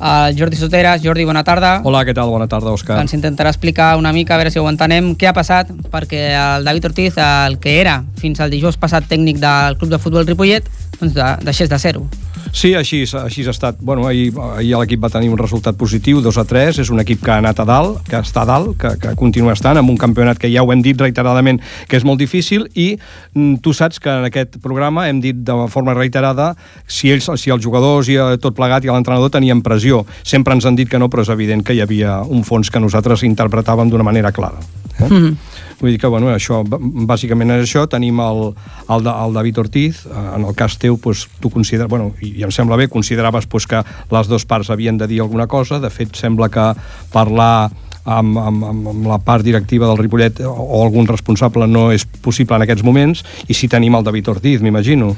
el 0.00 0.38
Jordi 0.38 0.56
Soteras. 0.56 1.02
Jordi, 1.04 1.26
bona 1.28 1.44
tarda. 1.44 1.82
Hola, 1.84 2.00
què 2.08 2.14
tal? 2.16 2.32
Bona 2.32 2.48
tarda, 2.48 2.72
Òscar. 2.72 2.96
Ens 3.02 3.12
intentarà 3.12 3.52
explicar 3.52 3.90
una 4.00 4.14
mica, 4.16 4.38
a 4.38 4.40
veure 4.40 4.54
si 4.54 4.62
ho 4.62 4.64
entenem, 4.72 5.12
què 5.12 5.28
ha 5.28 5.36
passat, 5.36 5.68
perquè 5.92 6.30
el 6.32 6.64
David 6.64 6.88
Ortiz, 6.94 7.20
el 7.20 7.58
que 7.60 7.76
era 7.82 7.98
fins 8.22 8.40
al 8.40 8.56
dijous 8.56 8.80
passat 8.80 9.04
tècnic 9.10 9.42
del 9.42 9.76
Club 9.76 9.92
de 9.92 10.00
Futbol 10.00 10.24
Ripollet, 10.24 10.72
doncs 10.96 11.12
de, 11.12 11.28
deixés 11.44 11.68
de 11.68 11.82
ser-ho. 11.82 12.08
Sí, 12.52 12.74
així, 12.74 13.02
així 13.20 13.44
ha 13.46 13.52
estat. 13.52 13.78
Bueno, 13.80 14.06
ahir, 14.06 14.32
ahir 14.56 14.76
l'equip 14.78 15.02
va 15.02 15.10
tenir 15.12 15.30
un 15.32 15.38
resultat 15.38 15.76
positiu, 15.78 16.20
2 16.24 16.38
a 16.38 16.44
3. 16.44 16.80
És 16.84 16.90
un 16.90 17.00
equip 17.02 17.22
que 17.24 17.32
ha 17.34 17.38
anat 17.42 17.60
a 17.62 17.66
dalt, 17.68 18.02
que 18.08 18.18
està 18.20 18.44
a 18.44 18.48
dalt, 18.48 18.74
que, 18.80 18.94
que 19.02 19.14
continua 19.18 19.54
estant, 19.56 19.78
amb 19.80 19.90
un 19.92 19.98
campionat 20.00 20.38
que 20.38 20.50
ja 20.52 20.64
ho 20.64 20.72
hem 20.72 20.82
dit 20.84 21.00
reiteradament 21.00 21.60
que 21.88 21.98
és 21.98 22.06
molt 22.06 22.20
difícil 22.20 22.66
i 22.74 22.88
mm, 22.96 23.60
tu 23.64 23.74
saps 23.76 24.00
que 24.02 24.12
en 24.12 24.28
aquest 24.28 24.58
programa 24.64 25.08
hem 25.10 25.20
dit 25.24 25.42
de 25.46 25.56
forma 25.72 25.94
reiterada 25.96 26.52
si, 26.86 27.10
ells, 27.12 27.28
si 27.40 27.52
els 27.54 27.64
jugadors 27.64 28.10
i 28.12 28.18
eh, 28.20 28.38
tot 28.42 28.56
plegat 28.56 28.86
i 28.86 28.92
l'entrenador 28.92 29.32
tenien 29.34 29.62
pressió. 29.64 30.04
Sempre 30.22 30.56
ens 30.56 30.66
han 30.66 30.78
dit 30.78 30.90
que 30.90 31.00
no, 31.02 31.10
però 31.12 31.24
és 31.26 31.32
evident 31.32 31.64
que 31.66 31.76
hi 31.76 31.82
havia 31.84 32.20
un 32.22 32.44
fons 32.46 32.70
que 32.70 32.82
nosaltres 32.82 33.26
interpretàvem 33.26 33.90
d'una 33.90 34.06
manera 34.06 34.32
clara. 34.32 34.60
Eh? 34.98 35.08
Mm 35.08 35.16
-hmm. 35.16 35.36
Vull 35.80 35.92
dir 35.92 36.00
que, 36.00 36.08
bueno, 36.08 36.30
això, 36.32 36.62
bàsicament 36.64 37.52
és 37.58 37.66
això. 37.66 37.84
Tenim 37.92 38.20
el, 38.24 38.42
el, 38.88 39.08
el 39.12 39.34
David 39.36 39.58
Ortiz. 39.60 40.04
eh, 40.06 40.26
En 40.36 40.44
el 40.44 40.54
cas 40.56 40.78
teu, 40.78 40.96
pues, 40.96 41.26
tu 41.40 41.50
consideres... 41.50 41.90
Bueno, 41.90 42.14
i, 42.20 42.42
em 42.42 42.50
sembla 42.50 42.76
bé, 42.76 42.88
consideraves 42.88 43.46
pues, 43.46 43.66
que 43.66 43.82
les 44.10 44.28
dues 44.28 44.46
parts 44.46 44.70
havien 44.70 44.96
de 44.96 45.06
dir 45.06 45.20
alguna 45.20 45.46
cosa. 45.46 45.80
De 45.80 45.90
fet, 45.90 46.16
sembla 46.16 46.48
que 46.48 46.72
parlar 47.12 47.68
amb, 48.06 48.38
amb, 48.38 48.64
amb, 48.64 49.06
la 49.06 49.18
part 49.18 49.44
directiva 49.44 49.86
del 49.90 49.98
Ripollet 49.98 50.40
o 50.46 50.82
algun 50.84 51.08
responsable 51.10 51.66
no 51.66 51.90
és 51.92 52.06
possible 52.22 52.56
en 52.56 52.64
aquests 52.64 52.86
moments. 52.86 53.24
I 53.48 53.54
si 53.54 53.68
tenim 53.68 53.98
el 53.98 54.06
David 54.06 54.32
Ortiz, 54.32 54.64
m'imagino. 54.64 55.12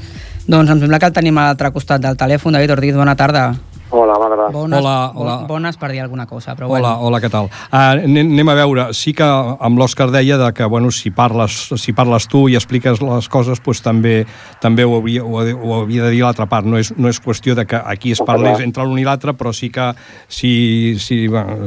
Doncs 0.48 0.72
em 0.72 0.80
sembla 0.80 0.98
que 0.98 1.10
el 1.10 1.14
tenim 1.14 1.38
a 1.38 1.50
l'altre 1.50 1.70
costat 1.70 2.02
del 2.02 2.16
telèfon. 2.16 2.56
David 2.56 2.78
Ortiz, 2.78 2.96
bona 2.96 3.14
tarda. 3.14 3.52
Hola, 3.90 4.18
bona 4.18 4.36
tarda. 4.36 4.50
Bones, 4.52 4.78
Hola, 4.80 5.12
hola. 5.14 5.36
bo- 5.38 5.46
Bones 5.54 5.76
per 5.78 5.90
dir 5.90 6.00
alguna 6.02 6.26
cosa, 6.26 6.54
però 6.54 6.66
Hola, 6.68 6.90
bueno. 6.96 7.06
hola, 7.06 7.20
què 7.22 7.30
tal? 7.32 7.46
Uh, 7.72 8.04
anem 8.04 8.48
a 8.48 8.54
veure, 8.54 8.82
sí 8.92 9.14
que 9.16 9.24
amb 9.24 9.78
l'Òscar 9.80 10.10
deia 10.12 10.36
de 10.36 10.50
que, 10.52 10.64
bueno, 10.68 10.90
si 10.90 11.10
parles, 11.10 11.70
si 11.80 11.94
parles 11.96 12.26
tu 12.28 12.48
i 12.50 12.56
expliques 12.58 13.00
les 13.00 13.28
coses, 13.32 13.60
pues, 13.64 13.80
també 13.80 14.26
també 14.60 14.84
ho 14.84 14.98
havia, 14.98 15.24
ho, 15.24 15.40
ho 15.40 15.80
havia 15.82 16.04
de 16.04 16.10
dir 16.10 16.20
l'altra 16.22 16.44
part. 16.46 16.66
No 16.68 16.76
és, 16.76 16.92
no 16.98 17.08
és 17.08 17.18
qüestió 17.18 17.54
de 17.56 17.64
que 17.64 17.76
aquí 17.82 18.12
es 18.12 18.20
parlés 18.20 18.60
entre 18.60 18.84
l'un 18.84 18.98
i 18.98 19.04
l'altre, 19.08 19.32
però 19.32 19.54
sí 19.54 19.70
que 19.70 19.94
si, 20.28 20.96
si, 21.00 21.26
bueno, 21.28 21.64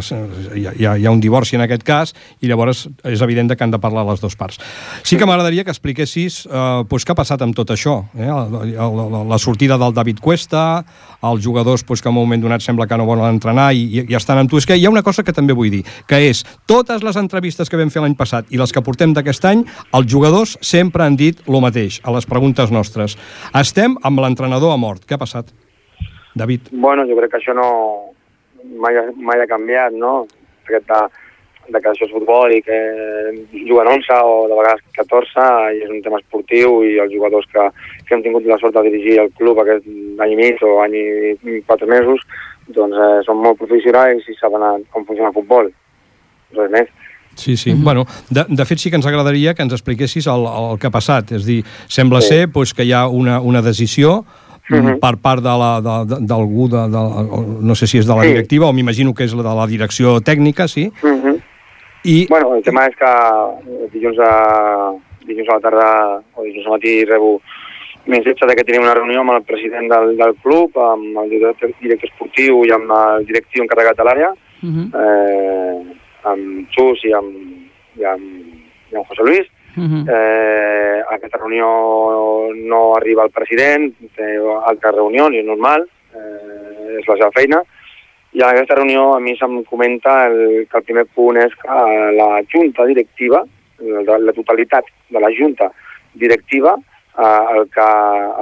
hi, 0.54 0.66
ha, 0.68 0.74
hi 0.78 0.86
ha- 0.86 0.98
hi 1.02 1.06
ha 1.08 1.12
un 1.12 1.20
divorci 1.22 1.56
en 1.56 1.62
aquest 1.66 1.82
cas 1.84 2.14
i 2.42 2.48
llavors 2.48 2.88
és 3.04 3.22
evident 3.22 3.50
de 3.50 3.58
que 3.58 3.64
han 3.64 3.72
de 3.72 3.80
parlar 3.80 4.06
les 4.06 4.22
dues 4.22 4.36
parts. 4.36 4.60
Sí 5.04 5.18
que 5.18 5.26
m'agradaria 5.26 5.64
que 5.64 5.72
expliquessis 5.74 6.46
uh, 6.46 6.86
pues, 6.88 7.04
què 7.04 7.16
ha 7.16 7.18
passat 7.18 7.42
amb 7.42 7.56
tot 7.58 7.74
això. 7.74 8.04
Eh? 8.14 8.30
La, 8.30 8.46
la, 8.46 9.24
la 9.26 9.40
sortida 9.42 9.78
del 9.82 9.94
David 9.94 10.20
Cuesta, 10.22 10.84
els 11.22 11.44
jugadors 11.44 11.84
pues, 11.84 12.02
que 12.02 12.10
en 12.10 12.16
un 12.16 12.22
moment 12.24 12.42
donat 12.42 12.64
sembla 12.66 12.88
que 12.88 12.98
no 12.98 13.06
volen 13.06 13.36
entrenar 13.36 13.72
i, 13.74 13.84
i, 13.86 14.06
i 14.12 14.18
estan 14.18 14.42
amb 14.42 14.52
tu. 14.52 14.60
És 14.62 14.68
que 14.68 14.78
hi 14.78 14.86
ha 14.86 14.94
una 14.94 15.04
cosa 15.06 15.24
que 15.24 15.36
també 15.36 15.56
vull 15.58 15.72
dir, 15.74 15.84
que 16.08 16.22
és 16.30 16.44
totes 16.70 17.06
les 17.06 17.20
entrevistes 17.20 17.70
que 17.70 17.80
vam 17.80 17.92
fer 17.94 18.04
l'any 18.04 18.18
passat 18.18 18.50
i 18.52 18.60
les 18.62 18.74
que 18.74 18.84
portem 18.86 19.14
d'aquest 19.14 19.46
any, 19.50 19.66
els 19.98 20.12
jugadors 20.12 20.58
sempre 20.66 21.06
han 21.06 21.18
dit 21.20 21.42
el 21.48 21.60
mateix 21.64 22.02
a 22.04 22.14
les 22.16 22.28
preguntes 22.30 22.72
nostres. 22.74 23.18
Estem 23.58 23.98
amb 24.04 24.24
l'entrenador 24.24 24.74
a 24.74 24.80
mort. 24.82 25.06
Què 25.06 25.18
ha 25.18 25.22
passat? 25.22 25.52
David. 26.36 26.72
Bueno, 26.72 27.06
jo 27.08 27.18
crec 27.20 27.34
que 27.34 27.42
això 27.42 27.56
no... 27.58 27.68
mai, 28.80 28.98
mai 29.18 29.42
ha 29.44 29.50
canviat, 29.50 29.96
no? 29.98 30.26
Aquest 30.66 30.92
de, 31.72 31.80
que 31.82 31.90
això 31.90 32.06
és 32.06 32.12
futbol 32.12 32.52
i 32.52 32.62
que 32.62 32.78
juguen 33.68 33.88
11 33.88 34.18
o 34.24 34.48
de 34.50 34.56
vegades 34.60 34.82
14 34.98 35.46
i 35.78 35.84
és 35.86 35.90
un 35.90 36.02
tema 36.02 36.20
esportiu 36.20 36.82
i 36.84 36.98
els 37.00 37.14
jugadors 37.14 37.46
que, 37.52 37.68
que 38.08 38.16
hem 38.16 38.24
tingut 38.24 38.46
la 38.46 38.58
sort 38.60 38.74
de 38.76 38.84
dirigir 38.90 39.20
el 39.20 39.32
club 39.38 39.60
aquest 39.64 39.86
any 40.20 40.34
i 40.34 40.40
mig 40.40 40.62
o 40.64 40.82
any 40.84 40.96
i 40.96 41.62
quatre 41.68 41.88
mesos 41.88 42.20
doncs 42.68 42.96
eh, 42.96 43.22
són 43.26 43.38
molt 43.44 43.58
professionals 43.60 44.28
i 44.30 44.36
saben 44.40 44.62
a- 44.64 44.78
com 44.92 45.06
funciona 45.06 45.30
el 45.30 45.36
futbol. 45.36 45.72
Res 46.56 46.72
més. 46.72 46.88
Sí, 47.36 47.56
sí. 47.58 47.72
Mm 47.72 47.78
-hmm. 47.80 47.84
bueno, 47.84 48.06
de, 48.30 48.46
de 48.50 48.66
fet, 48.66 48.78
sí 48.78 48.90
que 48.90 48.96
ens 48.98 49.06
agradaria 49.08 49.54
que 49.54 49.62
ens 49.64 49.74
expliquessis 49.74 50.28
el, 50.28 50.44
el 50.46 50.78
que 50.80 50.88
ha 50.88 50.92
passat. 50.92 51.32
És 51.32 51.44
a 51.44 51.46
dir, 51.48 51.64
sembla 51.88 52.22
Sí. 52.22 52.28
ser 52.28 52.50
pues, 52.52 52.74
que 52.74 52.84
hi 52.84 52.92
ha 52.94 53.08
una, 53.08 53.40
una 53.42 53.62
decisió 53.62 54.26
mm 54.70 54.76
Mhm. 54.76 55.00
per 55.00 55.18
part 55.18 55.42
de 55.44 55.50
la- 55.50 55.82
de- 55.82 56.06
de- 56.16 56.26
d'algú, 56.28 56.70
de, 56.70 56.78
de, 56.78 56.88
de, 56.88 57.62
no 57.62 57.76
sé 57.76 57.88
si 57.88 57.98
és 57.98 58.06
de 58.08 58.16
la 58.16 58.22
Sí. 58.22 58.28
directiva 58.30 58.68
o 58.68 58.74
m'imagino 58.74 59.14
que 59.14 59.24
és 59.26 59.34
la 59.34 59.44
de 59.44 59.56
la 59.56 59.68
direcció 59.68 60.22
tècnica, 60.22 60.68
sí? 60.68 60.92
Mm 61.04 61.08
-hmm. 61.08 61.31
I, 62.04 62.26
Bueno, 62.30 62.56
el 62.56 62.64
tema 62.64 62.88
és 62.90 62.96
que 62.98 63.10
eh, 63.10 63.88
dilluns 63.94 64.18
a, 64.26 64.32
dilluns 65.28 65.50
a 65.50 65.58
la 65.58 65.62
tarda 65.62 65.90
o 66.34 66.46
dilluns 66.46 66.66
al 66.66 66.80
matí 66.80 66.94
rebo 67.06 67.36
missatge 68.10 68.48
de 68.50 68.56
que 68.58 68.66
tenim 68.66 68.82
una 68.82 68.96
reunió 68.98 69.22
amb 69.22 69.36
el 69.36 69.44
president 69.46 69.86
del, 69.92 70.16
del 70.18 70.34
club, 70.42 70.78
amb 70.82 71.20
el 71.22 71.30
director, 71.30 71.70
director 71.82 72.10
esportiu 72.10 72.64
i 72.66 72.74
amb 72.74 72.90
el 72.98 73.28
directiu 73.30 73.64
encarregat 73.64 73.98
de 73.98 74.08
l'àrea, 74.08 74.32
Uh 74.62 74.70
-huh. 74.70 74.88
eh, 74.94 75.82
amb 76.22 76.70
Xus 76.70 77.04
i 77.04 77.12
amb, 77.14 77.34
i 77.98 78.04
amb, 78.06 78.22
i 78.92 78.96
amb 78.96 79.08
José 79.08 79.24
Luis. 79.24 79.48
Uh 79.76 79.84
-huh. 79.84 80.04
Eh, 80.08 81.02
a 81.10 81.16
aquesta 81.16 81.38
reunió 81.38 81.66
no 82.54 82.96
arriba 82.96 83.24
el 83.24 83.32
president, 83.32 83.92
té 84.16 84.38
altres 84.66 84.96
reunions, 84.96 85.36
és 85.36 85.46
normal, 85.46 85.82
eh, 86.14 87.00
és 87.00 87.08
la 87.08 87.16
seva 87.16 87.32
feina, 87.32 87.64
i 88.34 88.40
en 88.40 88.48
aquesta 88.48 88.76
reunió 88.76 89.14
a 89.16 89.20
mi 89.20 89.34
se'm 89.36 89.64
comenta 89.68 90.28
el, 90.28 90.68
que 90.72 90.78
el 90.80 90.86
primer 90.88 91.06
punt 91.16 91.40
és 91.42 91.56
que 91.60 91.80
la 92.16 92.30
junta 92.52 92.86
directiva, 92.88 93.44
la, 93.82 94.18
la 94.24 94.34
totalitat 94.38 94.88
de 95.12 95.20
la 95.20 95.32
junta 95.36 95.72
directiva, 96.14 96.78
eh, 97.18 97.44
el, 97.58 97.68
que, 97.74 97.90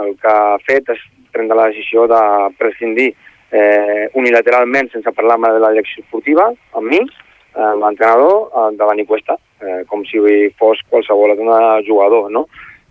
el 0.03 0.13
que 0.21 0.35
ha 0.35 0.59
fet 0.67 0.93
és 0.93 1.01
prendre 1.33 1.57
la 1.57 1.69
decisió 1.71 2.05
de 2.09 2.21
prescindir 2.59 3.09
eh, 3.51 4.05
unilateralment, 4.13 4.91
sense 4.93 5.13
parlar 5.17 5.39
amb 5.39 5.49
la 5.49 5.73
direcció 5.73 6.03
esportiva, 6.03 6.49
amb 6.77 6.93
mi, 6.93 7.01
eh, 7.01 7.73
l'entrenador, 7.81 8.49
eh, 8.53 8.69
de 8.77 8.83
Dani 8.83 9.05
Cuesta, 9.09 9.37
eh, 9.61 9.83
com 9.89 10.05
si 10.05 10.21
fos 10.59 10.81
qualsevol 10.89 11.33
altre 11.33 11.87
jugador, 11.87 12.29
no? 12.31 12.45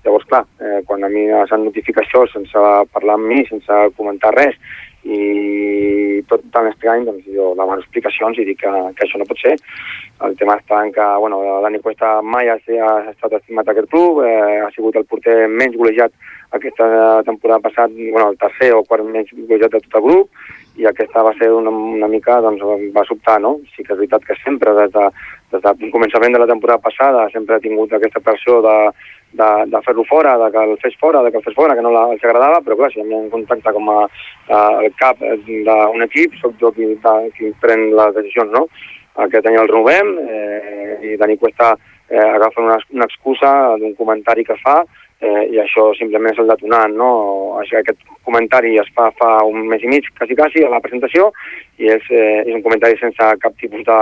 Llavors, 0.05 0.27
clar, 0.31 0.45
eh, 0.63 0.83
quan 0.87 1.03
a 1.05 1.09
mi 1.11 1.27
s'han 1.51 1.65
notificat 1.67 2.07
això 2.07 2.25
sense 2.31 2.67
parlar 2.95 3.19
amb 3.19 3.27
mi, 3.31 3.43
sense 3.47 3.81
comentar 3.97 4.35
res, 4.35 4.55
i 5.05 6.23
tot 6.29 6.43
tan 6.53 6.69
estrany, 6.71 7.05
doncs 7.07 7.29
jo 7.33 7.53
demano 7.59 7.83
explicacions 7.83 8.39
i 8.39 8.47
dic 8.49 8.61
que, 8.63 8.73
que 8.97 9.07
això 9.07 9.21
no 9.21 9.27
pot 9.29 9.41
ser. 9.41 9.55
El 10.27 10.35
tema 10.41 10.59
està 10.59 10.81
en 10.85 10.91
que, 10.93 11.07
bueno, 11.23 11.39
Dani 11.63 11.81
Cuesta 11.85 12.19
mai 12.23 12.51
ha, 12.51 12.59
ha 12.59 12.97
estat 13.13 13.39
estimat 13.39 13.71
aquest 13.71 13.91
club, 13.93 14.23
eh, 14.27 14.59
ha 14.65 14.71
sigut 14.75 14.99
el 14.99 15.07
porter 15.07 15.47
menys 15.49 15.79
golejat 15.79 16.13
aquesta 16.51 17.23
temporada 17.27 17.61
passat, 17.61 17.93
bueno, 17.93 18.31
el 18.31 18.39
tercer 18.41 18.73
o 18.75 18.85
quart 18.89 19.05
menys 19.05 19.35
golejat 19.35 19.75
de 19.75 19.83
tot 19.85 19.99
el 20.01 20.07
grup, 20.07 20.47
i 20.79 20.87
aquesta 20.87 21.25
va 21.27 21.35
ser 21.37 21.51
una, 21.53 21.71
una 21.71 22.09
mica, 22.09 22.39
doncs, 22.41 22.63
va 22.95 23.05
sobtar, 23.05 23.41
no? 23.43 23.57
Sí 23.75 23.83
que 23.83 23.93
és 23.93 23.99
veritat 23.99 24.25
que 24.25 24.37
sempre, 24.45 24.75
des 24.79 24.93
de, 24.95 25.07
des 25.53 25.65
del 25.65 25.93
començament 25.93 26.35
de 26.35 26.41
la 26.41 26.49
temporada 26.51 26.81
passada, 26.85 27.27
sempre 27.35 27.57
ha 27.57 27.65
tingut 27.65 27.93
aquesta 27.93 28.23
pressió 28.25 28.61
de, 28.65 28.77
de, 29.33 29.49
de 29.73 29.81
fer-lo 29.85 30.05
fora, 30.09 30.37
de 30.39 30.51
que 30.55 30.63
el 30.71 30.77
fes 30.85 30.95
fora, 31.01 31.23
de 31.23 31.33
que 31.33 31.43
el 31.43 31.45
fes 31.45 31.57
fora, 31.59 31.75
que 31.75 31.83
no 31.85 31.93
la, 31.93 32.07
els 32.15 32.25
agradava, 32.25 32.63
però 32.65 32.79
clar, 32.79 32.93
si 32.95 33.03
em 33.03 33.29
contacte 33.33 33.75
com 33.75 33.91
a, 33.93 33.99
a, 34.49 34.63
el 34.85 34.95
cap 35.01 35.21
d'un 35.21 36.07
equip, 36.07 36.39
sóc 36.41 36.57
jo 36.63 36.73
qui, 36.77 36.95
de, 36.95 37.17
qui 37.37 37.53
pren 37.61 37.91
les 37.99 38.15
decisions, 38.17 38.55
no? 38.55 38.69
Aquest 39.19 39.51
any 39.51 39.59
el 39.59 39.67
renovem 39.67 40.15
eh, 40.23 40.97
i 41.03 41.17
Dani 41.19 41.37
Cuesta 41.43 41.73
eh, 41.75 42.23
agafa 42.23 42.63
una, 42.63 42.79
una 42.95 43.09
excusa 43.11 43.51
d'un 43.83 43.97
comentari 43.99 44.47
que 44.47 44.57
fa 44.63 44.85
eh, 45.21 45.45
i 45.53 45.59
això 45.63 45.91
simplement 45.99 46.33
és 46.35 46.43
el 46.43 46.51
detonant, 46.51 46.95
no? 46.97 47.11
Això, 47.63 47.81
aquest 47.81 48.01
comentari 48.27 48.77
es 48.81 48.91
fa 48.95 49.09
fa 49.19 49.31
un 49.49 49.67
mes 49.71 49.83
i 49.83 49.91
mig, 49.91 50.05
quasi 50.19 50.37
quasi, 50.39 50.65
a 50.65 50.73
la 50.73 50.83
presentació, 50.85 51.33
i 51.79 51.91
és, 51.95 52.05
eh, 52.11 52.45
és 52.45 52.55
un 52.55 52.63
comentari 52.63 52.99
sense 53.01 53.33
cap 53.43 53.57
tipus 53.61 53.85
de 53.89 53.99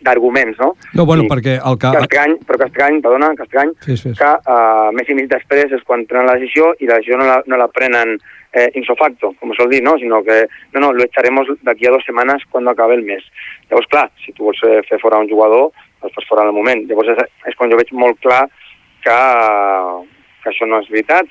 d'arguments, 0.00 0.56
no? 0.58 0.74
No, 0.94 1.04
bueno, 1.04 1.22
I, 1.24 1.28
perquè 1.28 1.58
el 1.60 1.76
que... 1.76 1.90
que 1.92 2.02
estrany, 2.06 2.36
però 2.48 2.56
que 2.58 2.68
estrany, 2.70 3.00
perdona, 3.04 3.28
que 3.36 3.44
estrany, 3.44 3.74
fes, 3.84 4.02
fes. 4.06 4.16
que 4.18 4.30
uh, 4.48 4.88
més 4.96 5.08
i 5.08 5.14
mig 5.18 5.28
després 5.28 5.68
és 5.76 5.84
quan 5.84 6.06
prenen 6.08 6.30
la 6.30 6.38
decisió 6.40 6.72
i 6.80 6.88
la 6.88 6.96
decisió 6.96 7.20
no 7.20 7.28
la, 7.28 7.42
no 7.46 7.60
la 7.60 7.68
prenen 7.68 8.16
eh, 8.52 8.70
insofacto, 8.74 9.34
com 9.40 9.52
sol 9.56 9.70
dir, 9.70 9.82
no? 9.82 9.96
Sinó 9.98 10.22
que, 10.24 10.46
no, 10.72 10.80
no, 10.80 10.92
lo 10.92 11.04
echaremos 11.04 11.50
d'aquí 11.62 11.88
a 11.88 11.92
dos 11.94 12.04
setmanes 12.06 12.44
quan 12.50 12.68
acabe 12.68 12.94
el 12.94 13.04
mes. 13.04 13.24
Llavors, 13.68 13.88
clar, 13.92 14.06
si 14.24 14.32
tu 14.32 14.48
vols 14.48 14.62
fer 14.88 15.00
fora 15.02 15.20
un 15.20 15.28
jugador, 15.28 15.70
el 16.02 16.14
fas 16.14 16.28
fora 16.28 16.46
al 16.46 16.54
moment. 16.56 16.86
Llavors 16.88 17.12
és, 17.14 17.22
és 17.50 17.58
quan 17.58 17.70
jo 17.70 17.78
veig 17.80 17.92
molt 17.92 18.20
clar 18.24 18.46
que, 19.04 19.18
que 20.42 20.50
això 20.52 20.68
no 20.68 20.80
és 20.82 20.90
veritat, 20.92 21.28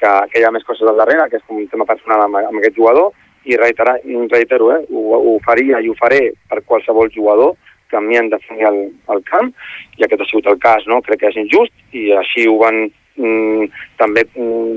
que, 0.00 0.10
que 0.32 0.40
hi 0.40 0.46
ha 0.46 0.52
més 0.54 0.66
coses 0.66 0.88
al 0.88 0.98
darrere, 1.00 1.28
que 1.30 1.40
és 1.40 1.46
com 1.46 1.60
un 1.60 1.70
tema 1.72 1.88
personal 1.88 2.26
amb, 2.26 2.40
amb 2.42 2.60
aquest 2.60 2.76
jugador, 2.78 3.12
i 3.46 3.56
reiterar, 3.56 4.00
reitero, 4.32 4.72
eh, 4.74 4.82
ho, 4.90 5.20
ho 5.20 5.38
faria 5.44 5.80
i 5.80 5.88
ho 5.88 5.94
faré 5.98 6.32
per 6.50 6.64
qualsevol 6.66 7.12
jugador 7.14 7.54
que 7.86 7.96
a 7.96 8.02
mi 8.02 8.16
han 8.18 8.28
de 8.32 8.38
fer 8.42 8.58
el, 8.66 8.80
el 9.14 9.20
camp, 9.28 9.52
i 9.96 10.04
aquest 10.04 10.24
ha 10.24 10.26
sigut 10.26 10.48
el 10.50 10.58
cas, 10.62 10.86
no? 10.90 10.98
crec 11.06 11.22
que 11.22 11.30
és 11.30 11.38
injust, 11.38 11.74
i 11.94 12.10
així 12.18 12.48
ho 12.50 12.56
van 12.58 12.88
mm, 13.16 13.68
també 14.00 14.26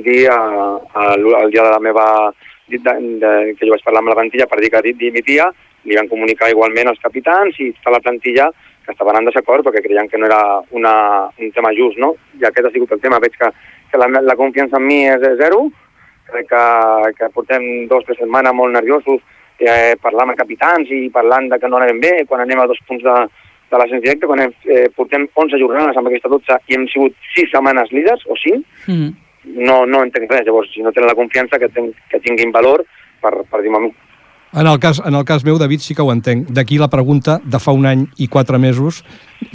dir 0.05 0.21
a, 0.31 0.39
a, 0.93 1.15
dia 1.17 1.63
de 1.63 1.69
la 1.69 1.81
meva 1.83 2.05
de, 2.69 2.79
de, 2.79 3.31
que 3.57 3.65
jo 3.65 3.73
vaig 3.73 3.83
parlar 3.85 4.03
amb 4.03 4.13
la 4.13 4.17
plantilla 4.19 4.47
per 4.47 4.59
dir 4.61 4.71
que 4.73 4.83
dimitia, 4.93 5.49
li 5.83 5.97
van 5.97 6.09
comunicar 6.11 6.49
igualment 6.51 6.91
als 6.91 7.01
capitans 7.01 7.57
i 7.59 7.71
tota 7.77 7.95
la 7.97 8.03
plantilla 8.03 8.49
que 8.85 8.93
estaven 8.93 9.19
en 9.19 9.29
desacord 9.29 9.65
perquè 9.65 9.83
creien 9.85 10.09
que 10.09 10.17
no 10.17 10.27
era 10.27 10.41
una, 10.71 10.93
un 11.37 11.51
tema 11.51 11.73
just, 11.77 11.99
no? 12.01 12.15
I 12.39 12.47
aquest 12.47 12.67
ha 12.67 12.71
sigut 12.73 12.91
el 12.91 13.01
tema. 13.01 13.19
Veig 13.21 13.35
que, 13.37 13.51
que 13.91 13.99
la, 14.01 14.07
la 14.21 14.35
confiança 14.39 14.79
en 14.79 14.87
mi 14.87 15.03
és 15.07 15.21
zero, 15.41 15.67
crec 16.29 16.49
que, 16.49 16.63
que 17.19 17.29
portem 17.35 17.65
dos 17.89 18.03
o 18.03 18.07
tres 18.07 18.19
setmanes 18.21 18.55
molt 18.55 18.73
nerviosos 18.73 19.21
eh, 19.59 19.95
parlant 20.01 20.31
amb 20.31 20.39
capitans 20.39 20.89
i 20.93 21.09
parlant 21.13 21.49
de 21.51 21.59
que 21.59 21.69
no 21.69 21.79
anem 21.79 22.01
bé 22.01 22.13
quan 22.29 22.43
anem 22.43 22.63
a 22.63 22.67
dos 22.69 22.79
punts 22.87 23.03
de, 23.05 23.15
de 23.71 23.79
l'ascens 23.79 24.03
directe, 24.03 24.27
quan 24.27 24.43
hem, 24.43 24.53
eh, 24.65 24.87
portem 24.95 25.27
11 25.33 25.59
jornades 25.61 25.97
amb 25.97 26.09
aquesta 26.09 26.31
12 26.31 26.59
i 26.67 26.77
hem 26.77 26.85
sigut 26.91 27.15
6 27.35 27.51
setmanes 27.53 27.91
líders, 27.95 28.25
o 28.27 28.37
5, 28.37 28.61
mm. 28.87 29.09
no, 29.65 29.85
no 29.85 30.03
entenc 30.05 30.31
res. 30.31 30.45
Llavors, 30.47 30.71
si 30.73 30.85
no 30.85 30.93
tenen 30.95 31.09
la 31.11 31.17
confiança, 31.17 31.59
que, 31.61 31.71
ten, 31.73 31.91
que 32.11 32.21
tinguin 32.25 32.53
valor 32.55 32.85
per, 33.21 33.33
per 33.49 33.63
dir-me 33.63 33.81
a 33.81 33.85
mi. 33.87 33.93
En 34.59 34.65
el, 34.65 34.79
cas, 34.81 34.97
en 35.05 35.13
el 35.13 35.25
cas 35.29 35.43
meu, 35.45 35.59
David, 35.61 35.83
sí 35.85 35.93
que 35.93 36.01
ho 36.01 36.09
entenc. 36.11 36.49
D'aquí 36.49 36.79
la 36.81 36.89
pregunta 36.89 37.37
de 37.45 37.59
fa 37.61 37.75
un 37.75 37.85
any 37.85 38.07
i 38.17 38.27
quatre 38.27 38.57
mesos. 38.57 39.03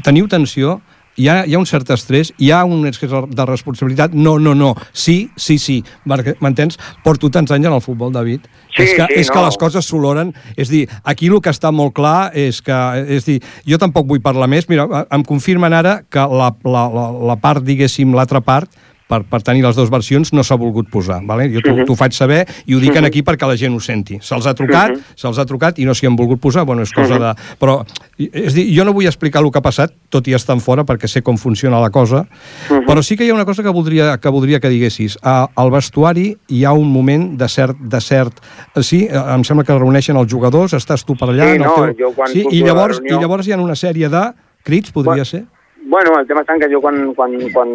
Teniu 0.07 0.31
tensió? 0.31 0.79
hi 1.17 1.29
ha, 1.29 1.45
hi 1.47 1.55
ha 1.55 1.61
un 1.61 1.67
cert 1.67 1.91
estrès, 1.95 2.33
hi 2.39 2.51
ha 2.51 2.65
un 2.67 2.87
excés 2.89 3.11
de 3.11 3.47
responsabilitat, 3.47 4.15
no, 4.15 4.39
no, 4.39 4.55
no, 4.55 4.75
sí, 4.93 5.31
sí, 5.37 5.59
sí, 5.63 5.81
m'entens? 6.05 6.79
Porto 7.05 7.31
tants 7.31 7.55
anys 7.55 7.71
en 7.71 7.77
el 7.77 7.85
futbol, 7.85 8.13
David, 8.15 8.49
sí, 8.75 8.83
és, 8.83 8.95
que, 8.95 9.07
sí, 9.09 9.21
és 9.23 9.31
no. 9.31 9.35
que 9.35 9.45
les 9.47 9.59
coses 9.61 9.89
s'oloren, 9.89 10.33
és 10.57 10.73
dir, 10.73 10.85
aquí 11.05 11.31
el 11.31 11.41
que 11.45 11.53
està 11.55 11.73
molt 11.75 11.95
clar 11.97 12.31
és 12.37 12.61
que, 12.65 12.79
és 13.17 13.27
dir, 13.29 13.39
jo 13.69 13.79
tampoc 13.81 14.09
vull 14.11 14.23
parlar 14.25 14.49
més, 14.51 14.69
mira, 14.71 14.87
em 15.15 15.25
confirmen 15.27 15.75
ara 15.77 16.01
que 16.11 16.25
la, 16.31 16.51
la, 16.67 16.89
la, 16.93 17.07
la 17.33 17.39
part, 17.41 17.65
diguéssim, 17.65 18.15
l'altra 18.17 18.43
part, 18.45 18.71
per, 19.09 19.21
per 19.29 19.41
tenir 19.45 19.63
les 19.65 19.77
dues 19.77 19.91
versions 19.93 20.33
no 20.33 20.45
s'ha 20.45 20.57
volgut 20.61 20.89
posar. 20.93 21.21
Vale? 21.27 21.49
Jo 21.53 21.61
t'ho 21.61 21.75
uh 21.75 21.83
-huh. 21.85 21.97
faig 21.97 22.13
saber 22.13 22.47
i 22.67 22.75
ho 22.75 22.81
dic 22.81 22.91
uh 22.91 22.97
-huh. 22.97 23.07
aquí 23.07 23.23
perquè 23.23 23.47
la 23.47 23.57
gent 23.57 23.75
ho 23.75 23.81
senti. 23.81 24.19
Se'ls 24.21 24.47
ha 24.47 24.55
trucat, 24.55 24.91
uh 24.91 24.97
-huh. 24.97 25.03
se'ls 25.17 25.39
ha 25.39 25.45
trucat 25.45 25.79
i 25.79 25.85
no 25.85 25.95
s'hi 25.95 26.07
han 26.07 26.17
volgut 26.17 26.41
posar, 26.41 26.65
bueno, 26.65 26.83
és 26.83 26.93
cosa 26.93 27.15
uh 27.15 27.21
-huh. 27.21 27.35
de... 27.35 27.57
Però, 27.59 27.85
és 28.19 28.55
dir, 28.55 28.77
jo 28.77 28.85
no 28.85 28.93
vull 28.93 29.07
explicar 29.07 29.43
el 29.43 29.51
que 29.51 29.59
ha 29.59 29.63
passat, 29.63 29.93
tot 30.09 30.27
i 30.29 30.35
estar 30.35 30.59
fora, 30.61 30.85
perquè 30.85 31.07
sé 31.07 31.23
com 31.23 31.37
funciona 31.37 31.81
la 31.81 31.91
cosa, 31.91 32.27
uh 32.71 32.77
-huh. 32.77 32.87
però 32.87 33.03
sí 33.03 33.17
que 33.17 33.25
hi 33.25 33.31
ha 33.31 33.35
una 33.35 33.45
cosa 33.45 33.63
que 33.63 33.69
voldria 33.69 34.19
que, 34.19 34.29
voldria 34.29 34.61
que 34.61 34.69
diguessis. 34.69 35.19
Al 35.23 35.71
vestuari 35.71 36.37
hi 36.49 36.65
ha 36.65 36.73
un 36.73 36.91
moment 36.91 37.39
de 37.39 37.49
cert... 37.49 37.77
De 37.81 38.01
cert 38.01 38.41
sí, 38.81 39.09
em 39.11 39.45
sembla 39.45 39.65
que 39.65 39.79
reuneixen 39.79 40.17
els 40.17 40.31
jugadors, 40.31 40.73
estàs 40.73 41.05
tu 41.05 41.15
per 41.15 41.29
allà... 41.29 41.53
Sí, 41.53 41.59
no, 41.59 41.75
teu... 41.75 41.95
jo 41.99 42.13
quan 42.15 42.29
sí, 42.33 42.47
i 42.51 42.63
llavors, 42.63 42.99
reunió... 42.99 43.17
I 43.17 43.21
llavors 43.21 43.47
hi 43.47 43.53
ha 43.53 43.59
una 43.59 43.75
sèrie 43.75 44.09
de 44.09 44.33
crits, 44.65 44.91
podria 44.91 45.23
bueno, 45.23 45.25
ser? 45.25 45.45
Bueno, 45.87 46.15
el 46.19 46.27
tema 46.27 46.41
està 46.41 46.55
que 46.57 46.71
jo 46.73 46.79
quan, 46.81 46.97
quan, 47.13 47.35
quan 47.53 47.73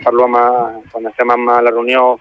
parlo 0.00 0.24
amb, 0.24 0.84
quan 0.88 1.08
estem 1.10 1.28
amb 1.28 1.50
la 1.50 1.72
reunió 1.74 2.14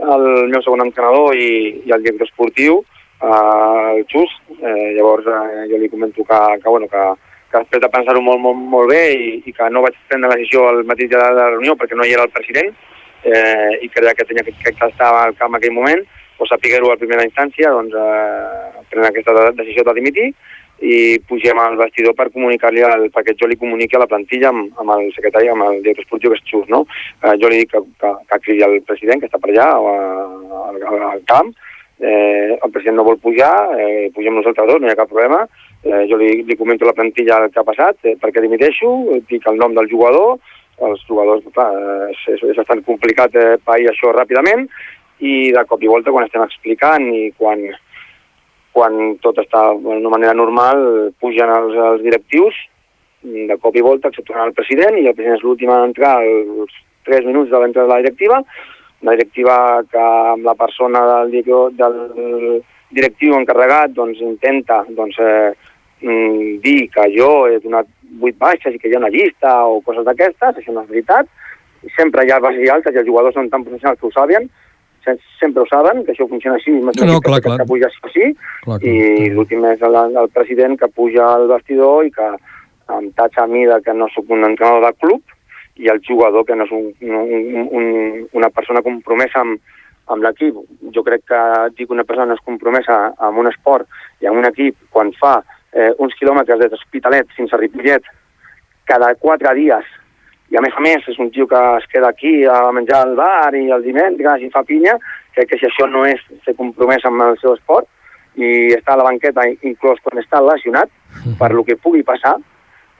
el 0.00 0.24
meu 0.48 0.62
segon 0.64 0.86
entrenador 0.86 1.36
i, 1.36 1.82
i 1.84 1.92
el 1.92 2.00
director 2.00 2.24
esportiu, 2.24 2.78
eh, 3.20 3.90
el 3.90 4.06
Xus, 4.08 4.32
eh, 4.56 4.94
llavors 4.96 5.28
eh, 5.28 5.66
jo 5.68 5.82
li 5.82 5.90
comento 5.92 6.24
que, 6.24 6.40
que, 6.62 6.68
bueno, 6.68 6.88
que, 6.88 7.04
que 7.52 7.60
després 7.60 7.84
de 7.84 7.92
pensar-ho 7.92 8.24
molt, 8.24 8.40
molt, 8.40 8.64
molt 8.72 8.88
bé 8.94 9.02
i, 9.12 9.30
i 9.44 9.52
que 9.52 9.68
no 9.68 9.84
vaig 9.84 10.00
prendre 10.08 10.32
la 10.32 10.40
decisió 10.40 10.64
al 10.70 10.80
mateix 10.88 11.12
dia 11.12 11.20
de 11.20 11.38
la 11.42 11.50
reunió 11.52 11.76
perquè 11.76 12.00
no 12.00 12.08
hi 12.08 12.16
era 12.16 12.24
el 12.24 12.32
president 12.32 12.72
eh, 13.28 13.76
i 13.84 13.92
creia 13.92 14.16
que 14.16 14.24
tenia 14.24 14.48
que, 14.48 14.56
que 14.64 14.72
estar 14.72 15.12
al 15.12 15.36
camp 15.36 15.52
en 15.52 15.60
aquell 15.60 15.76
moment, 15.76 16.06
o 16.40 16.48
sapiguer-ho 16.48 16.88
a 16.92 17.00
primera 17.00 17.24
instància, 17.28 17.68
doncs 17.72 17.92
eh, 18.00 18.84
prendre 18.88 19.12
aquesta 19.12 19.50
decisió 19.60 19.84
de 19.84 20.00
dimitir 20.00 20.30
i 20.84 21.18
pugem 21.28 21.58
al 21.58 21.76
vestidor 21.80 22.14
per 22.16 22.28
comunicar-li, 22.32 22.82
perquè 23.14 23.34
jo 23.40 23.48
li 23.48 23.56
comuniqui 23.56 23.96
a 23.96 24.02
la 24.02 24.08
plantilla 24.10 24.50
amb, 24.52 24.74
amb 24.82 24.92
el 24.96 25.06
secretari, 25.14 25.48
amb 25.48 25.64
el 25.64 25.78
director 25.80 26.04
esportiu, 26.04 26.32
que 26.32 26.40
és 26.40 26.50
Xus, 26.50 26.66
no? 26.72 26.82
Eh, 27.22 27.36
jo 27.40 27.48
li 27.48 27.62
dic 27.62 27.72
que, 27.72 27.80
que, 28.02 28.10
que 28.28 28.40
cridi 28.44 28.66
el 28.66 28.82
president, 28.88 29.22
que 29.22 29.30
està 29.30 29.40
per 29.40 29.54
allà, 29.54 29.70
al, 29.72 30.82
al 31.12 31.22
camp, 31.28 31.54
eh, 32.00 32.58
el 32.58 32.74
president 32.74 33.00
no 33.00 33.06
vol 33.08 33.20
pujar, 33.22 33.54
eh, 33.80 34.10
pugem 34.14 34.36
nosaltres 34.36 34.68
dos, 34.68 34.82
no 34.82 34.90
hi 34.90 34.92
ha 34.92 34.98
cap 35.00 35.08
problema, 35.08 35.46
eh, 35.82 36.04
jo 36.10 36.20
li, 36.20 36.42
li 36.44 36.58
comento 36.60 36.84
a 36.84 36.92
la 36.92 36.98
plantilla 36.98 37.40
el 37.44 37.54
que 37.54 37.62
ha 37.62 37.68
passat, 37.70 38.02
eh, 38.04 38.16
perquè 38.20 38.44
dimiteixo, 38.44 38.92
dic 39.30 39.48
el 39.48 39.56
nom 39.62 39.72
del 39.76 39.88
jugador, 39.88 40.36
els 40.84 41.00
jugadors, 41.08 41.46
clar, 41.56 41.70
és, 42.10 42.20
és, 42.34 42.44
és 42.52 42.60
bastant 42.60 42.84
complicat 42.84 43.32
eh, 43.40 43.56
pair 43.64 43.88
això 43.88 44.12
ràpidament, 44.12 44.68
i 45.24 45.50
de 45.52 45.64
cop 45.64 45.80
i 45.80 45.88
volta 45.88 46.12
quan 46.12 46.26
estem 46.26 46.44
explicant 46.44 47.06
i 47.08 47.30
quan, 47.38 47.62
quan 48.76 49.16
tot 49.24 49.38
està 49.40 49.70
d'una 49.80 50.12
manera 50.12 50.36
normal, 50.36 50.82
pugen 51.22 51.48
els, 51.48 51.76
els 51.90 52.02
directius, 52.04 52.56
de 53.26 53.56
cop 53.62 53.76
i 53.76 53.82
volta 53.82 54.10
accepten 54.10 54.42
el 54.42 54.54
president, 54.56 54.98
i 55.00 55.08
el 55.08 55.16
president 55.16 55.38
és 55.38 55.44
l'últim 55.44 55.72
a 55.72 55.82
entrar 55.86 56.18
els 56.22 56.74
3 57.08 57.24
minuts 57.26 57.50
de 57.50 57.60
l'entrada 57.62 57.88
de 57.88 57.94
la 57.94 58.02
directiva, 58.04 58.42
una 59.02 59.14
directiva 59.16 59.56
que 59.90 60.02
amb 60.02 60.44
la 60.46 60.54
persona 60.58 61.02
del, 61.30 61.42
del 61.78 61.96
directiu 62.96 63.34
encarregat 63.36 63.96
doncs, 63.96 64.20
intenta 64.24 64.82
doncs, 64.88 65.18
eh, 65.18 65.52
mm, 66.02 66.60
dir 66.64 66.88
que 66.92 67.08
jo 67.16 67.30
he 67.48 67.58
donat 67.64 67.88
8 68.20 68.38
baixes 68.38 68.74
i 68.74 68.78
que 68.78 68.88
hi 68.88 68.96
ha 68.96 69.02
una 69.02 69.12
llista 69.12 69.56
o 69.66 69.80
coses 69.86 70.06
d'aquestes, 70.06 70.60
això 70.60 70.72
no 70.72 70.84
és 70.84 70.92
veritat, 70.92 71.28
sempre 71.96 72.24
hi 72.24 72.32
ha 72.32 72.40
bases 72.42 72.64
i 72.64 72.70
altes 72.72 72.94
i 72.94 73.02
els 73.02 73.08
jugadors 73.08 73.36
són 73.36 73.50
tan 73.50 73.64
professionals 73.64 74.00
que 74.00 74.08
ho 74.08 74.14
saben, 74.14 74.48
sempre 75.40 75.62
ho 75.62 75.66
saben, 75.70 76.04
que 76.04 76.12
això 76.14 76.26
funciona 76.28 76.56
així, 76.58 76.72
no, 76.72 76.92
no, 76.92 77.20
clar, 77.24 77.40
clar. 77.44 77.58
que 77.60 77.68
puja 77.68 77.88
així, 77.90 78.32
clar, 78.64 78.78
clar. 78.80 78.80
i 78.82 79.30
l'últim 79.34 79.64
és 79.70 79.82
el, 79.86 79.96
el 80.22 80.28
president 80.34 80.76
que 80.80 80.88
puja 80.88 81.28
al 81.36 81.48
vestidor 81.52 82.06
i 82.06 82.12
que 82.14 82.28
em 82.96 83.08
tatxa 83.18 83.44
a 83.44 83.50
mi 83.50 83.64
de 83.66 83.80
que 83.82 83.94
no 83.94 84.08
sóc 84.14 84.30
un 84.30 84.44
entrenador 84.46 84.86
de 84.86 84.92
club 85.00 85.22
i 85.82 85.90
el 85.92 86.00
jugador 86.06 86.46
que 86.46 86.56
no 86.56 86.64
és 86.64 86.72
un, 86.72 86.86
un, 87.02 87.66
un, 87.78 87.88
una 88.38 88.50
persona 88.50 88.82
compromesa 88.82 89.42
amb, 89.42 89.58
amb 90.12 90.24
l'equip. 90.24 90.56
Jo 90.94 91.02
crec 91.06 91.26
que 91.28 91.42
dic 91.76 91.90
una 91.92 92.06
persona 92.06 92.30
no 92.30 92.38
és 92.38 92.46
compromesa 92.46 92.98
amb 93.18 93.42
un 93.42 93.50
esport 93.50 93.88
i 94.22 94.30
amb 94.30 94.40
un 94.40 94.48
equip 94.48 94.78
quan 94.94 95.12
fa 95.20 95.40
eh, 95.72 95.92
uns 95.98 96.14
quilòmetres 96.18 96.62
des 96.62 96.72
d'Hospitalet 96.72 97.34
fins 97.36 97.52
a 97.52 97.60
Ripollet 97.60 98.06
cada 98.86 99.12
quatre 99.20 99.52
dies 99.58 99.86
i 100.50 100.56
a 100.56 100.62
més 100.62 100.74
a 100.76 100.82
més 100.84 101.06
és 101.10 101.18
un 101.22 101.30
tio 101.34 101.46
que 101.50 101.60
es 101.80 101.86
queda 101.90 102.10
aquí 102.12 102.44
a 102.46 102.60
menjar 102.72 103.02
al 103.02 103.14
bar 103.18 103.54
i 103.58 103.66
el 103.74 103.82
dimecres 103.82 104.42
i 104.42 104.50
fa 104.54 104.62
pinya, 104.66 104.94
crec 105.34 105.50
que 105.50 105.58
si 105.60 105.66
això 105.68 105.88
no 105.90 106.04
és 106.06 106.22
ser 106.44 106.54
compromès 106.58 107.04
amb 107.08 107.24
el 107.26 107.38
seu 107.42 107.56
esport 107.56 107.88
i 108.36 108.74
està 108.76 108.94
a 108.94 109.00
la 109.00 109.08
banqueta 109.08 109.46
inclús 109.48 110.02
quan 110.04 110.20
està 110.20 110.42
lesionat, 110.44 110.92
per 111.40 111.50
lo 111.54 111.64
que 111.64 111.78
pugui 111.80 112.02
passar, 112.04 112.36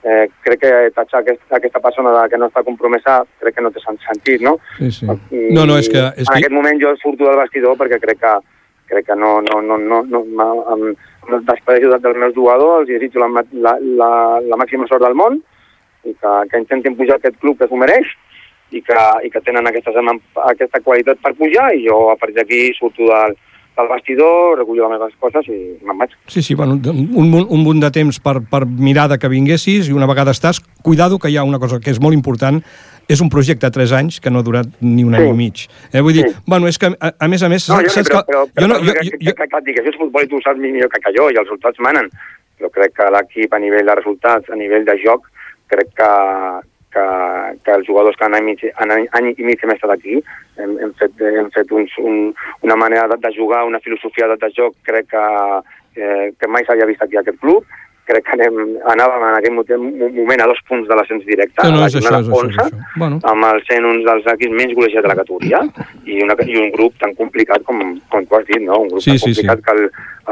eh, 0.03 0.27
crec 0.43 0.61
que 0.61 0.73
tatxar 0.95 1.21
aquest, 1.21 1.43
aquesta 1.53 1.81
persona 1.83 2.27
que 2.29 2.39
no 2.41 2.49
està 2.49 2.63
compromesa 2.65 3.19
crec 3.41 3.57
que 3.57 3.65
no 3.65 3.71
té 3.71 3.83
sentit, 3.85 4.41
no? 4.41 4.57
Sí, 4.79 4.91
sí. 4.91 5.09
I, 5.31 5.49
no, 5.53 5.65
no, 5.69 5.77
és 5.77 5.89
que... 5.89 6.03
És 6.15 6.25
en 6.25 6.33
que... 6.33 6.39
aquest 6.39 6.55
moment 6.55 6.81
jo 6.81 6.95
surto 7.01 7.27
del 7.27 7.39
vestidor 7.41 7.77
perquè 7.79 8.01
crec 8.03 8.21
que 8.23 8.37
crec 8.87 9.05
que 9.09 9.15
no, 9.19 9.41
no, 9.43 9.61
no, 9.61 9.77
no, 9.77 10.01
no 10.07 10.23
amb, 10.71 10.95
amb 11.27 11.33
el 11.35 11.45
desprecio 11.45 11.91
dels 11.91 12.19
meus 12.21 12.35
jugadors 12.35 12.85
els 12.85 12.93
desitjo 12.93 13.19
la, 13.19 13.43
la, 13.51 13.73
la, 13.99 14.11
i 16.05 16.13
que, 16.13 16.33
que 16.51 16.59
intentin 16.61 16.95
pujar 16.99 17.17
aquest 17.17 17.37
club 17.41 17.57
que 17.59 17.67
s'ho 17.67 17.79
mereix 17.79 18.07
i 18.71 18.81
que, 18.83 19.01
i 19.23 19.29
que 19.31 19.41
tenen 19.41 19.67
aquesta, 19.67 19.91
aquesta 20.51 20.81
qualitat 20.83 21.19
per 21.23 21.33
pujar 21.39 21.69
i 21.75 21.85
jo 21.87 22.09
a 22.11 22.17
partir 22.19 22.35
d'aquí 22.41 22.73
surto 22.77 23.07
del, 23.07 23.35
del 23.77 23.87
vestidor, 23.91 24.57
recullo 24.59 24.87
les 24.89 24.97
meves 24.99 25.13
coses 25.21 25.47
i 25.53 25.57
me'n 25.85 25.97
vaig. 26.01 26.11
Sí, 26.27 26.41
sí, 26.41 26.55
bueno, 26.57 26.73
un, 26.91 27.29
munt- 27.31 27.47
un 27.53 27.63
munt 27.63 27.79
de 27.83 27.91
temps 27.93 28.19
per, 28.19 28.39
per 28.49 28.65
mirar 28.65 29.07
de 29.11 29.17
que 29.21 29.29
vinguessis 29.31 29.87
i 29.87 29.93
una 29.95 30.07
vegada 30.09 30.33
estàs, 30.35 30.59
cuidado 30.83 31.19
que 31.19 31.29
hi 31.31 31.37
ha 31.37 31.43
una 31.47 31.59
cosa 31.61 31.79
que 31.79 31.91
és 31.93 31.99
molt 32.01 32.17
important, 32.17 32.59
és 33.07 33.21
un 33.23 33.29
projecte 33.31 33.69
de 33.69 33.71
3 33.77 33.93
anys 34.01 34.17
que 34.19 34.29
no 34.33 34.41
ha 34.41 34.43
durat 34.43 34.67
ni 34.81 35.05
un 35.07 35.13
any 35.15 35.29
i 35.29 35.35
mig. 35.37 35.61
Eh? 35.93 36.01
Vull 36.03 36.17
dir, 36.17 36.25
bueno, 36.45 36.67
és 36.67 36.75
que 36.81 36.89
a, 36.91 37.13
a 37.23 37.27
més 37.31 37.43
a 37.45 37.47
més... 37.53 37.69
No, 37.71 37.77
jo, 37.85 37.93
saps 37.93 38.09
però, 38.09 38.23
que- 38.25 38.33
però, 38.33 38.41
però, 38.51 38.65
jo 38.65 38.67
no, 38.73 38.79
però, 38.81 38.97
jo, 39.05 39.11
que, 39.13 39.31
que, 39.31 39.47
que, 39.47 39.61
que, 39.69 39.79
això 39.85 39.93
és 39.93 39.99
futbol 40.01 40.25
i 40.25 40.31
tu 40.33 40.41
saps 40.43 40.59
millor 40.59 40.89
que, 40.91 40.99
que 41.05 41.13
jo 41.15 41.29
i 41.31 41.37
els 41.39 41.45
resultats 41.47 41.79
manen. 41.79 42.09
Però 42.57 42.67
crec 42.73 42.97
que 42.97 43.07
l'equip 43.13 43.53
a 43.55 43.61
nivell 43.63 43.87
de 43.87 43.95
resultats, 44.01 44.49
a 44.51 44.57
nivell 44.59 44.83
de 44.89 44.97
joc, 45.05 45.29
crec 45.67 45.89
que, 45.97 46.11
que, 46.95 47.05
que 47.63 47.71
els 47.77 47.87
jugadors 47.87 48.17
que 48.17 48.25
han 48.25 48.35
any, 48.37 48.45
mig- 48.51 48.71
han 48.75 48.91
any, 48.97 49.33
i 49.37 49.43
mig 49.47 49.63
hem 49.63 49.73
estat 49.75 49.91
aquí 49.97 50.19
hem, 50.57 50.77
hem 50.81 50.93
fet, 50.99 51.19
hem 51.21 51.49
fet 51.55 51.71
uns, 51.71 51.91
un, 52.01 52.31
una 52.65 52.75
manera 52.79 53.07
de, 53.11 53.17
de 53.21 53.33
jugar, 53.35 53.65
una 53.67 53.79
filosofia 53.83 54.27
de, 54.31 54.37
de 54.41 54.51
joc 54.55 54.75
crec 54.87 55.09
que, 55.11 55.25
eh, 55.99 56.31
que 56.39 56.47
mai 56.47 56.65
s'havia 56.65 56.87
vist 56.89 57.03
aquí 57.03 57.17
a 57.19 57.25
aquest 57.25 57.39
club 57.43 57.65
crec 58.07 58.23
que 58.23 58.37
anem, 58.37 58.77
anàvem 58.87 59.23
en 59.27 59.33
aquell 59.35 59.51
mo- 59.57 59.65
moment 60.15 60.39
a 60.39 60.45
dos 60.47 60.61
punts 60.69 60.87
de 60.87 60.95
l'ascens 60.95 61.25
directe, 61.27 61.59
Que 61.59 61.67
no, 61.73 61.81
a 61.81 61.81
la 61.81 61.87
això, 61.89 61.99
jornada 61.99 62.21
és 62.23 62.29
això, 62.29 62.37
11, 62.39 62.53
és 62.53 62.59
això. 62.63 62.93
Bueno. 63.01 63.17
amb 63.27 63.47
el 63.49 63.59
sent 63.67 63.83
un 63.89 63.99
dels 64.05 64.29
equips 64.31 64.55
menys 64.55 64.75
golejats 64.77 65.03
de 65.03 65.11
la 65.11 65.17
categoria 65.19 65.59
i, 66.05 66.21
una, 66.23 66.37
i 66.47 66.55
un 66.61 66.71
grup 66.71 66.95
tan 67.03 67.11
complicat 67.19 67.65
com, 67.67 67.81
com 68.07 68.23
tu 68.25 68.37
has 68.39 68.47
dit, 68.47 68.63
no? 68.63 68.79
un 68.85 68.93
grup 68.93 69.03
Sí, 69.03 69.11
tan 69.11 69.19
sí, 69.19 69.33
sí. 69.35 69.43
complicat 69.43 69.65
que 69.65 69.75
el, 69.75 69.83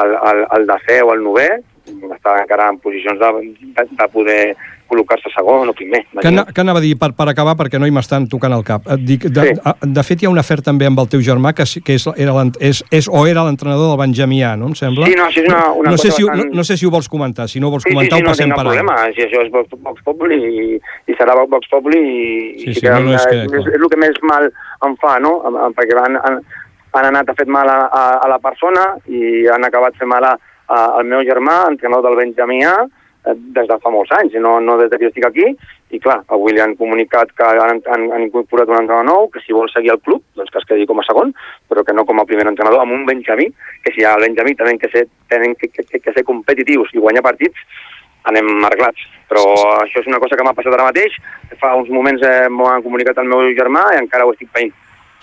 el, 0.05 0.15
el, 0.31 0.39
el 0.55 0.67
de 0.71 1.01
o 1.03 1.11
el 1.17 1.23
novè 1.27 1.49
està 2.15 2.37
encara 2.45 2.69
en 2.71 2.79
posicions 2.79 3.19
de, 3.19 3.31
de, 3.75 3.85
de 3.99 4.07
poder 4.15 4.39
col·locar-se 4.89 5.29
segon 5.33 5.69
o 5.69 5.73
primer. 5.73 6.03
Que, 6.21 6.27
ana, 6.27 6.45
que 6.45 6.61
anava 6.61 6.79
a 6.79 6.81
dir, 6.81 6.93
per, 6.97 7.11
per 7.17 7.27
acabar, 7.29 7.55
perquè 7.57 7.79
no 7.79 7.87
hi 7.87 7.91
m'estan 7.95 8.27
tocant 8.29 8.53
el 8.53 8.63
cap. 8.63 8.85
Dic, 8.99 9.25
de, 9.29 9.41
Sí. 9.49 9.55
sí. 9.55 9.89
de 9.97 10.03
fet, 10.03 10.21
hi 10.23 10.25
ha 10.27 10.29
un 10.29 10.39
afer 10.39 10.61
també 10.61 10.85
amb 10.85 10.99
el 10.99 11.07
teu 11.09 11.21
germà, 11.25 11.53
que, 11.53 11.65
sí- 11.65 11.81
que 11.81 11.95
és, 11.95 12.05
era, 12.17 12.33
és, 12.59 12.83
és, 12.91 13.07
o 13.11 13.25
era 13.27 13.43
l'entrenador 13.43 13.89
del 13.91 13.99
Benjamià, 14.05 14.55
no 14.57 14.67
em 14.67 14.75
sembla? 14.75 15.05
Sí, 15.07 15.15
no, 15.17 15.25
això 15.25 15.41
és 15.43 15.49
una- 15.49 15.71
una 15.73 15.91
no 15.91 15.97
sé, 15.97 16.07
cosa 16.09 16.17
si, 16.17 16.23
ho- 16.23 16.27
bastant- 16.27 16.49
no, 16.51 16.55
no 16.57 16.63
sé 16.63 16.77
si 16.77 16.85
ho 16.85 16.91
vols 16.91 17.09
comentar. 17.09 17.47
Si 17.49 17.59
no 17.59 17.67
ho 17.67 17.71
vols 17.71 17.83
Sí, 17.83 17.89
sí, 17.89 17.95
comentar, 17.95 18.17
sí, 18.17 18.23
ho 18.23 18.25
no 18.25 18.31
passem 18.31 18.49
cap 18.49 18.57
per 18.57 18.65
problema. 18.65 18.95
Si 19.15 19.21
això 19.21 19.41
és 19.45 19.51
Vox, 19.51 19.69
Vox 19.81 20.01
Populi 20.03 20.35
i, 20.35 20.79
i 21.07 21.13
serà 21.17 21.35
Vox, 21.47 21.67
Populi 21.69 21.99
i, 21.99 22.59
Sí, 22.59 22.69
i 22.69 22.73
sí, 22.75 22.85
no, 22.87 22.99
no, 22.99 23.13
és 23.15 23.25
que, 23.25 23.43
és, 23.45 23.51
és, 23.51 23.73
el 23.81 23.89
que 23.89 23.97
més 23.97 24.21
mal 24.23 24.49
em 24.85 24.95
fa, 25.01 25.19
no? 25.19 25.41
Perquè 25.75 25.97
han, 26.03 26.17
han, 26.23 26.39
han 26.95 27.05
anat 27.11 27.29
a 27.29 27.33
fet 27.35 27.47
mal 27.47 27.67
a, 27.67 27.79
a, 27.91 28.03
a 28.23 28.27
la 28.29 28.39
persona 28.39 28.95
i 29.07 29.47
han 29.51 29.63
acabat 29.67 29.97
fent 29.99 30.07
mal 30.09 30.23
a, 30.23 30.35
a, 30.67 30.77
al 30.99 31.05
meu 31.05 31.21
germà, 31.27 31.65
entrenador 31.69 32.11
del 32.15 32.21
Benjamià, 32.25 32.75
des 33.33 33.67
de 33.67 33.77
fa 33.81 33.91
molts 33.93 34.11
anys, 34.17 34.35
no, 34.41 34.59
no 34.61 34.77
des 34.77 34.91
de 34.91 34.97
que 34.97 35.07
jo 35.07 35.11
estic 35.11 35.25
aquí, 35.27 35.47
i 35.95 35.99
clar, 36.01 36.19
avui 36.35 36.53
li 36.53 36.61
han 36.61 36.75
comunicat 36.77 37.31
que 37.37 37.47
han, 37.47 37.81
han, 37.91 38.05
han 38.13 38.25
incorporat 38.25 38.69
un 38.69 38.79
entrenador 38.81 39.07
nou, 39.07 39.27
que 39.33 39.41
si 39.45 39.55
vol 39.55 39.69
seguir 39.71 39.93
al 39.93 40.01
club, 40.05 40.23
doncs 40.37 40.51
que 40.53 40.61
es 40.61 40.67
quedi 40.69 40.87
com 40.89 41.01
a 41.01 41.07
segon, 41.07 41.33
però 41.69 41.83
que 41.85 41.95
no 41.95 42.05
com 42.05 42.21
a 42.21 42.27
primer 42.29 42.47
entrenador, 42.51 42.83
amb 42.83 42.93
un 42.93 43.05
Benjamí, 43.09 43.49
que 43.83 43.93
si 43.95 44.05
al 44.05 44.23
Benjamí 44.25 44.55
tenen 44.55 44.79
que 44.81 44.91
ser, 44.93 45.07
tenen 45.31 45.55
que, 45.55 45.69
que, 45.73 45.99
que 45.99 46.13
ser 46.13 46.25
competitius 46.27 46.93
i 46.93 47.03
guanyar 47.03 47.25
partits, 47.25 47.61
anem 48.29 48.65
arreglats. 48.65 49.05
Però 49.29 49.43
això 49.81 50.01
és 50.01 50.09
una 50.09 50.19
cosa 50.21 50.37
que 50.37 50.45
m'ha 50.45 50.55
passat 50.57 50.73
ara 50.73 50.89
mateix, 50.89 51.15
fa 51.61 51.75
uns 51.77 51.89
moments 51.93 52.25
eh, 52.25 52.49
m'ho 52.49 52.69
han 52.69 52.83
comunicat 52.85 53.21
el 53.21 53.29
meu 53.29 53.45
germà 53.57 53.87
i 53.93 54.01
encara 54.01 54.25
ho 54.25 54.33
estic 54.33 54.51
veient. 54.53 54.73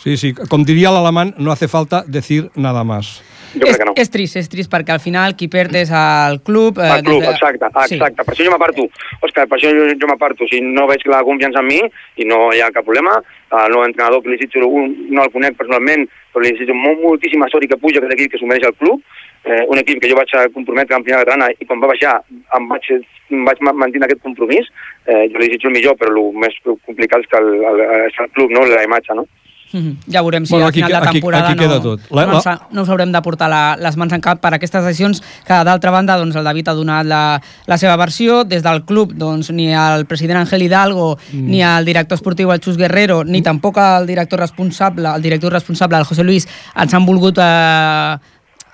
Sí, 0.03 0.17
sí, 0.19 0.33
com 0.35 0.65
diria 0.67 0.91
l'alemany, 0.91 1.37
no 1.39 1.53
hace 1.53 1.69
falta 1.71 2.03
decir 2.07 2.49
nada 2.57 2.83
más. 2.83 3.21
Jo 3.53 3.67
és, 3.67 3.77
crec 3.77 3.79
que 3.79 3.85
no. 3.85 3.93
és 3.97 4.11
trist, 4.11 4.37
és 4.41 4.49
trist, 4.49 4.71
perquè 4.73 4.93
al 4.95 5.01
final 5.01 5.35
qui 5.37 5.49
perd 5.49 5.75
és 5.77 5.91
el 5.91 6.41
club. 6.43 6.79
eh, 6.79 6.89
El 6.99 7.05
club, 7.05 7.21
de- 7.23 7.31
exacte, 7.31 7.67
exacte. 7.67 8.25
Per 8.25 8.35
això 8.35 8.45
jo 8.47 8.51
m'aparto. 8.55 8.89
Òscar, 9.23 9.47
per 9.49 9.59
això 9.59 9.71
jo, 9.77 9.89
jo 10.01 10.07
m'aparto. 10.07 10.47
Si 10.49 10.61
no 10.61 10.87
veig 10.87 11.05
la 11.07 11.23
confiança 11.23 11.61
en 11.61 11.67
mi 11.67 11.81
i 12.17 12.25
no 12.25 12.53
hi 12.53 12.61
ha 12.61 12.71
cap 12.71 12.85
problema, 12.85 13.19
el 13.53 13.71
nou 13.73 13.85
entrenador 13.85 14.23
que 14.23 14.31
li 14.31 14.37
desitjo, 14.39 14.61
no 14.65 15.25
el 15.25 15.31
conec 15.33 15.57
personalment, 15.57 16.09
però 16.33 16.43
li 16.43 16.53
desitjo 16.53 16.75
molt, 16.75 17.01
moltíssima 17.03 17.49
sort 17.53 17.65
i 17.65 17.69
que 17.69 17.77
puja 17.77 17.99
aquest 18.01 18.13
equip 18.17 18.33
que 18.33 18.39
s'ho 18.39 18.47
mereix 18.47 18.65
el 18.65 18.75
club, 18.81 19.03
eh, 19.45 19.65
un 19.69 19.79
equip 19.79 20.01
que 20.01 20.09
jo 20.09 20.17
vaig 20.17 20.33
a 20.39 20.49
comprometre 20.55 20.95
amb 20.97 21.05
primera 21.05 21.25
catalana 21.25 21.51
i 21.61 21.67
quan 21.67 21.81
va 21.83 21.89
baixar 21.93 22.23
em 22.57 22.69
vaig, 22.69 22.89
em 23.31 23.45
vaig 23.45 23.61
ma- 23.61 23.73
mantenir 23.75 24.07
aquest 24.07 24.23
compromís, 24.23 24.67
eh, 25.07 25.29
jo 25.29 25.37
li 25.39 25.49
desitjo 25.49 25.69
el 25.69 25.75
millor, 25.75 25.97
però 26.01 26.15
el 26.17 26.33
més 26.33 26.55
complicat 26.65 27.21
és 27.21 27.27
que 27.29 27.37
el, 27.37 27.53
el, 27.61 27.81
el 28.09 28.31
club, 28.33 28.51
no? 28.51 28.65
la 28.65 28.85
imatge, 28.85 29.15
no? 29.15 29.27
Mhm. 29.73 29.97
Ja 30.13 30.21
veurem 30.23 30.45
si 30.47 30.53
Bueno, 30.53 30.67
al 30.67 30.71
aquí- 30.71 30.83
final 30.83 30.91
de 31.03 31.09
aquí- 31.09 31.19
temporada 31.21 31.49
aquí 31.49 31.59
queda 31.59 31.75
no, 31.77 31.81
tot. 31.81 32.01
La- 32.11 32.27
no, 32.27 32.39
ha- 32.45 32.69
no 32.71 32.83
us 32.83 32.89
haurem 32.89 33.11
de 33.13 33.23
portar 33.23 33.49
la, 33.49 33.77
les 33.81 33.97
mans 33.97 34.13
en 34.13 34.21
cap 34.21 34.39
per 34.41 34.53
aquestes 34.55 34.85
decisions 34.85 35.23
que 35.47 35.53
d'altra 35.65 35.91
banda 35.91 36.17
doncs, 36.17 36.37
el 36.37 36.45
David 36.45 36.69
ha 36.69 36.75
donat 36.75 37.07
la, 37.07 37.41
la 37.67 37.79
seva 37.79 37.97
versió 37.97 38.45
des 38.45 38.63
del 38.63 38.85
club 38.85 39.15
doncs, 39.15 39.51
ni 39.51 39.73
el 39.73 40.05
president 40.07 40.41
Ángel 40.41 40.63
Hidalgo 40.63 41.17
mm. 41.33 41.47
ni 41.49 41.63
el 41.63 41.85
director 41.85 42.17
esportiu 42.17 42.53
el 42.53 42.61
Xus 42.61 42.77
Guerrero 42.77 43.25
ni 43.25 43.41
tampoc 43.43 43.79
el 43.79 44.07
director 44.07 44.39
responsable 44.41 45.09
el 45.15 45.23
director 45.23 45.53
responsable 45.53 45.97
el 45.99 46.05
José 46.05 46.23
Luis 46.25 46.47
ens 46.77 46.93
han 46.95 47.07
volgut 47.07 47.39
eh, 47.41 48.19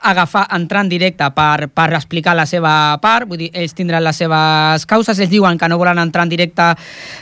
agafar, 0.01 0.47
entrar 0.55 0.85
en 0.85 0.91
directe 0.91 1.27
per, 1.35 1.69
per 1.75 1.89
explicar 1.97 2.35
la 2.37 2.47
seva 2.47 2.73
part, 3.03 3.29
vull 3.29 3.41
dir, 3.41 3.49
ells 3.57 3.75
tindran 3.77 4.05
les 4.05 4.21
seves 4.23 4.87
causes, 4.89 5.19
ells 5.19 5.33
diuen 5.33 5.59
que 5.59 5.69
no 5.69 5.79
volen 5.81 5.99
entrar 6.03 6.27
en 6.27 6.33
directe 6.33 6.69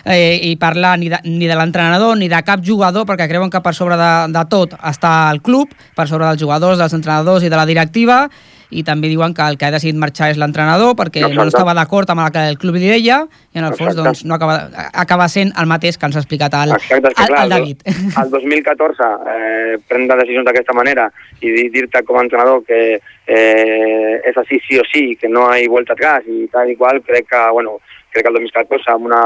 eh, 0.04 0.36
i 0.50 0.56
parlar 0.60 0.96
ni 1.00 1.08
de, 1.12 1.20
ni 1.24 1.48
de 1.48 1.56
l'entrenador 1.56 2.16
ni 2.18 2.28
de 2.32 2.42
cap 2.46 2.64
jugador, 2.64 3.06
perquè 3.08 3.28
creuen 3.30 3.52
que 3.52 3.62
per 3.64 3.74
sobre 3.76 3.96
de, 4.00 4.12
de 4.34 4.44
tot 4.50 4.76
està 4.82 5.30
el 5.32 5.40
club, 5.42 5.72
per 5.96 6.08
sobre 6.10 6.28
dels 6.28 6.42
jugadors, 6.42 6.78
dels 6.80 6.96
entrenadors 6.96 7.46
i 7.46 7.52
de 7.52 7.58
la 7.58 7.66
directiva, 7.68 8.26
i 8.70 8.82
també 8.82 9.08
diuen 9.08 9.34
que 9.34 9.42
el 9.46 9.56
que 9.58 9.66
ha 9.66 9.70
decidit 9.70 9.96
marxar 9.96 10.30
és 10.32 10.38
l'entrenador 10.38 10.94
perquè 10.98 11.20
no 11.22 11.28
Exacte. 11.28 11.48
estava 11.54 11.74
d'acord 11.74 12.10
amb 12.10 12.24
el 12.24 12.32
que 12.32 12.42
el 12.50 12.58
club 12.58 12.74
li 12.74 12.88
deia 12.88 13.20
i 13.54 13.58
en 13.58 13.64
el 13.64 13.74
fons 13.74 13.92
Exacte. 13.92 14.02
doncs, 14.08 14.24
no 14.24 14.34
acaba, 14.34 14.70
acaba 14.92 15.28
sent 15.28 15.52
el 15.58 15.66
mateix 15.66 15.98
que 15.98 16.06
ens 16.06 16.16
ha 16.16 16.20
explicat 16.24 16.54
el, 16.54 16.72
Exacte, 16.76 17.08
el, 17.08 17.14
clar, 17.14 17.44
el 17.44 17.50
David. 17.50 17.82
El 18.22 18.30
2014 18.30 19.10
eh, 19.34 19.76
prendre 19.88 20.16
decisions 20.22 20.46
d'aquesta 20.46 20.74
manera 20.74 21.10
i 21.40 21.50
dir- 21.52 21.70
dir-te 21.72 22.02
com 22.04 22.18
a 22.18 22.24
entrenador 22.24 22.64
que 22.66 22.80
eh, 23.26 24.20
és 24.24 24.36
així 24.36 24.58
sí 24.66 24.78
o 24.78 24.84
sí, 24.92 25.04
que 25.20 25.28
no 25.28 25.46
hi 25.54 25.66
ha 25.66 25.70
vuelta 25.70 25.92
atrás 25.94 26.24
i 26.26 26.48
tal 26.52 26.70
i 26.70 26.76
qual, 26.76 27.02
crec 27.02 27.28
que, 27.30 27.44
bueno, 27.52 27.78
crec 28.12 28.24
que 28.24 28.28
el 28.32 28.40
2014 28.40 28.90
amb 28.94 29.06
una 29.12 29.22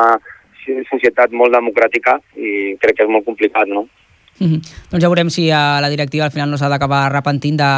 societat 0.90 1.32
molt 1.32 1.54
democràtica 1.56 2.18
i 2.36 2.76
crec 2.80 2.98
que 2.98 3.06
és 3.06 3.10
molt 3.10 3.24
complicat, 3.26 3.66
no? 3.68 3.86
Mhm. 4.40 4.60
Doncs 4.90 5.02
ja 5.02 5.08
veurem 5.10 5.28
si 5.28 5.50
a 5.50 5.80
la 5.82 5.88
directiva 5.92 6.24
al 6.24 6.30
final 6.32 6.50
no 6.50 6.56
s'ha 6.56 6.68
d'acabar 6.72 7.06
arrepentint 7.06 7.58
de 7.60 7.70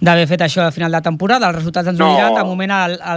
d'haver 0.00 0.26
fet 0.30 0.40
això 0.46 0.62
al 0.66 0.72
final 0.72 0.92
de 0.92 1.00
temporada. 1.02 1.48
Els 1.48 1.56
resultats 1.56 1.88
ens 1.88 2.00
ho 2.00 2.04
No. 2.04 2.14
diran. 2.14 2.34
De 2.34 2.44
moment 2.44 2.70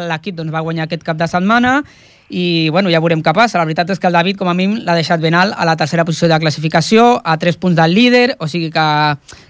l'equip 0.09 0.35
doncs, 0.35 0.51
va 0.53 0.59
guanyar 0.65 0.85
aquest 0.85 1.03
cap 1.03 1.17
de 1.17 1.27
setmana 1.27 1.83
i 2.31 2.69
bueno, 2.71 2.89
ja 2.89 2.99
veurem 3.03 3.21
què 3.21 3.33
passa. 3.35 3.57
La 3.59 3.65
veritat 3.67 3.89
és 3.91 3.99
que 3.99 4.07
el 4.07 4.13
David, 4.13 4.37
com 4.39 4.47
a 4.47 4.53
mínim, 4.55 4.79
l'ha 4.85 4.95
deixat 4.95 5.19
ben 5.19 5.35
alt 5.35 5.53
a 5.57 5.65
la 5.67 5.75
tercera 5.75 6.05
posició 6.07 6.29
de 6.31 6.39
classificació, 6.39 7.21
a 7.25 7.37
3 7.37 7.57
punts 7.57 7.75
del 7.75 7.93
líder, 7.93 8.37
o 8.39 8.47
sigui 8.47 8.69
que, 8.71 8.85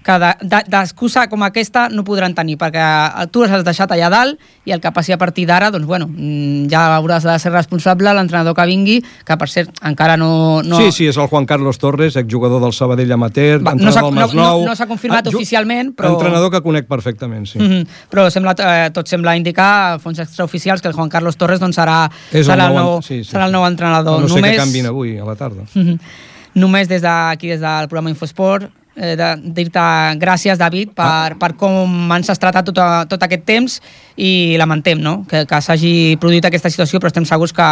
que 0.04 0.12
de- 0.20 0.36
de- 0.42 0.64
d'excusa 0.68 1.28
com 1.30 1.44
aquesta 1.44 1.90
no 1.90 2.04
podran 2.04 2.34
tenir, 2.34 2.58
perquè 2.58 3.28
tu 3.32 3.44
les 3.44 3.52
has 3.52 3.64
deixat 3.64 3.92
allà 3.92 4.10
dalt 4.10 4.40
i 4.66 4.72
el 4.72 4.82
que 4.82 4.92
passi 4.92 5.12
a 5.12 5.18
partir 5.18 5.46
d'ara, 5.46 5.70
doncs 5.72 5.86
bueno, 5.86 6.08
mm, 6.08 6.68
ja 6.72 6.98
hauràs 6.98 7.24
de 7.24 7.38
ser 7.40 7.52
responsable 7.52 8.14
l'entrenador 8.14 8.56
que 8.56 8.66
vingui, 8.66 9.04
que 9.26 9.38
per 9.38 9.48
cert 9.50 9.70
encara 9.86 10.18
no... 10.18 10.62
no 10.64 10.78
Sí, 10.78 10.92
sí, 10.92 11.08
és 11.08 11.18
el 11.18 11.28
Juan 11.28 11.46
Carlos 11.46 11.78
Torres, 11.78 12.16
exjugador 12.16 12.62
del 12.62 12.74
Sabadell 12.74 13.12
Amateur, 13.12 13.60
Va, 13.62 13.76
no 13.76 13.90
entrenador 13.90 14.10
del 14.10 14.16
no- 14.16 14.22
Masnou... 14.22 14.62
no- 14.62 14.68
no 14.72 14.76
s'ha 14.76 14.88
confirmat 14.88 15.28
ju- 15.28 15.36
oficialment, 15.38 15.94
però- 15.96 16.14
Entrenador 16.16 16.50
que 16.52 16.62
conec 16.62 16.88
perfectament, 16.88 17.46
sí. 17.48 17.60
Mm 17.60 17.70
-hmm. 17.72 17.88
Però 18.10 18.30
sembla, 18.30 18.56
eh, 18.58 18.90
tot 18.92 19.08
sembla 19.08 19.36
indicar, 19.38 19.94
a 19.94 20.00
fons 20.00 20.18
extraoficials, 20.20 20.82
que 20.82 20.88
el 20.88 20.94
Juan 20.94 21.10
Carlos 21.10 21.38
Torres 21.38 21.60
doncs, 21.60 21.78
serà, 21.78 22.10
És 22.32 22.48
serà, 22.48 22.71
el 22.72 22.80
nou 22.82 23.02
sí, 23.06 23.22
sí, 23.24 23.32
serà 23.32 23.48
el 23.50 23.56
nou 23.56 23.66
entrenador. 23.68 24.22
No 24.24 24.30
sé 24.32 24.40
només, 24.40 24.56
què 24.56 24.64
canvin 24.64 24.92
avui, 24.92 25.16
a 25.20 25.28
la 25.28 25.38
tarda. 25.40 25.68
Mhm. 25.74 25.98
Només 26.62 26.90
des 26.90 27.00
d'aquí, 27.00 27.48
des 27.48 27.62
del 27.62 27.88
programa 27.88 28.12
Infosport, 28.12 28.66
eh, 28.96 29.16
de 29.16 29.28
dir-te 29.56 29.80
gràcies, 30.20 30.58
David, 30.58 30.90
per, 30.96 31.06
Ah. 31.06 31.36
per 31.40 31.56
com 31.56 32.12
ens 32.12 32.30
has 32.30 32.40
tratat 32.40 32.66
tot, 32.66 32.78
a- 32.78 33.06
tot 33.08 33.22
aquest 33.24 33.44
temps 33.46 33.82
i 34.18 34.56
lamentem 34.60 35.00
no? 35.02 35.26
que, 35.30 35.46
que 35.46 35.62
s'hagi 35.62 36.18
produït 36.20 36.46
aquesta 36.46 36.70
situació, 36.70 37.00
però 37.00 37.08
estem 37.08 37.26
segurs 37.26 37.54
que, 37.54 37.68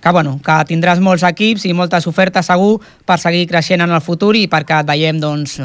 que, 0.00 0.10
bueno, 0.10 0.38
que 0.44 0.52
tindràs 0.70 1.00
molts 1.00 1.22
equips 1.26 1.64
i 1.66 1.72
moltes 1.74 2.06
ofertes 2.06 2.46
segur 2.46 2.78
per 3.04 3.18
seguir 3.18 3.46
creixent 3.48 3.82
en 3.82 3.90
el 3.90 4.00
futur 4.00 4.34
i 4.36 4.46
perquè 4.48 4.80
et 4.80 4.86
veiem 4.86 5.18
doncs, 5.20 5.58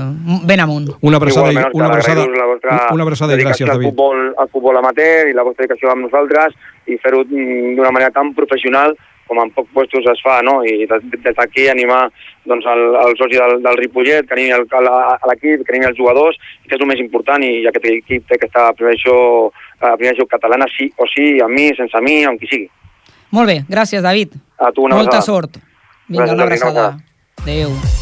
ben 0.46 0.60
amunt. 0.60 0.90
Una 1.02 1.18
abraçada, 1.18 1.52
Igualment, 1.52 1.76
una 1.76 1.86
abraçada, 1.88 2.26
la 2.26 2.46
vostra 2.50 2.80
una 2.92 3.04
abraçada 3.04 3.34
i 3.36 3.44
gràcies, 3.44 3.70
al 3.70 3.76
David. 3.78 3.90
futbol, 3.90 4.34
al 4.38 4.50
futbol 4.50 4.78
amateur 4.78 5.30
i 5.30 5.34
la 5.34 5.44
vostra 5.44 5.66
dedicació 5.66 5.92
amb 5.92 6.08
nosaltres 6.10 6.54
i 6.88 6.98
fer-ho 6.98 7.24
mm, 7.24 7.76
d'una 7.78 7.92
manera 7.92 8.12
tan 8.12 8.34
professional 8.34 8.96
com 9.30 9.40
en 9.44 9.52
pocs 9.54 9.70
puestos 9.76 10.08
es 10.10 10.22
fa, 10.26 10.40
no? 10.46 10.60
I 10.66 10.88
des 10.90 11.36
d'aquí 11.38 11.68
animar 11.70 12.08
doncs, 12.50 12.66
el, 12.66 12.84
el 13.04 13.16
soci 13.20 13.38
del, 13.38 13.60
del 13.64 13.78
Ripollet, 13.78 14.26
que 14.28 14.36
animi 14.36 14.52
a 14.56 14.60
l'equip, 15.30 15.64
que 15.64 15.76
animi 15.76 15.92
els 15.92 16.00
jugadors, 16.02 16.40
que 16.66 16.76
és 16.76 16.82
el 16.82 16.90
més 16.90 17.04
important 17.04 17.46
i 17.46 17.62
aquest 17.70 17.88
equip 17.94 18.26
té 18.28 18.40
primera 18.42 18.74
divisió, 18.82 19.16
eh, 19.78 19.94
primera 19.94 20.16
divisió 20.16 20.28
catalana 20.34 20.68
sí 20.74 20.90
o 20.98 21.08
sí, 21.14 21.32
amb 21.46 21.56
mi, 21.56 21.70
sense 21.78 22.04
mi, 22.06 22.24
amb 22.26 22.42
qui 22.42 22.50
sigui. 22.52 22.70
Molt 23.36 23.54
bé, 23.54 23.62
gràcies, 23.70 24.02
David. 24.02 24.34
A 24.58 24.74
tu 24.74 24.90
una 24.90 24.98
Molta 24.98 25.20
abraçada. 25.20 25.26
sort. 25.30 25.64
Vinga, 26.10 26.26
Gràcies, 26.26 26.34
una 26.34 26.44
abraçada. 26.50 26.92
Adéu. 27.46 27.99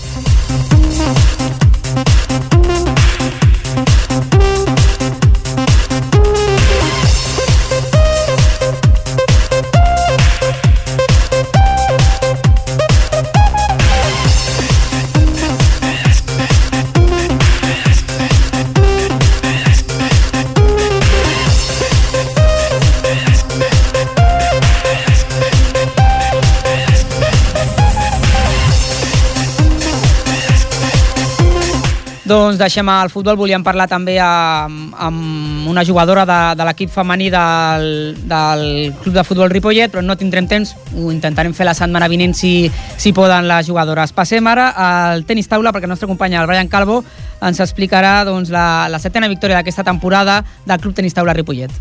Doncs 32.27 32.57
deixem 32.59 32.89
el 32.91 33.07
futbol, 33.07 33.37
volíem 33.39 33.63
parlar 33.63 33.85
també 33.87 34.17
amb, 34.19 34.91
amb 34.99 35.67
una 35.71 35.83
jugadora 35.87 36.25
de, 36.27 36.39
de 36.59 36.65
l'equip 36.67 36.91
femení 36.91 37.29
del, 37.31 37.85
del 38.27 38.63
Club 38.99 39.15
de 39.15 39.23
Futbol 39.23 39.53
Ripollet, 39.53 39.93
però 39.93 40.03
no 40.03 40.17
tindrem 40.19 40.49
temps, 40.49 40.73
ho 40.91 41.07
intentarem 41.13 41.55
fer 41.55 41.69
la 41.69 41.75
setmana 41.77 42.09
vinent 42.11 42.35
si, 42.35 42.67
si 42.99 43.13
poden 43.15 43.47
les 43.47 43.69
jugadores. 43.69 44.11
Passem 44.11 44.49
ara 44.51 44.73
al 44.75 45.23
tenis 45.29 45.47
taula 45.47 45.71
perquè 45.71 45.87
el 45.87 45.93
nostre 45.93 46.09
company, 46.11 46.35
el 46.35 46.49
Brian 46.51 46.67
Calvo, 46.67 46.99
ens 47.39 47.63
explicarà 47.63 48.25
doncs, 48.27 48.51
la, 48.51 48.89
la 48.91 48.99
setena 48.99 49.31
victòria 49.31 49.61
d'aquesta 49.61 49.87
temporada 49.87 50.41
del 50.67 50.83
Club 50.83 50.99
Tenis 50.99 51.15
Taula 51.15 51.37
Ripollet. 51.37 51.71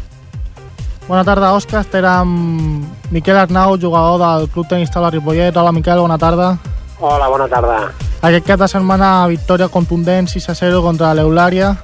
Bona 1.09 1.27
tarda, 1.27 1.57
Òscar. 1.59 1.83
Estem 1.83 2.07
amb 2.07 3.11
Miquel 3.11 3.43
Arnau, 3.43 3.75
jugador 3.83 4.23
del 4.23 4.49
Club 4.55 4.71
Tenis 4.71 4.95
Taula 4.95 5.11
Ripollet. 5.11 5.57
Hola, 5.59 5.75
Miquel, 5.75 5.99
bona 6.07 6.23
tarda. 6.23 6.55
Hola, 6.99 7.29
bona 7.29 7.45
tarda. 7.49 7.93
Aquest 8.25 8.47
cap 8.49 8.61
de 8.63 8.69
setmana, 8.73 9.27
victòria 9.29 9.69
contundent 9.69 10.31
6 10.33 10.49
a 10.49 10.55
0 10.57 10.81
contra 10.81 11.13
l'Eulària. 11.15 11.75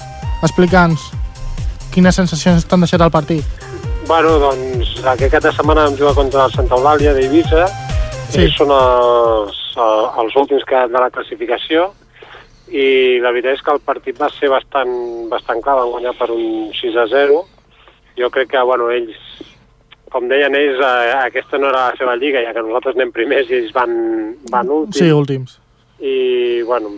Explica'ns 0.41 1.11
quines 1.93 2.17
sensacions 2.17 2.65
t'han 2.65 2.87
deixat 2.87 3.05
el 3.05 3.13
partit. 3.13 3.45
Bueno, 4.09 4.39
doncs 4.41 4.95
aquest 5.13 5.35
cap 5.35 5.45
de 5.45 5.53
setmana 5.53 5.85
vam 5.85 5.99
jugar 5.99 6.15
contra 6.17 6.47
el 6.49 6.55
Santa 6.57 6.79
Eulàlia 6.79 7.13
d'Eivissa. 7.13 7.67
Sí. 8.33 8.49
Són 8.57 8.73
els, 8.73 9.59
els 9.77 10.39
últims 10.41 10.65
que 10.65 10.81
de 10.89 11.05
la 11.05 11.11
classificació 11.13 11.91
i 12.73 13.21
la 13.21 13.35
veritat 13.35 13.59
és 13.59 13.63
que 13.67 13.75
el 13.75 13.83
partit 13.85 14.17
va 14.17 14.31
ser 14.33 14.49
bastant, 14.49 14.93
bastant 15.29 15.61
clar, 15.61 15.77
van 15.83 15.93
guanyar 15.93 16.17
per 16.17 16.31
un 16.33 16.73
6 16.81 16.97
a 16.97 17.05
0. 17.13 17.43
Jo 18.17 18.33
crec 18.33 18.49
que, 18.55 18.65
bueno, 18.65 18.89
ells, 18.89 19.21
com 20.13 20.29
deien 20.29 20.55
ells, 20.55 20.81
eh, 20.85 21.13
aquesta 21.17 21.59
no 21.59 21.71
era 21.73 21.89
la 21.89 21.99
seva 21.99 22.17
lliga, 22.21 22.43
ja 22.45 22.53
que 22.55 22.65
nosaltres 22.65 22.99
anem 22.99 23.13
primers 23.15 23.51
i 23.51 23.59
ells 23.63 23.73
van, 23.75 23.95
van 24.53 24.71
últims. 24.71 25.01
Sí, 25.01 25.11
últims. 25.13 25.57
I, 26.03 26.15
bueno, 26.69 26.91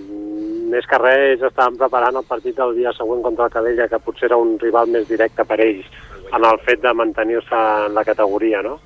més 0.72 0.86
que 0.90 0.98
res, 0.98 1.36
ells 1.36 1.46
estaven 1.50 1.78
preparant 1.78 2.18
el 2.18 2.26
partit 2.26 2.56
del 2.58 2.74
dia 2.78 2.92
següent 2.96 3.22
contra 3.22 3.46
el 3.46 3.54
Cadella, 3.54 3.88
que 3.88 4.02
potser 4.02 4.30
era 4.30 4.40
un 4.40 4.56
rival 4.58 4.90
més 4.90 5.06
directe 5.08 5.46
per 5.46 5.60
ells, 5.62 5.86
en 6.34 6.48
el 6.48 6.60
fet 6.66 6.82
de 6.82 6.92
mantenir-se 6.96 7.62
en 7.86 7.94
la 7.94 8.04
categoria, 8.04 8.62
no? 8.66 8.78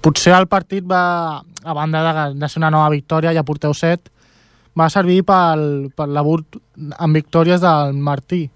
Potser 0.00 0.32
el 0.36 0.46
partit 0.48 0.84
va, 0.88 1.42
a 1.42 1.74
banda 1.74 2.02
de, 2.06 2.26
de 2.40 2.48
ser 2.48 2.62
una 2.62 2.70
nova 2.72 2.88
victòria, 2.94 3.34
ja 3.36 3.44
porteu 3.44 3.74
set, 3.76 4.08
va 4.76 4.88
servir 4.92 5.22
pel, 5.26 5.90
per 5.96 6.06
l'abut 6.08 6.58
amb 6.96 7.16
victòries 7.16 7.60
del 7.60 7.96
Martí. 8.06 8.46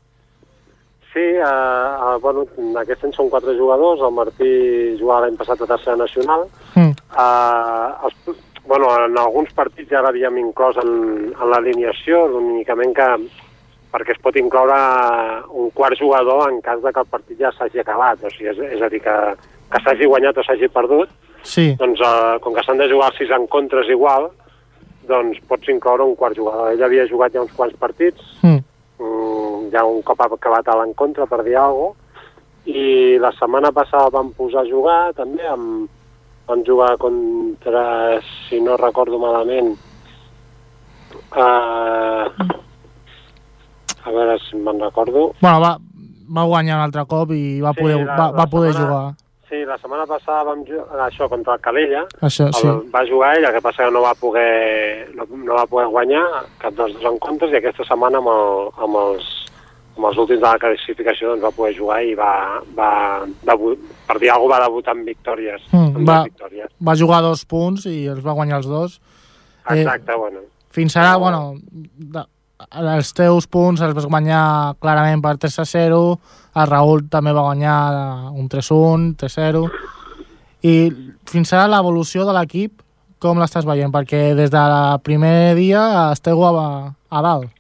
Sí, 1.13 1.19
eh, 1.19 1.43
eh, 1.43 2.17
bueno, 2.23 2.45
aquests 2.79 3.05
anys 3.09 3.17
són 3.19 3.31
quatre 3.33 3.57
jugadors, 3.59 4.01
el 4.07 4.13
Martí 4.15 4.51
jugava 5.01 5.25
l'any 5.27 5.37
passat 5.41 5.61
a 5.63 5.67
tercera 5.67 5.97
nacional, 5.97 6.45
Mm. 6.77 6.93
eh, 7.19 7.89
els, 8.05 8.39
bueno, 8.67 8.87
en 9.07 9.19
alguns 9.19 9.53
partits 9.53 9.91
ja 9.91 10.03
l'havíem 10.03 10.37
inclòs 10.39 10.77
en, 10.85 11.35
en 11.35 11.51
l'alineació, 11.51 12.27
únicament 12.39 12.95
que 12.95 13.09
perquè 13.91 14.13
es 14.15 14.21
pot 14.23 14.37
incloure 14.39 14.77
un 15.51 15.71
quart 15.75 15.99
jugador 15.99 16.49
en 16.49 16.61
cas 16.63 16.79
de 16.81 16.93
que 16.93 17.01
el 17.01 17.07
partit 17.11 17.41
ja 17.41 17.51
s'hagi 17.51 17.81
acabat, 17.81 18.23
o 18.23 18.31
sigui, 18.31 18.47
és, 18.53 18.59
és 18.77 18.83
a 18.83 18.89
dir, 18.89 19.01
que, 19.03 19.17
que 19.73 19.81
s'hagi 19.83 20.07
guanyat 20.07 20.39
o 20.39 20.43
s'hagi 20.47 20.69
perdut, 20.69 21.09
Sí. 21.43 21.75
doncs 21.75 21.99
eh, 22.01 22.39
com 22.41 22.55
que 22.55 22.63
s'han 22.63 22.79
de 22.79 22.87
jugar 22.89 23.11
sis 23.17 23.31
encontres 23.35 23.89
igual, 23.89 24.29
doncs 25.09 25.41
pots 25.49 25.67
incloure 25.73 26.05
un 26.05 26.15
quart 26.15 26.37
jugador. 26.37 26.71
Ell 26.71 26.83
havia 26.85 27.09
jugat 27.11 27.33
ja 27.35 27.43
uns 27.43 27.53
quants 27.57 27.75
partits, 27.81 28.21
Mm. 28.45 28.61
Ja 29.73 29.85
un 29.85 30.03
cop 30.03 30.21
ha 30.21 30.29
acabat 30.33 30.68
a 30.68 30.77
l'encontre, 30.81 31.27
per 31.27 31.43
dir 31.45 31.57
alguna 31.57 31.93
cosa, 31.95 31.97
i 32.66 33.16
la 33.18 33.31
setmana 33.33 33.71
passada 33.73 34.11
vam 34.12 34.33
posar 34.37 34.62
a 34.64 34.68
jugar 34.68 35.12
també, 35.16 35.47
amb, 35.49 35.89
vam 36.47 36.64
jugar 36.66 36.97
contra, 36.99 38.21
si 38.49 38.61
no 38.61 38.77
recordo 38.77 39.18
malament, 39.18 39.73
uh, 41.37 42.27
a 44.05 44.11
veure 44.12 44.39
si 44.49 44.57
me'n 44.57 44.81
recordo, 44.81 45.33
Bueno, 45.41 45.61
va, 45.61 45.73
va 46.37 46.45
guanyar 46.45 46.77
un 46.79 46.85
altre 46.87 47.05
cop 47.07 47.33
i 47.33 47.61
va 47.61 47.73
Sí, 47.75 47.81
poder, 47.83 47.97
la- 48.05 48.16
va, 48.16 48.27
la 48.31 48.39
va 48.45 48.47
poder 48.47 48.73
setmana- 48.73 48.87
jugar. 48.95 49.14
Sí, 49.51 49.64
la 49.66 49.77
setmana 49.79 50.07
passada 50.07 50.45
vam 50.45 50.61
jugar 50.64 51.09
això 51.11 51.29
contra 51.29 51.55
el 51.55 51.61
Calella. 51.61 52.05
Això, 52.23 52.47
el, 52.47 52.53
sí. 52.55 52.68
Va 52.95 53.01
jugar 53.09 53.33
ell, 53.37 53.45
el 53.45 53.53
que 53.53 53.61
passa 53.61 53.83
que 53.85 53.91
no 53.91 54.01
va 54.03 54.14
poder, 54.14 55.11
no, 55.16 55.25
no 55.27 55.55
va 55.55 55.66
poder 55.66 55.89
guanyar 55.91 56.23
cap 56.59 56.73
dels 56.75 56.95
dos 56.95 57.12
encontres 57.12 57.51
i 57.51 57.57
aquesta 57.57 57.83
setmana 57.85 58.18
amb, 58.18 58.29
el, 58.29 58.68
amb, 58.79 58.95
els, 58.97 59.39
amb 60.01 60.09
els 60.09 60.19
últims 60.23 60.41
de 60.41 60.49
la 60.49 60.59
classificació 60.61 61.35
doncs 61.35 61.45
va 61.45 61.53
poder 61.53 61.75
jugar 61.77 62.01
i 62.09 62.17
va, 62.17 62.33
va 62.77 62.91
per 63.45 64.17
dir 64.19 64.33
alguna 64.33 64.57
va 64.57 64.65
debutar 64.65 64.97
amb 64.97 65.07
victòries. 65.13 65.69
Mm, 65.71 66.01
amb 66.01 66.09
va, 66.09 66.19
victòries. 66.25 66.73
va 66.89 66.97
jugar 66.97 67.21
dos 67.27 67.45
punts 67.45 67.85
i 67.91 68.07
els 68.09 68.25
va 68.25 68.35
guanyar 68.39 68.63
els 68.63 68.69
dos. 68.71 68.99
Exacte, 69.69 70.17
bueno. 70.17 70.41
Fins 70.73 70.97
ara, 70.97 71.17
bueno, 71.21 71.59
de, 71.71 72.25
els 72.81 73.13
teus 73.17 73.47
punts 73.51 73.83
els 73.85 73.95
vas 73.97 74.09
guanyar 74.09 74.75
clarament 74.81 75.23
per 75.23 75.37
3 75.43 75.61
a 75.61 75.67
0, 75.69 76.03
el 76.57 76.69
Raül 76.71 77.07
també 77.13 77.35
va 77.37 77.47
guanyar 77.51 77.77
un 78.33 78.49
3-1, 78.49 79.15
3-0, 79.21 79.65
i 80.63 80.75
fins 81.29 81.53
ara 81.53 81.69
l'evolució 81.71 82.25
de 82.29 82.37
l'equip, 82.37 82.81
com 83.21 83.41
l'estàs 83.41 83.67
veient? 83.69 83.93
Perquè 83.93 84.31
des 84.39 84.53
del 84.53 84.75
primer 85.05 85.55
dia 85.59 86.11
esteu 86.11 86.41
a, 86.49 86.53
a 86.89 87.23
dalt. 87.25 87.51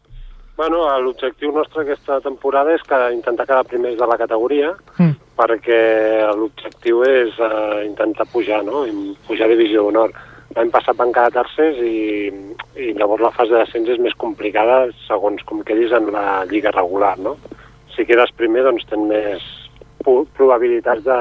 Bueno, 0.60 0.82
l'objectiu 1.00 1.54
nostre 1.56 1.86
aquesta 1.86 2.18
temporada 2.20 2.74
és 2.76 2.82
que 2.84 2.96
intentar 3.14 3.46
quedar 3.48 3.64
primers 3.64 3.94
de 3.96 4.06
la 4.06 4.18
categoria, 4.20 4.74
Mm. 4.98 5.14
perquè 5.38 5.78
l'objectiu 6.36 6.98
és 7.02 7.38
eh, 7.38 7.86
intentar 7.86 8.26
pujar, 8.28 8.58
no? 8.62 8.84
I 8.84 9.16
pujar 9.26 9.46
a 9.46 9.54
divisió 9.54 9.86
d'honor. 9.86 10.10
L'any 10.56 10.68
passat 10.70 10.98
van 10.98 11.14
quedar 11.14 11.30
tercers 11.32 11.78
i, 11.80 12.28
i 12.76 12.92
llavors 12.92 13.22
la 13.22 13.30
fase 13.30 13.54
d'ascens 13.56 13.88
és 13.88 13.98
més 14.04 14.12
complicada 14.20 14.90
segons 15.06 15.40
com 15.48 15.62
quedis 15.64 15.94
en 15.96 16.10
la 16.12 16.44
lliga 16.50 16.74
regular, 16.76 17.14
no? 17.18 17.38
Si 17.94 18.04
quedes 18.04 18.34
primer, 18.36 18.66
doncs 18.66 18.84
tens 18.90 19.08
més 19.08 19.46
probabilitats 20.36 21.02
de, 21.06 21.20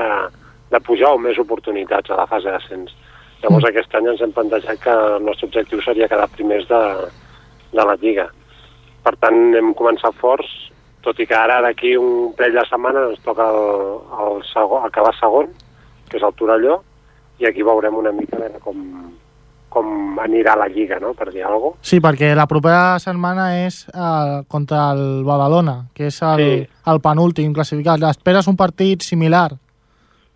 de 0.74 0.82
pujar 0.82 1.14
o 1.14 1.18
més 1.18 1.40
oportunitats 1.40 2.12
a 2.12 2.20
la 2.20 2.28
fase 2.28 2.52
d'ascens. 2.52 2.92
Llavors 3.40 3.70
aquest 3.72 3.96
any 3.96 4.12
ens 4.12 4.20
hem 4.20 4.36
plantejat 4.36 4.84
que 4.84 4.92
el 4.92 5.24
nostre 5.24 5.48
objectiu 5.48 5.80
seria 5.88 6.12
quedar 6.12 6.28
primers 6.36 6.68
de, 6.68 6.84
de 7.72 7.88
la 7.88 7.96
lliga. 8.04 8.28
Per 9.04 9.16
tant, 9.18 9.56
hem 9.56 9.74
començat 9.74 10.14
forts, 10.20 10.50
tot 11.02 11.20
i 11.20 11.26
que 11.26 11.36
ara 11.36 11.62
d'aquí 11.64 11.94
un 11.98 12.34
parell 12.36 12.58
de 12.60 12.66
setmanes 12.68 13.14
ens 13.14 13.22
toca 13.24 13.46
el, 13.50 13.62
el 14.26 14.44
segon, 14.52 14.84
acabar 14.86 15.14
segon, 15.20 15.48
que 16.10 16.18
és 16.20 16.24
el 16.24 16.34
Torelló, 16.36 16.82
i 17.40 17.48
aquí 17.48 17.64
veurem 17.64 17.96
una 17.96 18.12
mica 18.12 18.36
a 18.36 18.42
veure 18.42 18.60
com, 18.60 18.82
com 19.72 20.20
anirà 20.20 20.58
la 20.60 20.68
lliga, 20.68 21.00
no?, 21.00 21.14
per 21.16 21.30
dir 21.32 21.44
alguna 21.46 21.72
cosa. 21.78 21.88
Sí, 21.88 22.02
perquè 22.04 22.34
la 22.36 22.48
propera 22.52 22.98
setmana 23.00 23.46
és 23.66 23.86
eh, 23.94 24.42
contra 24.52 24.90
el 24.92 25.24
Badalona, 25.24 25.86
que 25.96 26.08
és 26.12 26.20
el, 26.22 26.44
Sí. 26.44 26.68
el 26.92 27.00
penúltim 27.06 27.54
classificat. 27.54 28.04
Esperes 28.10 28.48
un 28.52 28.58
partit 28.58 29.02
similar 29.02 29.52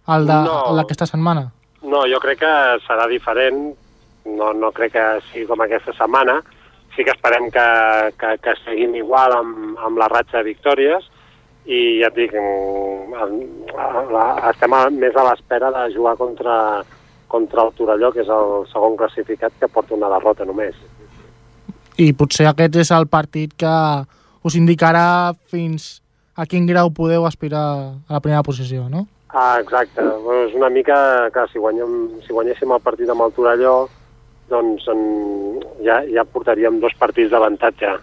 al 0.05 0.27
de- 0.27 0.33
No. 0.47 0.75
d'aquesta 0.77 1.05
setmana? 1.09 1.49
No, 1.83 2.05
jo 2.07 2.19
crec 2.23 2.39
que 2.39 2.53
serà 2.87 3.07
diferent, 3.09 3.73
no, 4.25 4.53
no 4.53 4.71
crec 4.71 4.93
que 4.93 5.05
sigui 5.33 5.45
com 5.47 5.59
aquesta 5.61 5.91
setmana, 5.97 6.39
sí 6.95 7.03
que 7.03 7.11
esperem 7.11 7.49
que, 7.51 7.67
que, 8.19 8.37
que 8.43 8.55
seguim 8.63 8.95
igual 8.95 9.33
amb, 9.35 9.77
amb 9.81 9.97
la 9.97 10.09
ratxa 10.11 10.41
de 10.41 10.51
victòries 10.51 11.09
i 11.65 11.79
ja 12.01 12.09
et 12.09 12.17
dic, 12.17 12.33
mm, 12.35 13.15
estem 14.51 14.75
a, 14.75 14.81
més 14.91 15.15
a 15.15 15.23
l'espera 15.29 15.71
de 15.71 15.85
jugar 15.95 16.17
contra, 16.19 16.57
contra 17.31 17.63
el 17.63 17.71
Torelló, 17.77 18.11
que 18.11 18.21
és 18.25 18.29
el 18.29 18.67
segon 18.71 18.97
classificat 18.99 19.55
que 19.59 19.71
porta 19.71 19.95
una 19.95 20.11
derrota 20.11 20.45
només. 20.45 20.75
I 21.97 22.11
potser 22.17 22.49
aquest 22.49 22.75
és 22.81 22.91
el 22.91 23.07
partit 23.07 23.53
que 23.55 23.73
us 24.43 24.57
indicarà 24.59 25.33
fins 25.49 26.01
a 26.35 26.45
quin 26.49 26.67
grau 26.67 26.91
podeu 26.91 27.25
aspirar 27.29 27.65
a 28.09 28.17
la 28.17 28.19
primera 28.19 28.43
posició, 28.43 28.89
no? 28.89 29.05
Ah, 29.33 29.57
exacte. 29.61 30.01
Bueno, 30.01 30.43
és 30.49 30.53
una 30.53 30.69
mica 30.69 30.95
que 31.33 31.47
si, 31.49 31.61
guanyem, 31.61 32.21
si 32.25 32.33
guanyéssim 32.33 32.73
el 32.73 32.81
partit 32.85 33.09
amb 33.09 33.23
el 33.25 33.33
Torelló, 33.33 33.87
doncs 34.53 34.87
en, 34.93 35.03
ja, 35.85 36.03
ja 36.13 36.23
portaríem 36.29 36.79
dos 36.83 36.93
partits 36.99 37.33
d'avantatge 37.33 37.97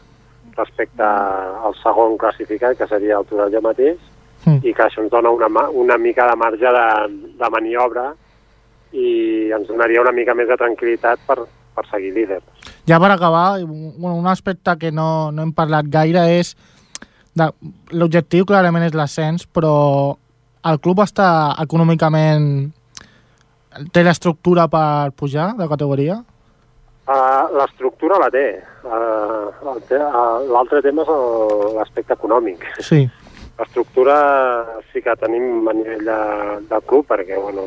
respecte 0.58 1.06
al 1.06 1.76
segon 1.80 2.18
classificat, 2.20 2.76
que 2.76 2.88
seria 2.90 3.20
el 3.20 3.28
Torelló 3.30 3.62
mateix, 3.64 4.00
Mm. 4.44 4.62
i 4.64 4.72
que 4.72 4.84
això 4.86 5.02
ens 5.02 5.12
dona 5.12 5.30
una, 5.30 5.68
una 5.68 5.98
mica 6.00 6.24
de 6.30 6.36
marge 6.40 6.72
de, 6.76 6.84
de 7.36 7.48
maniobra 7.52 8.06
i 8.96 9.50
ens 9.52 9.68
donaria 9.68 10.00
una 10.00 10.14
mica 10.16 10.34
més 10.34 10.48
de 10.48 10.56
tranquil·litat 10.56 11.20
per, 11.28 11.44
per 11.76 11.84
seguir 11.90 12.14
líder. 12.16 12.40
Ja 12.88 12.98
per 13.02 13.10
acabar, 13.12 13.60
un, 13.60 13.92
bueno, 13.98 14.16
un 14.16 14.26
aspecte 14.26 14.76
que 14.80 14.90
no, 14.90 15.30
no 15.30 15.44
hem 15.44 15.52
parlat 15.52 15.90
gaire 15.92 16.24
és 16.38 16.54
l'objectiu 17.92 18.48
clarament 18.48 18.88
és 18.88 18.96
l'ascens, 18.96 19.44
però 19.46 20.16
el 20.66 20.80
club 20.80 21.04
està 21.04 21.54
econòmicament 21.60 22.72
té 23.92 24.02
l'estructura 24.02 24.66
per 24.72 25.12
pujar 25.16 25.52
de 25.60 25.68
categoria? 25.68 26.22
Uh, 27.08 27.48
L'estructura 27.56 28.18
la 28.20 28.28
té. 28.30 28.44
Uh, 28.84 29.48
uh, 29.64 30.50
L'altre 30.52 30.82
tema 30.84 31.02
és 31.02 31.10
l'aspecte 31.78 32.14
econòmic. 32.14 32.66
Sí. 32.84 33.06
L'estructura 33.60 34.16
sí 34.92 35.02
que 35.04 35.16
tenim 35.20 35.68
a 35.68 35.74
nivell 35.76 36.04
de, 36.06 36.20
de 36.70 36.80
club, 36.88 37.08
perquè, 37.10 37.36
bueno, 37.40 37.66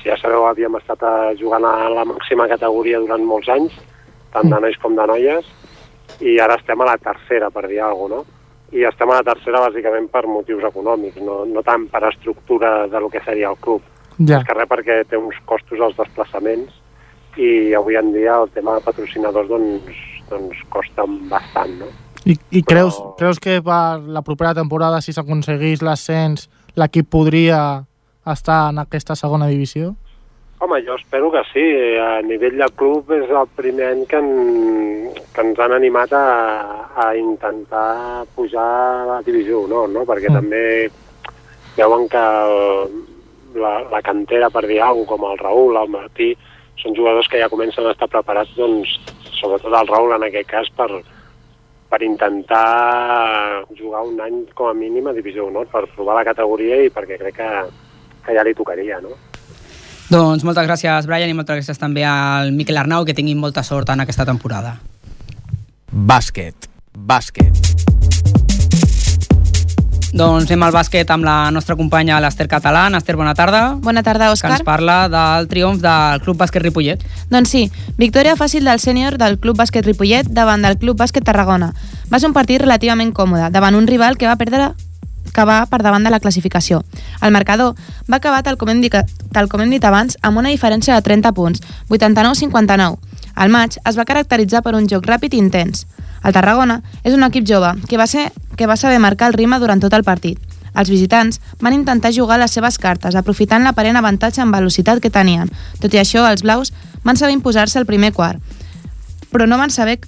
si 0.00 0.08
ja 0.08 0.16
sabeu, 0.16 0.46
havíem 0.48 0.78
estat 0.78 1.02
eh, 1.04 1.34
jugant 1.40 1.66
a 1.68 1.90
la 1.92 2.06
màxima 2.08 2.46
categoria 2.48 3.02
durant 3.02 3.26
molts 3.28 3.50
anys, 3.52 3.74
tant 4.32 4.48
de 4.48 4.60
nois 4.64 4.78
com 4.80 4.96
de 4.96 5.04
noies, 5.10 5.50
i 6.24 6.38
ara 6.40 6.56
estem 6.56 6.80
a 6.80 6.88
la 6.88 6.96
tercera, 6.96 7.50
per 7.52 7.66
dir 7.68 7.82
alguna 7.84 8.22
cosa, 8.22 8.30
no? 8.30 8.38
I 8.70 8.86
estem 8.86 9.10
a 9.10 9.18
la 9.18 9.26
tercera 9.26 9.60
bàsicament 9.66 10.06
per 10.08 10.28
motius 10.30 10.64
econòmics, 10.70 11.20
no, 11.26 11.42
no 11.44 11.62
tant 11.66 11.88
per 11.90 12.04
estructura 12.08 12.86
de 12.88 13.00
lo 13.02 13.10
que 13.12 13.20
seria 13.26 13.50
el 13.50 13.58
club. 13.60 13.82
Ja. 14.20 14.38
És 14.38 14.46
que 14.46 14.56
res 14.56 14.68
perquè 14.70 15.02
té 15.10 15.18
uns 15.18 15.36
costos 15.44 15.82
als 15.84 15.98
desplaçaments 15.98 16.79
i 17.38 17.74
avui 17.78 17.98
en 18.00 18.12
dia 18.14 18.40
el 18.42 18.50
tema 18.54 18.76
de 18.78 18.84
patrocinadors 18.84 19.48
doncs, 19.48 19.98
doncs 20.30 20.62
costa 20.72 21.06
bastant, 21.30 21.76
no? 21.82 21.90
I, 22.28 22.36
i 22.52 22.62
creus, 22.62 22.98
creus 23.16 23.40
que 23.40 23.60
per 23.64 24.00
la 24.04 24.22
propera 24.22 24.52
temporada, 24.56 25.00
si 25.00 25.14
s'aconseguís 25.16 25.80
l'ascens, 25.82 26.50
l'equip 26.76 27.08
podria 27.08 27.60
estar 28.28 28.68
en 28.70 28.82
aquesta 28.82 29.16
segona 29.16 29.48
divisió? 29.48 29.94
Home, 30.60 30.82
jo 30.84 30.98
espero 30.98 31.30
que 31.32 31.40
sí. 31.54 31.62
A 31.96 32.20
nivell 32.20 32.58
de 32.60 32.66
club 32.76 33.08
és 33.16 33.30
el 33.32 33.46
primer 33.56 33.94
any 33.94 34.02
que, 34.08 34.18
en, 34.20 35.14
que 35.32 35.44
ens 35.46 35.62
han 35.64 35.72
animat 35.72 36.12
a, 36.12 36.24
a 37.00 37.06
intentar 37.16 38.26
pujar 38.36 38.66
a 38.66 39.06
la 39.08 39.20
divisió 39.24 39.62
1, 39.64 39.86
no? 39.94 40.04
Perquè 40.04 40.28
mm. 40.28 40.36
també 40.36 40.90
veuen 41.78 42.04
que 42.12 42.20
el, 42.20 42.92
la, 43.56 43.72
la 43.88 44.02
cantera, 44.04 44.52
per 44.52 44.66
dir 44.68 44.82
alguna 44.84 45.08
com 45.08 45.24
el 45.30 45.40
Raül, 45.40 45.80
el 45.80 45.94
Martí, 45.96 46.34
són 46.80 46.96
jugadors 46.96 47.28
que 47.30 47.40
ja 47.40 47.50
comencen 47.52 47.86
a 47.86 47.94
estar 47.94 48.08
preparats, 48.10 48.52
doncs, 48.56 48.92
sobretot 49.38 49.72
el 49.72 49.88
Raül 49.88 50.14
en 50.16 50.26
aquest 50.26 50.48
cas, 50.50 50.70
per, 50.76 50.88
per 51.90 52.02
intentar 52.06 53.64
jugar 53.78 54.04
un 54.06 54.20
any 54.20 54.44
com 54.54 54.70
a 54.70 54.76
mínim 54.76 55.08
a 55.08 55.16
Divisió 55.16 55.48
Honor, 55.48 55.68
per 55.72 55.86
provar 55.94 56.20
la 56.20 56.26
categoria 56.28 56.80
i 56.84 56.92
perquè 56.92 57.18
crec 57.20 57.36
que, 57.40 57.50
que 58.26 58.36
ja 58.36 58.46
li 58.46 58.56
tocaria, 58.56 59.00
no? 59.04 59.16
Doncs 60.10 60.42
moltes 60.42 60.66
gràcies, 60.66 61.06
Brian, 61.06 61.30
i 61.30 61.36
moltes 61.38 61.60
gràcies 61.60 61.78
també 61.78 62.02
al 62.06 62.50
Miquel 62.56 62.80
Arnau, 62.80 63.06
que 63.06 63.14
tinguin 63.14 63.38
molta 63.38 63.62
sort 63.62 63.92
en 63.94 64.02
aquesta 64.02 64.26
temporada. 64.26 64.74
Bàsquet. 65.90 66.66
Bàsquet. 66.94 67.89
Doncs 70.10 70.48
anem 70.48 70.64
al 70.66 70.72
bàsquet 70.74 71.10
amb 71.14 71.24
la 71.24 71.36
nostra 71.54 71.76
companya 71.78 72.18
l'Ester 72.22 72.48
Catalán. 72.50 72.96
Ester, 72.98 73.14
bona 73.16 73.34
tarda. 73.38 73.76
Bona 73.78 74.02
tarda, 74.02 74.32
Òscar. 74.34 74.50
Que 74.50 74.58
ens 74.58 74.66
parla 74.66 75.04
del 75.12 75.46
triomf 75.48 75.78
del 75.82 76.22
Club 76.24 76.40
Bàsquet 76.40 76.64
Ripollet. 76.64 77.04
Doncs 77.30 77.54
sí, 77.54 77.64
victòria 77.98 78.34
fàcil 78.34 78.66
del 78.66 78.82
sènior 78.82 79.18
del 79.22 79.38
Club 79.38 79.60
Bàsquet 79.60 79.86
Ripollet 79.86 80.26
davant 80.34 80.66
del 80.66 80.78
Club 80.82 80.98
Bàsquet 80.98 81.24
Tarragona. 81.24 81.70
Va 82.10 82.18
ser 82.18 82.26
un 82.26 82.34
partit 82.34 82.58
relativament 82.62 83.14
còmode, 83.14 83.52
davant 83.54 83.78
un 83.78 83.86
rival 83.86 84.18
que 84.18 84.26
va 84.26 84.38
perdre 84.40 84.72
que 85.30 85.44
va 85.46 85.62
per 85.70 85.78
davant 85.82 86.02
de 86.02 86.10
la 86.10 86.18
classificació. 86.18 86.82
El 87.22 87.30
marcador 87.30 87.76
va 88.10 88.18
acabar, 88.18 88.42
tal 88.42 88.58
com 88.58 88.72
hem 88.72 88.80
dit, 88.82 88.96
tal 89.30 89.48
com 89.48 89.62
hem 89.62 89.70
dit 89.70 89.84
abans, 89.84 90.18
amb 90.22 90.42
una 90.42 90.50
diferència 90.50 90.96
de 90.96 91.06
30 91.06 91.32
punts, 91.36 91.62
89-59. 91.88 92.98
El 93.40 93.54
maig 93.54 93.78
es 93.86 93.96
va 93.98 94.08
caracteritzar 94.08 94.64
per 94.66 94.74
un 94.74 94.88
joc 94.90 95.06
ràpid 95.06 95.34
i 95.34 95.38
intens. 95.38 95.86
El 96.24 96.34
Tarragona 96.36 96.80
és 97.02 97.14
un 97.16 97.24
equip 97.24 97.46
jove 97.48 97.72
que 97.88 97.98
va, 98.00 98.06
ser, 98.06 98.30
que 98.56 98.68
va 98.68 98.76
saber 98.76 99.00
marcar 99.00 99.30
el 99.30 99.36
ritme 99.38 99.58
durant 99.58 99.80
tot 99.80 99.94
el 99.96 100.04
partit. 100.04 100.38
Els 100.74 100.90
visitants 100.90 101.40
van 101.60 101.74
intentar 101.74 102.12
jugar 102.14 102.38
les 102.38 102.52
seves 102.54 102.78
cartes, 102.78 103.16
aprofitant 103.16 103.64
l'aparent 103.64 103.98
avantatge 103.98 104.42
en 104.42 104.52
velocitat 104.54 105.00
que 105.02 105.10
tenien. 105.10 105.50
Tot 105.80 105.94
i 105.94 106.02
això, 106.02 106.26
els 106.30 106.44
blaus 106.46 106.72
van 107.02 107.16
saber 107.16 107.34
imposar-se 107.34 107.80
el 107.80 107.88
primer 107.88 108.12
quart, 108.12 108.38
però 109.32 109.48
no 109.48 109.58
van 109.58 109.70
saber, 109.70 109.98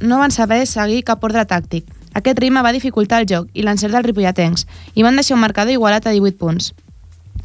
no 0.00 0.18
van 0.22 0.30
saber 0.30 0.64
seguir 0.66 1.02
cap 1.04 1.24
ordre 1.24 1.44
tàctic. 1.44 1.84
Aquest 2.16 2.38
ritme 2.40 2.62
va 2.64 2.72
dificultar 2.72 3.20
el 3.20 3.28
joc 3.28 3.50
i 3.52 3.64
l'encert 3.66 3.92
dels 3.92 4.06
ripolletens 4.06 4.64
i 4.94 5.04
van 5.04 5.16
deixar 5.20 5.36
un 5.36 5.44
marcador 5.44 5.74
igualat 5.74 6.06
a 6.06 6.14
18 6.16 6.38
punts. 6.40 6.72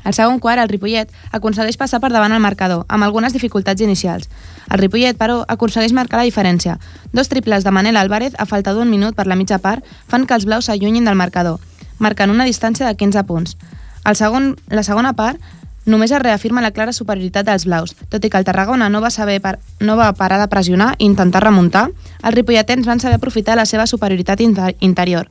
Al 0.04 0.14
segon 0.14 0.40
quart, 0.40 0.62
el 0.62 0.70
Ripollet 0.70 1.12
aconsegueix 1.32 1.78
passar 1.78 2.00
per 2.02 2.12
davant 2.12 2.34
el 2.34 2.42
marcador, 2.42 2.86
amb 2.90 3.06
algunes 3.06 3.34
dificultats 3.34 3.82
inicials. 3.82 4.30
El 4.70 4.82
Ripollet, 4.82 5.18
però, 5.18 5.42
aconsegueix 5.48 5.94
marcar 5.94 6.22
la 6.22 6.28
diferència. 6.28 6.80
Dos 7.14 7.30
triples 7.30 7.64
de 7.64 7.72
Manel 7.72 7.98
Álvarez, 7.98 8.34
a 8.38 8.46
falta 8.46 8.74
d'un 8.74 8.90
minut 8.90 9.16
per 9.16 9.28
la 9.28 9.38
mitja 9.38 9.60
part, 9.60 9.86
fan 10.08 10.26
que 10.26 10.38
els 10.38 10.46
blaus 10.46 10.70
s'allunyin 10.70 11.06
del 11.06 11.20
marcador, 11.20 11.60
marcant 12.00 12.34
una 12.34 12.46
distància 12.50 12.88
de 12.88 12.96
15 12.98 13.24
punts. 13.30 13.58
El 14.06 14.18
segon, 14.18 14.56
la 14.70 14.84
segona 14.84 15.14
part 15.14 15.38
només 15.86 16.12
es 16.12 16.22
reafirma 16.22 16.62
la 16.62 16.72
clara 16.72 16.94
superioritat 16.94 17.46
dels 17.46 17.66
blaus. 17.66 17.96
Tot 18.10 18.26
i 18.26 18.30
que 18.30 18.38
el 18.38 18.46
Tarragona 18.46 18.90
no 18.90 19.02
va, 19.02 19.10
saber 19.10 19.40
par 19.42 19.58
no 19.80 19.98
va 19.98 20.12
parar 20.14 20.40
de 20.42 20.50
pressionar 20.50 20.94
i 20.98 21.06
intentar 21.06 21.44
remuntar, 21.44 21.90
els 22.22 22.36
ripolletens 22.36 22.86
van 22.86 23.02
saber 23.02 23.18
aprofitar 23.18 23.58
la 23.58 23.66
seva 23.66 23.88
superioritat 23.90 24.42
inter 24.42 24.76
interior 24.80 25.30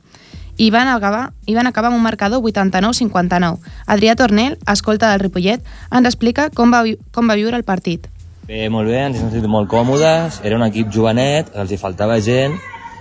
i 0.57 0.69
van 0.71 0.87
acabar, 0.87 1.31
i 1.45 1.55
van 1.55 1.67
acabar 1.67 1.91
amb 1.91 1.97
un 1.97 2.03
marcador 2.03 2.41
89-59. 2.41 3.59
Adrià 3.87 4.15
Tornel, 4.15 4.57
escolta 4.67 5.11
del 5.11 5.23
Ripollet, 5.23 5.63
ens 5.91 6.09
explica 6.09 6.49
com 6.53 6.73
va, 6.73 6.83
com 7.11 7.29
va 7.29 7.37
viure 7.39 7.57
el 7.57 7.67
partit. 7.67 8.07
Bé, 8.47 8.67
molt 8.69 8.89
bé, 8.89 8.99
ens 9.05 9.17
hem 9.17 9.29
sentit 9.29 9.47
molt 9.47 9.69
còmodes, 9.71 10.41
era 10.43 10.57
un 10.57 10.65
equip 10.65 10.91
jovenet, 10.91 11.53
els 11.55 11.71
hi 11.71 11.79
faltava 11.79 12.19
gent, 12.19 12.57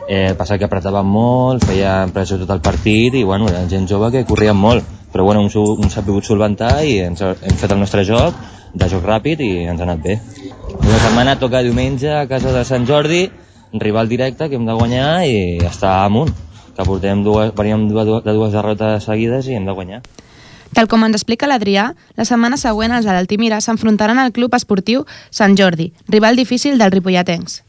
eh, 0.07 0.34
passa 0.38 0.59
que 0.59 0.66
apretaven 0.68 1.07
molt, 1.07 1.64
feien 1.66 2.12
pressió 2.14 2.38
tot 2.38 2.51
el 2.55 2.62
partit 2.62 3.16
i 3.18 3.24
bueno, 3.24 3.48
era 3.48 3.64
gent 3.68 3.88
jove 3.90 4.12
que 4.14 4.24
corrien 4.28 4.57
molt, 4.57 4.84
però 5.11 5.24
bueno, 5.26 5.42
hem, 5.42 5.51
hem 5.51 5.90
sabut 5.90 6.26
solventar 6.26 6.84
i 6.86 7.01
ens, 7.09 7.22
hem 7.22 7.57
fet 7.59 7.72
el 7.72 7.80
nostre 7.82 8.05
joc, 8.07 8.36
de 8.74 8.86
joc 8.90 9.03
ràpid 9.07 9.40
i 9.42 9.51
ens 9.70 9.80
ha 9.80 9.88
anat 9.88 10.05
bé. 10.05 10.20
La 10.84 11.01
setmana 11.03 11.38
toca 11.40 11.64
diumenge 11.66 12.12
a 12.14 12.26
casa 12.30 12.53
de 12.55 12.62
Sant 12.64 12.86
Jordi, 12.86 13.24
rival 13.72 14.09
directe 14.11 14.48
que 14.48 14.59
hem 14.59 14.66
de 14.66 14.74
guanyar 14.74 15.24
i 15.26 15.34
estar 15.66 16.05
amunt 16.05 16.30
que 16.81 16.89
portem 16.89 17.22
dues, 17.22 17.53
veníem 17.55 17.87
de 17.89 17.95
dues, 17.95 18.24
de 18.24 18.33
dues 18.33 18.57
derrotes 18.57 19.05
seguides 19.05 19.49
i 19.49 19.59
hem 19.59 19.68
de 19.68 19.76
guanyar. 19.76 20.03
Tal 20.72 20.87
com 20.87 21.03
ens 21.03 21.18
explica 21.18 21.49
l'Adrià, 21.51 21.91
la 22.16 22.24
setmana 22.24 22.57
següent 22.61 22.95
els 22.95 23.05
de 23.05 23.12
l'Altimira 23.12 23.59
s'enfrontaran 23.61 24.20
al 24.22 24.31
Club 24.33 24.55
Esportiu 24.55 25.03
Sant 25.35 25.59
Jordi, 25.59 25.91
rival 26.09 26.39
difícil 26.39 26.78
del 26.78 26.95
Ripolletens. 26.95 27.61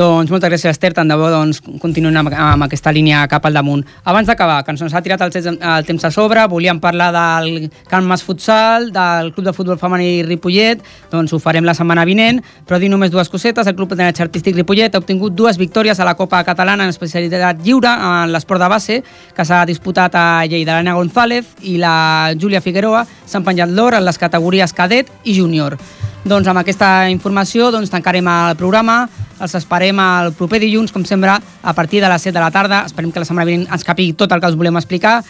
Doncs 0.00 0.30
moltes 0.32 0.48
gràcies, 0.48 0.70
Esther. 0.72 0.94
Tant 0.96 1.10
de 1.10 1.16
bo 1.18 1.26
doncs, 1.28 1.58
continuem 1.82 2.16
amb, 2.16 2.32
amb 2.32 2.64
aquesta 2.64 2.92
línia 2.94 3.26
cap 3.28 3.44
al 3.44 3.58
damunt. 3.58 3.82
Abans 4.08 4.30
d'acabar, 4.30 4.62
que 4.64 4.72
ens 4.72 4.94
ha 4.96 5.02
tirat 5.04 5.20
el, 5.26 5.58
el 5.58 5.84
temps 5.84 6.06
a 6.08 6.10
sobre, 6.14 6.46
volíem 6.48 6.80
parlar 6.80 7.10
del 7.12 7.66
Camp 7.90 8.08
Mas 8.08 8.24
Futsal, 8.24 8.88
del 8.94 9.34
Club 9.34 9.50
de 9.50 9.52
Futbol 9.52 9.76
Femení 9.82 10.22
Ripollet, 10.24 10.80
doncs 11.12 11.34
ho 11.36 11.40
farem 11.42 11.68
la 11.68 11.76
setmana 11.76 12.06
vinent, 12.08 12.40
però 12.64 12.80
dir 12.80 12.88
només 12.88 13.12
dues 13.12 13.28
cosetes. 13.28 13.68
El 13.68 13.76
Club 13.76 13.92
Patinatge 13.92 14.24
Artístic 14.24 14.56
Ripollet 14.56 14.96
ha 14.96 15.04
obtingut 15.04 15.36
dues 15.36 15.60
victòries 15.60 16.00
a 16.00 16.08
la 16.08 16.16
Copa 16.16 16.40
Catalana 16.48 16.88
en 16.88 16.96
especialitat 16.96 17.60
lliure 17.60 17.92
en 17.92 18.32
l'esport 18.32 18.64
de 18.64 18.72
base, 18.72 19.00
que 19.36 19.44
s'ha 19.44 19.66
disputat 19.68 20.16
a 20.16 20.26
Lleida. 20.46 20.78
L'Anna 20.78 20.96
González 20.96 21.58
i 21.68 21.76
la 21.76 22.32
Júlia 22.40 22.64
Figueroa 22.64 23.04
s'han 23.26 23.44
penjat 23.44 23.68
l'or 23.68 24.00
en 24.00 24.08
les 24.08 24.16
categories 24.16 24.72
cadet 24.72 25.12
i 25.24 25.36
júnior. 25.36 25.76
Doncs 26.24 26.48
amb 26.48 26.60
aquesta 26.60 27.10
informació 27.12 27.68
doncs, 27.72 27.92
tancarem 27.92 28.28
el 28.28 28.56
programa. 28.56 29.04
Els 29.40 29.54
esperem 29.56 30.00
el 30.04 30.34
proper 30.36 30.60
dilluns, 30.60 30.92
com 30.92 31.04
sempre, 31.08 31.32
a 31.40 31.74
partir 31.76 32.02
de 32.02 32.10
les 32.12 32.28
7 32.28 32.36
de 32.36 32.44
la 32.44 32.50
tarda. 32.52 32.84
Esperem 32.86 33.12
que 33.12 33.22
la 33.22 33.28
setmana 33.28 33.48
vinent 33.48 33.66
ens 33.72 33.86
capi 33.86 34.12
tot 34.12 34.32
el 34.32 34.42
que 34.42 34.52
us 34.52 34.58
volem 34.60 34.76
explicar. 34.76 35.20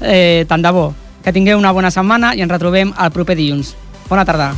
Eh, 0.00 0.46
tant 0.48 0.64
de 0.64 0.72
bo. 0.72 0.90
Que 1.20 1.34
tingueu 1.36 1.60
una 1.60 1.74
bona 1.76 1.92
setmana 1.92 2.32
i 2.34 2.40
ens 2.40 2.52
retrobem 2.52 2.94
el 2.96 3.12
proper 3.12 3.36
dilluns. 3.36 3.76
Bona 4.08 4.24
tarda. 4.24 4.54